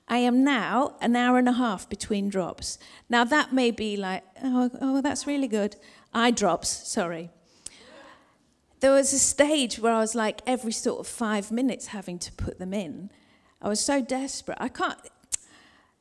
I 0.07 0.18
am 0.18 0.44
now 0.44 0.97
an 1.01 1.16
hour 1.16 1.38
and 1.38 1.49
a 1.49 1.53
half 1.53 1.88
between 1.88 2.28
drops. 2.28 2.78
Now, 3.09 3.24
that 3.24 3.55
may 3.55 3.70
be 3.70 3.97
like, 3.97 4.22
oh, 4.44 4.70
oh 4.82 5.01
that's 5.01 5.26
really 5.26 5.49
good. 5.49 5.76
Eye 6.12 6.30
drops, 6.30 6.68
sorry 6.68 7.30
there 8.81 8.93
was 8.93 9.12
a 9.12 9.18
stage 9.18 9.79
where 9.79 9.93
I 9.93 10.01
was 10.01 10.14
like 10.14 10.43
every 10.47 10.72
sort 10.72 11.01
of 11.01 11.07
five 11.07 11.51
minutes 11.51 11.89
having 11.89 12.18
to 12.20 12.33
put 12.33 12.59
them 12.59 12.74
in. 12.74 13.11
I 13.62 13.68
was 13.68 13.81
so 13.81 14.03
desperate. 14.03 14.59
I 14.61 14.68
can't, 14.68 14.99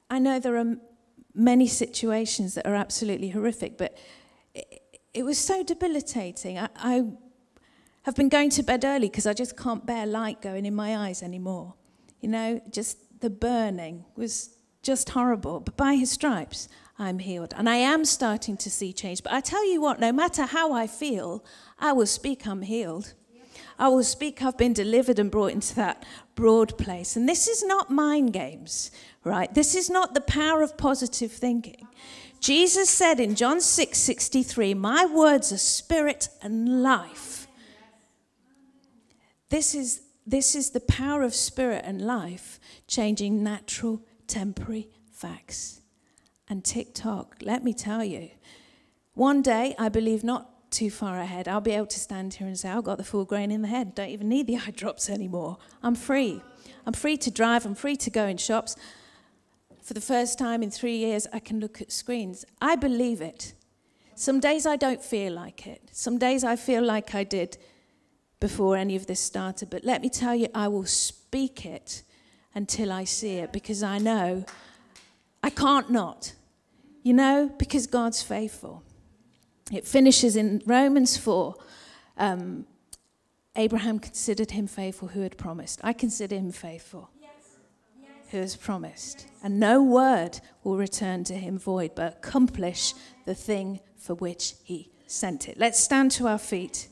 I 0.09 0.19
know 0.19 0.39
there 0.39 0.57
are 0.57 0.75
many 1.33 1.67
situations 1.67 2.55
that 2.55 2.67
are 2.67 2.75
absolutely 2.75 3.29
horrific, 3.29 3.77
but 3.77 3.97
it, 4.53 4.81
it 5.13 5.23
was 5.23 5.37
so 5.37 5.63
debilitating. 5.63 6.59
I, 6.59 6.69
I 6.75 7.03
have 8.03 8.15
been 8.15 8.29
going 8.29 8.49
to 8.51 8.63
bed 8.63 8.83
early 8.85 9.09
because 9.09 9.25
I 9.25 9.33
just 9.33 9.57
can't 9.57 9.85
bear 9.85 10.05
light 10.05 10.41
going 10.41 10.65
in 10.65 10.75
my 10.75 10.97
eyes 10.97 11.23
anymore. 11.23 11.73
You 12.19 12.29
know, 12.29 12.61
just 12.69 13.21
the 13.21 13.29
burning 13.29 14.05
was 14.15 14.57
just 14.83 15.09
horrible. 15.09 15.59
But 15.59 15.77
by 15.77 15.95
his 15.95 16.11
stripes, 16.11 16.67
I'm 16.97 17.19
healed. 17.19 17.53
And 17.57 17.69
I 17.69 17.75
am 17.75 18.05
starting 18.05 18.57
to 18.57 18.69
see 18.69 18.93
change. 18.93 19.21
But 19.23 19.33
I 19.33 19.41
tell 19.41 19.69
you 19.69 19.81
what, 19.81 19.99
no 19.99 20.11
matter 20.11 20.43
how 20.43 20.73
I 20.73 20.87
feel, 20.87 21.43
I 21.77 21.91
will 21.91 22.05
speak 22.05 22.47
I'm 22.47 22.61
healed. 22.61 23.13
I 23.77 23.89
will 23.89 24.03
speak 24.03 24.41
I've 24.41 24.57
been 24.57 24.73
delivered 24.73 25.19
and 25.19 25.29
brought 25.29 25.51
into 25.51 25.75
that 25.75 26.05
broad 26.35 26.77
place. 26.77 27.15
And 27.15 27.27
this 27.27 27.47
is 27.47 27.63
not 27.63 27.91
mind 27.91 28.31
games, 28.31 28.91
right? 29.23 29.53
This 29.53 29.75
is 29.75 29.89
not 29.89 30.13
the 30.13 30.21
power 30.21 30.61
of 30.61 30.77
positive 30.77 31.31
thinking. 31.31 31.87
Jesus 32.39 32.89
said 32.89 33.19
in 33.19 33.35
John 33.35 33.59
6 33.59 33.97
63, 33.97 34.73
My 34.73 35.05
words 35.05 35.51
are 35.51 35.57
spirit 35.57 36.29
and 36.41 36.81
life. 36.83 37.47
This 39.49 39.75
is, 39.75 40.01
this 40.25 40.55
is 40.55 40.71
the 40.71 40.79
power 40.79 41.21
of 41.23 41.35
spirit 41.35 41.83
and 41.85 42.01
life 42.01 42.59
changing 42.87 43.43
natural, 43.43 44.01
temporary 44.27 44.89
facts. 45.11 45.81
And 46.47 46.63
tick 46.63 46.93
tock, 46.93 47.37
let 47.41 47.63
me 47.63 47.73
tell 47.73 48.03
you, 48.03 48.29
one 49.13 49.41
day, 49.41 49.73
I 49.79 49.89
believe 49.89 50.23
not 50.23 50.71
too 50.71 50.91
far 50.91 51.19
ahead, 51.19 51.47
I'll 51.47 51.61
be 51.61 51.71
able 51.71 51.87
to 51.87 51.99
stand 51.99 52.33
here 52.33 52.47
and 52.47 52.59
say, 52.59 52.69
I've 52.69 52.83
got 52.83 52.97
the 52.97 53.03
full 53.03 53.25
grain 53.25 53.49
in 53.49 53.61
the 53.61 53.67
head. 53.67 53.95
Don't 53.95 54.09
even 54.09 54.29
need 54.29 54.47
the 54.47 54.57
eye 54.67 54.73
drops 54.75 55.09
anymore. 55.09 55.57
I'm 55.81 55.95
free. 55.95 56.41
I'm 56.85 56.93
free 56.93 57.17
to 57.17 57.31
drive. 57.31 57.65
I'm 57.65 57.75
free 57.75 57.95
to 57.95 58.09
go 58.09 58.25
in 58.25 58.37
shops. 58.37 58.75
For 59.81 59.93
the 59.93 60.01
first 60.01 60.37
time 60.37 60.61
in 60.61 60.71
three 60.71 60.97
years, 60.97 61.27
I 61.31 61.39
can 61.39 61.59
look 61.59 61.81
at 61.81 61.91
screens. 61.91 62.45
I 62.61 62.75
believe 62.75 63.21
it. 63.21 63.53
Some 64.15 64.39
days 64.39 64.65
I 64.65 64.75
don't 64.75 65.03
feel 65.03 65.33
like 65.33 65.67
it. 65.67 65.89
Some 65.91 66.17
days 66.17 66.43
I 66.43 66.55
feel 66.55 66.83
like 66.83 67.15
I 67.15 67.23
did 67.23 67.57
before 68.39 68.75
any 68.75 68.95
of 68.95 69.07
this 69.07 69.19
started. 69.19 69.69
But 69.69 69.83
let 69.83 70.01
me 70.01 70.09
tell 70.09 70.35
you, 70.35 70.47
I 70.53 70.67
will 70.67 70.85
speak 70.85 71.65
it 71.65 72.03
until 72.53 72.91
I 72.91 73.03
see 73.03 73.35
it 73.35 73.53
because 73.53 73.83
I 73.83 73.97
know 73.97 74.45
I 75.45 75.51
can't 75.51 75.91
not. 75.91 76.33
You 77.03 77.13
know, 77.13 77.51
because 77.59 77.85
God's 77.85 78.23
faithful. 78.23 78.81
It 79.71 79.85
finishes 79.85 80.35
in 80.35 80.63
Romans 80.65 81.17
4. 81.17 81.53
Um, 82.17 82.65
Abraham 83.55 83.99
considered 83.99 84.49
him 84.49 84.65
faithful 84.65 85.09
who 85.09 85.21
had 85.21 85.37
promised. 85.37 85.79
I 85.83 85.93
consider 85.93 86.35
him 86.35 86.51
faithful 86.51 87.11
yes. 87.21 87.29
Yes. 88.01 88.11
who 88.31 88.37
has 88.39 88.55
promised. 88.55 89.27
Yes. 89.27 89.39
And 89.43 89.59
no 89.59 89.83
word 89.83 90.39
will 90.63 90.77
return 90.77 91.23
to 91.25 91.35
him 91.35 91.59
void, 91.59 91.91
but 91.93 92.13
accomplish 92.13 92.95
the 93.25 93.35
thing 93.35 93.81
for 93.97 94.15
which 94.15 94.55
he 94.63 94.89
sent 95.05 95.47
it. 95.47 95.59
Let's 95.59 95.79
stand 95.79 96.09
to 96.13 96.27
our 96.27 96.39
feet. 96.39 96.87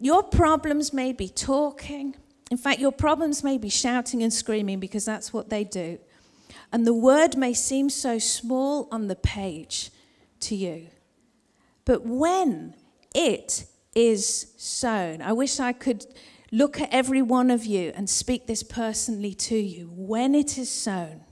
Your 0.00 0.22
problems 0.22 0.94
may 0.94 1.12
be 1.12 1.28
talking. 1.28 2.16
In 2.50 2.56
fact, 2.56 2.80
your 2.80 2.92
problems 2.92 3.44
may 3.44 3.58
be 3.58 3.68
shouting 3.68 4.22
and 4.22 4.32
screaming 4.32 4.80
because 4.80 5.04
that's 5.04 5.34
what 5.34 5.50
they 5.50 5.64
do. 5.64 5.98
And 6.72 6.86
the 6.86 6.94
word 6.94 7.36
may 7.36 7.54
seem 7.54 7.90
so 7.90 8.18
small 8.18 8.88
on 8.90 9.08
the 9.08 9.16
page 9.16 9.90
to 10.40 10.54
you. 10.54 10.88
But 11.84 12.04
when 12.04 12.74
it 13.14 13.66
is 13.94 14.52
sown, 14.56 15.22
I 15.22 15.32
wish 15.32 15.60
I 15.60 15.72
could 15.72 16.06
look 16.50 16.80
at 16.80 16.92
every 16.92 17.22
one 17.22 17.50
of 17.50 17.64
you 17.64 17.92
and 17.94 18.08
speak 18.08 18.46
this 18.46 18.62
personally 18.62 19.34
to 19.34 19.56
you. 19.56 19.90
When 19.94 20.34
it 20.34 20.56
is 20.56 20.70
sown, 20.70 21.24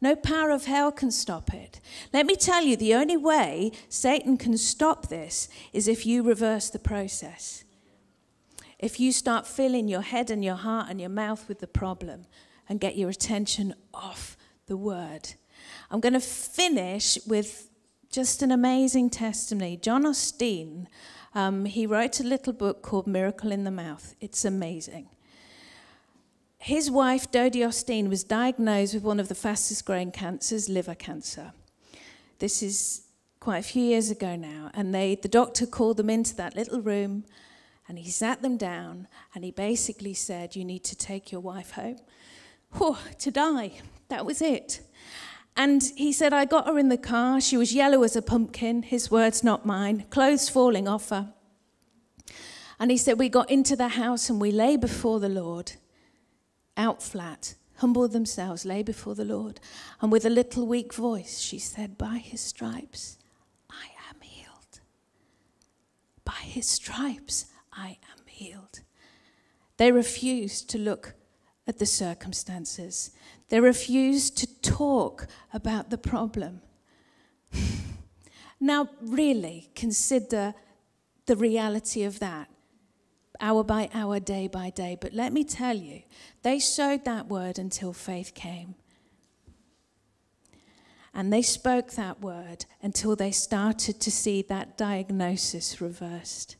no 0.00 0.16
power 0.16 0.50
of 0.50 0.64
hell 0.64 0.90
can 0.90 1.12
stop 1.12 1.54
it. 1.54 1.80
Let 2.12 2.26
me 2.26 2.34
tell 2.34 2.64
you, 2.64 2.76
the 2.76 2.94
only 2.94 3.16
way 3.16 3.70
Satan 3.88 4.36
can 4.36 4.58
stop 4.58 5.08
this 5.08 5.48
is 5.72 5.86
if 5.86 6.04
you 6.04 6.22
reverse 6.22 6.70
the 6.70 6.80
process. 6.80 7.64
If 8.80 8.98
you 8.98 9.12
start 9.12 9.46
filling 9.46 9.86
your 9.86 10.00
head 10.00 10.28
and 10.28 10.44
your 10.44 10.56
heart 10.56 10.88
and 10.90 11.00
your 11.00 11.08
mouth 11.08 11.48
with 11.48 11.60
the 11.60 11.68
problem 11.68 12.26
and 12.68 12.80
get 12.80 12.96
your 12.96 13.10
attention 13.10 13.74
off 13.94 14.36
the 14.66 14.76
word. 14.76 15.34
I'm 15.90 16.00
going 16.00 16.12
to 16.14 16.20
finish 16.20 17.18
with 17.26 17.68
just 18.10 18.42
an 18.42 18.50
amazing 18.50 19.10
testimony. 19.10 19.76
John 19.76 20.04
Osteen, 20.04 20.86
um, 21.34 21.64
he 21.64 21.86
wrote 21.86 22.20
a 22.20 22.24
little 22.24 22.52
book 22.52 22.82
called 22.82 23.06
Miracle 23.06 23.52
in 23.52 23.64
the 23.64 23.70
Mouth. 23.70 24.14
It's 24.20 24.44
amazing. 24.44 25.08
His 26.58 26.90
wife, 26.90 27.30
Dodie 27.30 27.60
Osteen, 27.60 28.08
was 28.08 28.22
diagnosed 28.22 28.94
with 28.94 29.02
one 29.02 29.18
of 29.18 29.28
the 29.28 29.34
fastest 29.34 29.84
growing 29.84 30.12
cancers, 30.12 30.68
liver 30.68 30.94
cancer. 30.94 31.52
This 32.38 32.62
is 32.62 33.02
quite 33.40 33.58
a 33.58 33.62
few 33.62 33.82
years 33.82 34.10
ago 34.10 34.36
now, 34.36 34.70
and 34.74 34.94
they, 34.94 35.16
the 35.16 35.28
doctor 35.28 35.66
called 35.66 35.96
them 35.96 36.10
into 36.10 36.36
that 36.36 36.54
little 36.54 36.80
room 36.80 37.24
and 37.88 37.98
he 37.98 38.10
sat 38.10 38.42
them 38.42 38.56
down 38.56 39.08
and 39.34 39.44
he 39.44 39.50
basically 39.50 40.14
said, 40.14 40.56
You 40.56 40.64
need 40.64 40.84
to 40.84 40.96
take 40.96 41.32
your 41.32 41.40
wife 41.40 41.72
home. 41.72 41.98
Oh, 42.80 43.02
to 43.18 43.30
die. 43.30 43.80
That 44.08 44.26
was 44.26 44.42
it. 44.42 44.80
And 45.56 45.82
he 45.96 46.12
said, 46.12 46.32
I 46.32 46.44
got 46.44 46.66
her 46.66 46.78
in 46.78 46.88
the 46.88 46.96
car. 46.96 47.40
She 47.40 47.56
was 47.56 47.74
yellow 47.74 48.02
as 48.02 48.16
a 48.16 48.22
pumpkin, 48.22 48.82
his 48.82 49.10
words, 49.10 49.44
not 49.44 49.66
mine, 49.66 50.06
clothes 50.10 50.48
falling 50.48 50.88
off 50.88 51.10
her. 51.10 51.32
And 52.80 52.90
he 52.90 52.96
said, 52.96 53.18
We 53.18 53.28
got 53.28 53.50
into 53.50 53.76
the 53.76 53.88
house 53.88 54.30
and 54.30 54.40
we 54.40 54.50
lay 54.50 54.76
before 54.76 55.20
the 55.20 55.28
Lord, 55.28 55.72
out 56.76 57.02
flat, 57.02 57.54
humble 57.76 58.08
themselves, 58.08 58.64
lay 58.64 58.82
before 58.82 59.14
the 59.14 59.26
Lord. 59.26 59.60
And 60.00 60.10
with 60.10 60.24
a 60.24 60.30
little 60.30 60.66
weak 60.66 60.94
voice, 60.94 61.38
she 61.38 61.58
said, 61.58 61.98
By 61.98 62.16
his 62.16 62.40
stripes, 62.40 63.18
I 63.70 63.88
am 64.08 64.20
healed. 64.20 64.80
By 66.24 66.32
his 66.32 66.66
stripes, 66.66 67.46
I 67.72 67.98
am 68.10 68.26
healed. 68.26 68.80
They 69.76 69.92
refused 69.92 70.70
to 70.70 70.78
look 70.78 71.14
at 71.66 71.78
the 71.78 71.86
circumstances. 71.86 73.10
They 73.48 73.60
refused 73.60 74.36
to 74.38 74.60
talk 74.60 75.26
about 75.52 75.90
the 75.90 75.98
problem. 75.98 76.62
now, 78.60 78.88
really 79.00 79.70
consider 79.74 80.54
the 81.26 81.36
reality 81.36 82.02
of 82.02 82.18
that 82.18 82.48
hour 83.40 83.64
by 83.64 83.90
hour, 83.92 84.20
day 84.20 84.46
by 84.46 84.70
day. 84.70 84.96
But 85.00 85.12
let 85.12 85.32
me 85.32 85.44
tell 85.44 85.76
you, 85.76 86.02
they 86.42 86.58
sowed 86.58 87.04
that 87.04 87.28
word 87.28 87.58
until 87.58 87.92
faith 87.92 88.34
came. 88.34 88.76
And 91.14 91.30
they 91.30 91.42
spoke 91.42 91.92
that 91.92 92.20
word 92.22 92.64
until 92.80 93.16
they 93.16 93.32
started 93.32 94.00
to 94.00 94.10
see 94.10 94.40
that 94.42 94.78
diagnosis 94.78 95.80
reversed. 95.80 96.56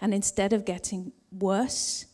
And 0.00 0.14
instead 0.14 0.54
of 0.54 0.64
getting 0.64 1.12
worse 1.30 2.06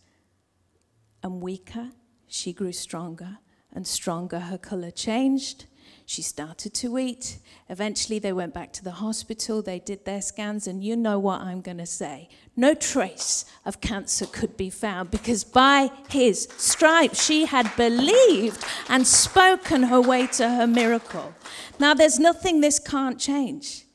and 1.23 1.41
weaker, 1.41 1.91
she 2.37 2.53
grew 2.53 2.73
stronger 2.73 3.39
and 3.73 3.87
stronger. 3.87 4.41
Her 4.41 4.59
color 4.59 4.91
changed. 4.91 5.65
She 6.05 6.23
started 6.23 6.73
to 6.75 6.99
eat. 6.99 7.39
Eventually, 7.69 8.19
they 8.19 8.33
went 8.33 8.55
back 8.55 8.73
to 8.75 8.85
the 8.85 8.93
hospital. 8.93 9.63
They 9.63 9.81
did 9.81 10.05
their 10.05 10.21
scans, 10.21 10.67
and 10.67 10.85
you 10.85 10.97
know 10.97 11.19
what 11.19 11.41
I'm 11.41 11.61
going 11.61 11.79
to 11.79 11.87
say. 11.87 12.29
No 12.55 12.75
trace 12.75 13.45
of 13.65 13.81
cancer 13.81 14.27
could 14.27 14.57
be 14.57 14.71
found 14.71 15.11
because 15.11 15.43
by 15.43 15.91
his 16.09 16.49
stripes, 16.57 17.25
she 17.25 17.47
had 17.47 17.75
believed 17.77 18.65
and 18.89 19.07
spoken 19.07 19.85
her 19.85 20.01
way 20.01 20.27
to 20.29 20.49
her 20.49 20.67
miracle. 20.67 21.35
Now, 21.81 21.95
there's 21.95 22.19
nothing 22.19 22.61
this 22.61 22.79
can't 22.79 23.19
change 23.19 23.87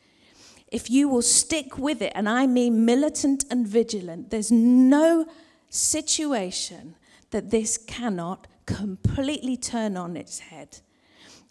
if 0.72 0.90
you 0.90 1.10
will 1.10 1.22
stick 1.22 1.78
with 1.78 2.02
it, 2.02 2.14
and 2.16 2.30
I 2.30 2.48
mean 2.48 2.86
militant 2.86 3.44
and 3.52 3.68
vigilant, 3.68 4.30
there's 4.30 4.52
no 4.52 5.26
situation 5.70 6.96
that 7.32 7.50
this 7.50 7.78
cannot 7.78 8.48
completely 8.66 9.58
turn 9.58 9.98
on 9.98 10.16
its 10.16 10.40
head. 10.40 10.80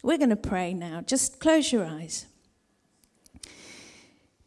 We're 0.03 0.17
going 0.17 0.29
to 0.29 0.35
pray 0.35 0.73
now. 0.73 1.01
Just 1.01 1.39
close 1.39 1.71
your 1.71 1.85
eyes. 1.85 2.25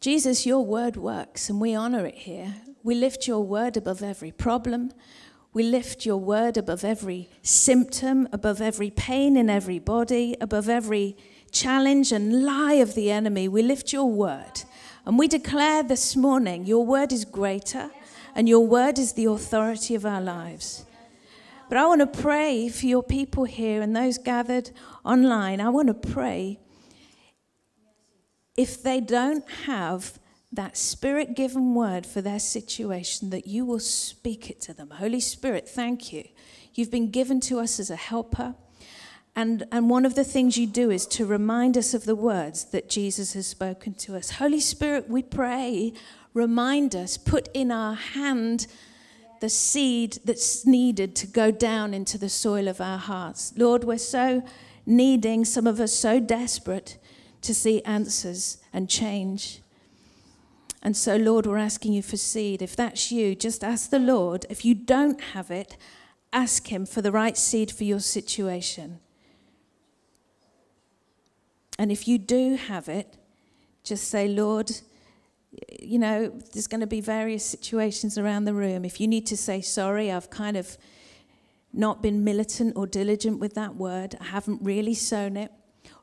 Jesus, 0.01 0.45
your 0.45 0.65
word 0.65 0.97
works, 0.97 1.49
and 1.49 1.61
we 1.61 1.73
honor 1.73 2.05
it 2.05 2.15
here. 2.15 2.55
We 2.83 2.95
lift 2.95 3.27
your 3.27 3.43
word 3.43 3.77
above 3.77 4.03
every 4.03 4.31
problem. 4.31 4.91
We 5.53 5.63
lift 5.63 6.05
your 6.05 6.17
word 6.17 6.57
above 6.57 6.83
every 6.83 7.29
symptom, 7.41 8.27
above 8.31 8.61
every 8.61 8.89
pain 8.89 9.37
in 9.37 9.49
every 9.49 9.79
body, 9.79 10.35
above 10.41 10.67
every 10.67 11.15
challenge 11.51 12.11
and 12.11 12.43
lie 12.45 12.73
of 12.73 12.93
the 12.93 13.09
enemy. 13.09 13.47
We 13.47 13.63
lift 13.63 13.93
your 13.93 14.11
word. 14.11 14.63
And 15.05 15.17
we 15.17 15.27
declare 15.27 15.81
this 15.81 16.15
morning 16.15 16.65
your 16.65 16.85
word 16.85 17.13
is 17.13 17.25
greater 17.25 17.89
and 18.35 18.49
your 18.49 18.67
word 18.67 18.99
is 18.99 19.13
the 19.13 19.25
authority 19.25 19.95
of 19.95 20.05
our 20.05 20.21
lives. 20.21 20.85
But 21.67 21.77
I 21.77 21.85
want 21.87 22.01
to 22.01 22.21
pray 22.21 22.69
for 22.69 22.85
your 22.85 23.03
people 23.03 23.45
here 23.45 23.81
and 23.81 23.95
those 23.95 24.17
gathered 24.17 24.71
online. 25.03 25.59
I 25.59 25.69
want 25.69 25.87
to 25.87 25.93
pray 25.93 26.59
if 28.55 28.81
they 28.81 29.01
don't 29.01 29.49
have 29.65 30.19
that 30.51 30.77
spirit 30.77 31.35
given 31.35 31.75
word 31.75 32.05
for 32.05 32.21
their 32.21 32.39
situation, 32.39 33.29
that 33.31 33.47
you 33.47 33.65
will 33.65 33.79
speak 33.79 34.49
it 34.49 34.61
to 34.61 34.73
them. 34.73 34.89
Holy 34.91 35.19
Spirit, 35.19 35.67
thank 35.67 36.13
you. 36.13 36.23
You've 36.73 36.91
been 36.91 37.11
given 37.11 37.39
to 37.41 37.59
us 37.59 37.79
as 37.79 37.89
a 37.89 37.95
helper. 37.95 38.55
And, 39.35 39.65
and 39.71 39.89
one 39.89 40.05
of 40.05 40.15
the 40.15 40.23
things 40.23 40.57
you 40.57 40.67
do 40.67 40.91
is 40.91 41.05
to 41.07 41.25
remind 41.25 41.77
us 41.77 41.93
of 41.93 42.05
the 42.05 42.15
words 42.15 42.65
that 42.65 42.89
Jesus 42.89 43.33
has 43.33 43.47
spoken 43.47 43.93
to 43.95 44.15
us. 44.15 44.31
Holy 44.31 44.61
Spirit, 44.61 45.09
we 45.09 45.23
pray, 45.23 45.91
remind 46.33 46.95
us, 46.95 47.17
put 47.17 47.49
in 47.53 47.69
our 47.69 47.95
hand 47.95 48.67
the 49.41 49.49
seed 49.49 50.19
that's 50.25 50.65
needed 50.65 51.15
to 51.17 51.27
go 51.27 51.51
down 51.51 51.93
into 51.93 52.17
the 52.17 52.29
soil 52.29 52.67
of 52.67 52.81
our 52.81 52.97
hearts. 52.97 53.53
Lord, 53.55 53.83
we're 53.83 53.97
so 53.97 54.43
needing, 54.85 55.45
some 55.45 55.67
of 55.67 55.79
us 55.79 55.93
so 55.93 56.19
desperate 56.19 56.97
to 57.41 57.53
see 57.53 57.81
answers 57.83 58.57
and 58.73 58.89
change. 58.89 59.61
And 60.81 60.95
so, 60.95 61.15
Lord, 61.15 61.45
we're 61.45 61.57
asking 61.57 61.93
you 61.93 62.01
for 62.01 62.17
seed. 62.17 62.61
If 62.61 62.75
that's 62.75 63.11
you, 63.11 63.35
just 63.35 63.63
ask 63.63 63.89
the 63.89 63.99
Lord. 63.99 64.45
If 64.49 64.63
you 64.63 64.75
don't 64.75 65.19
have 65.19 65.49
it, 65.49 65.77
ask 66.31 66.67
Him 66.67 66.85
for 66.85 67.01
the 67.01 67.11
right 67.11 67.37
seed 67.37 67.71
for 67.71 67.83
your 67.83 67.99
situation. 67.99 68.99
And 71.79 71.91
if 71.91 72.07
you 72.07 72.17
do 72.17 72.55
have 72.55 72.87
it, 72.87 73.17
just 73.83 74.09
say, 74.09 74.27
Lord, 74.27 74.71
you 75.79 75.99
know, 75.99 76.29
there's 76.53 76.67
going 76.67 76.81
to 76.81 76.87
be 76.87 77.01
various 77.01 77.45
situations 77.45 78.17
around 78.17 78.45
the 78.45 78.53
room. 78.53 78.85
If 78.85 78.99
you 78.99 79.07
need 79.07 79.25
to 79.27 79.37
say 79.37 79.61
sorry, 79.61 80.11
I've 80.11 80.29
kind 80.29 80.57
of 80.57 80.77
not 81.73 82.01
been 82.01 82.23
militant 82.23 82.75
or 82.77 82.87
diligent 82.87 83.39
with 83.39 83.53
that 83.55 83.75
word, 83.75 84.15
I 84.19 84.25
haven't 84.25 84.61
really 84.61 84.93
sown 84.93 85.37
it. 85.37 85.51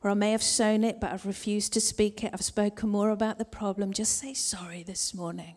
Or 0.02 0.10
I 0.10 0.14
may 0.14 0.32
have 0.32 0.42
sown 0.42 0.84
it, 0.84 1.00
but 1.00 1.12
I've 1.12 1.26
refused 1.26 1.72
to 1.72 1.80
speak 1.80 2.22
it. 2.22 2.30
I've 2.32 2.42
spoken 2.42 2.88
more 2.88 3.10
about 3.10 3.38
the 3.38 3.44
problem. 3.44 3.92
Just 3.92 4.18
say 4.18 4.34
sorry 4.34 4.82
this 4.82 5.14
morning. 5.14 5.56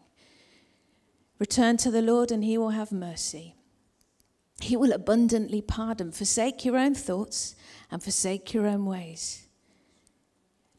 Return 1.38 1.78
to 1.78 1.92
the 1.92 2.02
Lord, 2.02 2.32
and 2.32 2.44
He 2.44 2.58
will 2.58 2.70
have 2.70 2.92
mercy. 2.92 3.56
He 4.62 4.78
will 4.78 4.94
abundantly 4.94 5.62
pardon. 5.62 6.12
Forsake 6.12 6.64
your 6.64 6.78
own 6.78 6.96
thoughts 6.96 7.56
and 7.92 8.02
forsake 8.02 8.54
your 8.54 8.68
own 8.68 8.86
ways. 8.86 9.45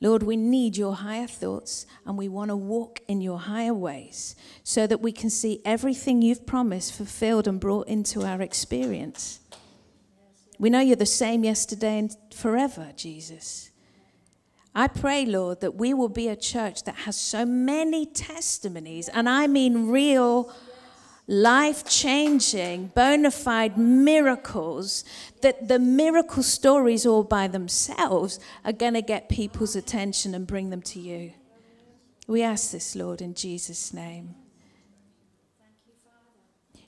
Lord, 0.00 0.22
we 0.22 0.36
need 0.36 0.76
your 0.76 0.94
higher 0.94 1.26
thoughts 1.26 1.86
and 2.04 2.18
we 2.18 2.28
want 2.28 2.50
to 2.50 2.56
walk 2.56 3.00
in 3.08 3.20
your 3.20 3.38
higher 3.38 3.72
ways 3.72 4.36
so 4.62 4.86
that 4.86 5.00
we 5.00 5.10
can 5.10 5.30
see 5.30 5.62
everything 5.64 6.20
you've 6.20 6.46
promised 6.46 6.94
fulfilled 6.94 7.48
and 7.48 7.58
brought 7.58 7.88
into 7.88 8.22
our 8.22 8.42
experience. 8.42 9.40
We 10.58 10.70
know 10.70 10.80
you're 10.80 10.96
the 10.96 11.06
same 11.06 11.44
yesterday 11.44 11.98
and 11.98 12.16
forever, 12.34 12.92
Jesus. 12.96 13.70
I 14.74 14.88
pray, 14.88 15.24
Lord, 15.24 15.62
that 15.62 15.76
we 15.76 15.94
will 15.94 16.10
be 16.10 16.28
a 16.28 16.36
church 16.36 16.84
that 16.84 16.94
has 16.96 17.16
so 17.16 17.46
many 17.46 18.04
testimonies, 18.04 19.08
and 19.08 19.26
I 19.26 19.46
mean 19.46 19.88
real 19.88 20.52
life 21.26 21.84
changing, 21.84 22.88
bona 22.94 23.30
fide 23.30 23.76
miracles, 23.76 25.04
that 25.42 25.68
the 25.68 25.78
miracle 25.78 26.42
stories 26.42 27.04
all 27.04 27.24
by 27.24 27.48
themselves 27.48 28.38
are 28.64 28.72
going 28.72 28.94
to 28.94 29.02
get 29.02 29.28
people's 29.28 29.74
attention 29.74 30.34
and 30.34 30.46
bring 30.46 30.70
them 30.70 30.82
to 30.82 31.00
you. 31.00 31.32
We 32.26 32.42
ask 32.42 32.70
this, 32.70 32.96
Lord, 32.96 33.20
in 33.20 33.34
Jesus' 33.34 33.92
name. 33.92 34.34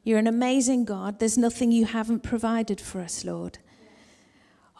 You're 0.02 0.18
an 0.18 0.26
amazing 0.26 0.84
God. 0.84 1.18
There's 1.18 1.36
nothing 1.36 1.70
you 1.70 1.84
haven't 1.84 2.22
provided 2.22 2.80
for 2.80 3.00
us, 3.00 3.24
Lord. 3.24 3.58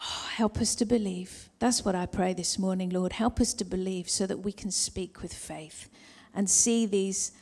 Oh, 0.01 0.29
help 0.33 0.57
us 0.57 0.75
to 0.75 0.85
believe. 0.85 1.49
That's 1.59 1.83
what 1.83 1.93
I 1.93 2.05
pray 2.05 2.33
this 2.33 2.57
morning, 2.57 2.89
Lord. 2.89 3.13
Help 3.13 3.39
us 3.39 3.53
to 3.55 3.65
believe 3.65 4.09
so 4.09 4.25
that 4.25 4.39
we 4.39 4.51
can 4.51 4.71
speak 4.71 5.21
with 5.21 5.33
faith 5.33 5.89
and 6.33 6.49
see 6.49 6.85
these 6.85 7.33